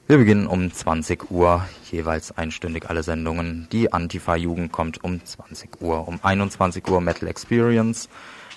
Wir 0.07 0.18
beginnen 0.18 0.47
um 0.47 0.70
20 0.70 1.30
Uhr, 1.30 1.66
jeweils 1.90 2.36
einstündig 2.36 2.90
alle 2.90 3.03
Sendungen. 3.03 3.68
Die 3.72 3.94
Antifa-Jugend 3.94 4.70
kommt 4.70 5.03
um 5.03 5.24
20 5.24 5.80
Uhr. 5.80 6.07
Um 6.07 6.20
21 6.22 6.86
Uhr 6.86 7.01
Metal 7.01 7.26
Experience, 7.26 8.11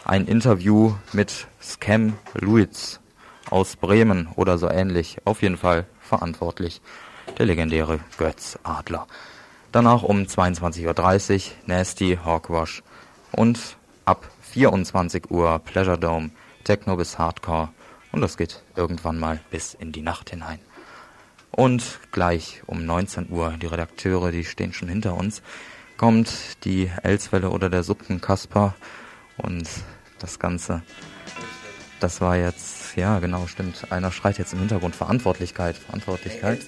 ein 0.03 0.27
Interview 0.27 0.93
mit 1.13 1.47
Scam 1.61 2.17
Luiz 2.33 2.99
aus 3.49 3.77
Bremen 3.77 4.27
oder 4.35 4.57
so 4.57 4.69
ähnlich. 4.69 5.19
Auf 5.23 5.41
jeden 5.41 5.55
Fall 5.55 5.85
verantwortlich 6.01 6.81
der 7.37 7.45
legendäre 7.45 8.01
Götz 8.17 8.59
Adler. 8.63 9.07
Danach 9.71 10.03
um 10.03 10.23
22.30 10.23 10.85
Uhr 10.85 11.53
Nasty 11.65 12.19
Hawkwash 12.25 12.83
und 13.31 13.77
ab 14.03 14.29
24 14.51 15.29
Uhr 15.29 15.59
Pleasure 15.59 15.97
Dome, 15.97 16.31
Techno 16.63 16.95
bis 16.95 17.17
Hardcore 17.19 17.69
und 18.11 18.21
das 18.21 18.37
geht 18.37 18.63
irgendwann 18.75 19.19
mal 19.19 19.39
bis 19.51 19.73
in 19.73 19.91
die 19.91 20.01
Nacht 20.01 20.31
hinein. 20.31 20.59
Und 21.51 21.99
gleich 22.11 22.61
um 22.65 22.85
19 22.85 23.29
Uhr, 23.29 23.55
die 23.61 23.67
Redakteure, 23.67 24.31
die 24.31 24.45
stehen 24.45 24.73
schon 24.73 24.89
hinter 24.89 25.15
uns, 25.15 25.41
kommt 25.97 26.63
die 26.63 26.91
Elswelle 27.03 27.49
oder 27.49 27.69
der 27.69 27.83
Subten 27.83 28.21
Kasper 28.21 28.73
und 29.37 29.67
das 30.19 30.39
Ganze, 30.39 30.81
das 31.99 32.21
war 32.21 32.35
jetzt, 32.35 32.95
ja 32.95 33.19
genau, 33.19 33.47
stimmt, 33.47 33.91
einer 33.91 34.11
schreit 34.11 34.37
jetzt 34.37 34.53
im 34.53 34.59
Hintergrund 34.59 34.95
Verantwortlichkeit, 34.95 35.77
Verantwortlichkeit. 35.77 36.61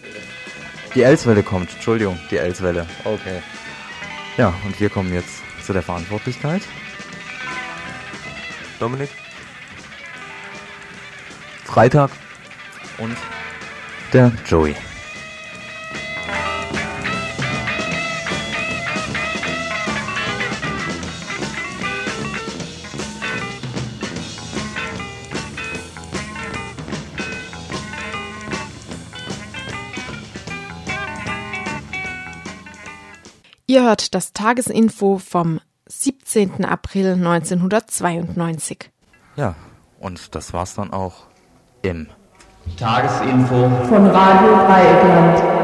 Die 0.93 1.03
Elswelle 1.03 1.41
kommt, 1.41 1.73
Entschuldigung, 1.73 2.19
die 2.29 2.37
Elswelle, 2.37 2.85
okay. 3.05 3.41
Ja, 4.37 4.53
und 4.65 4.79
wir 4.79 4.89
kommen 4.89 5.13
jetzt 5.13 5.41
zu 5.65 5.73
der 5.73 5.81
Verantwortlichkeit. 5.81 6.61
Dominik? 8.81 9.11
Freitag. 11.65 12.09
Und 12.97 13.15
der 14.11 14.31
Joey. 14.47 14.75
Ihr 33.67 33.83
hört 33.83 34.15
das 34.15 34.33
Tagesinfo 34.33 35.19
vom 35.19 35.61
17. 36.01 36.65
April 36.65 37.13
1992. 37.13 38.89
Ja, 39.35 39.53
und 39.99 40.33
das 40.33 40.51
war's 40.51 40.73
dann 40.73 40.91
auch 40.91 41.27
im 41.83 42.07
Tagesinfo 42.75 43.69
von 43.87 44.07
Radio 44.07 44.55
Dreieckland. 44.65 45.60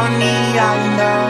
Money, 0.00 0.40
I 0.72 0.78
know. 0.98 1.24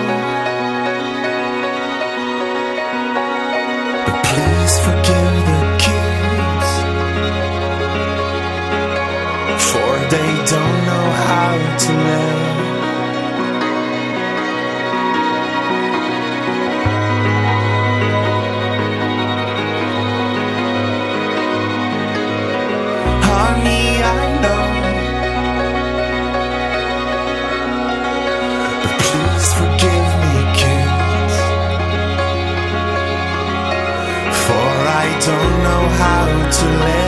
But 4.06 4.18
please 4.28 4.74
forgive 4.86 5.34
the 5.50 5.60
kids, 5.84 6.70
for 9.70 9.92
they 10.14 10.30
don't 10.52 10.78
know 10.88 11.06
how 11.26 11.52
to 11.82 11.90
live. 12.06 12.39
to 36.50 36.66
let 36.80 36.99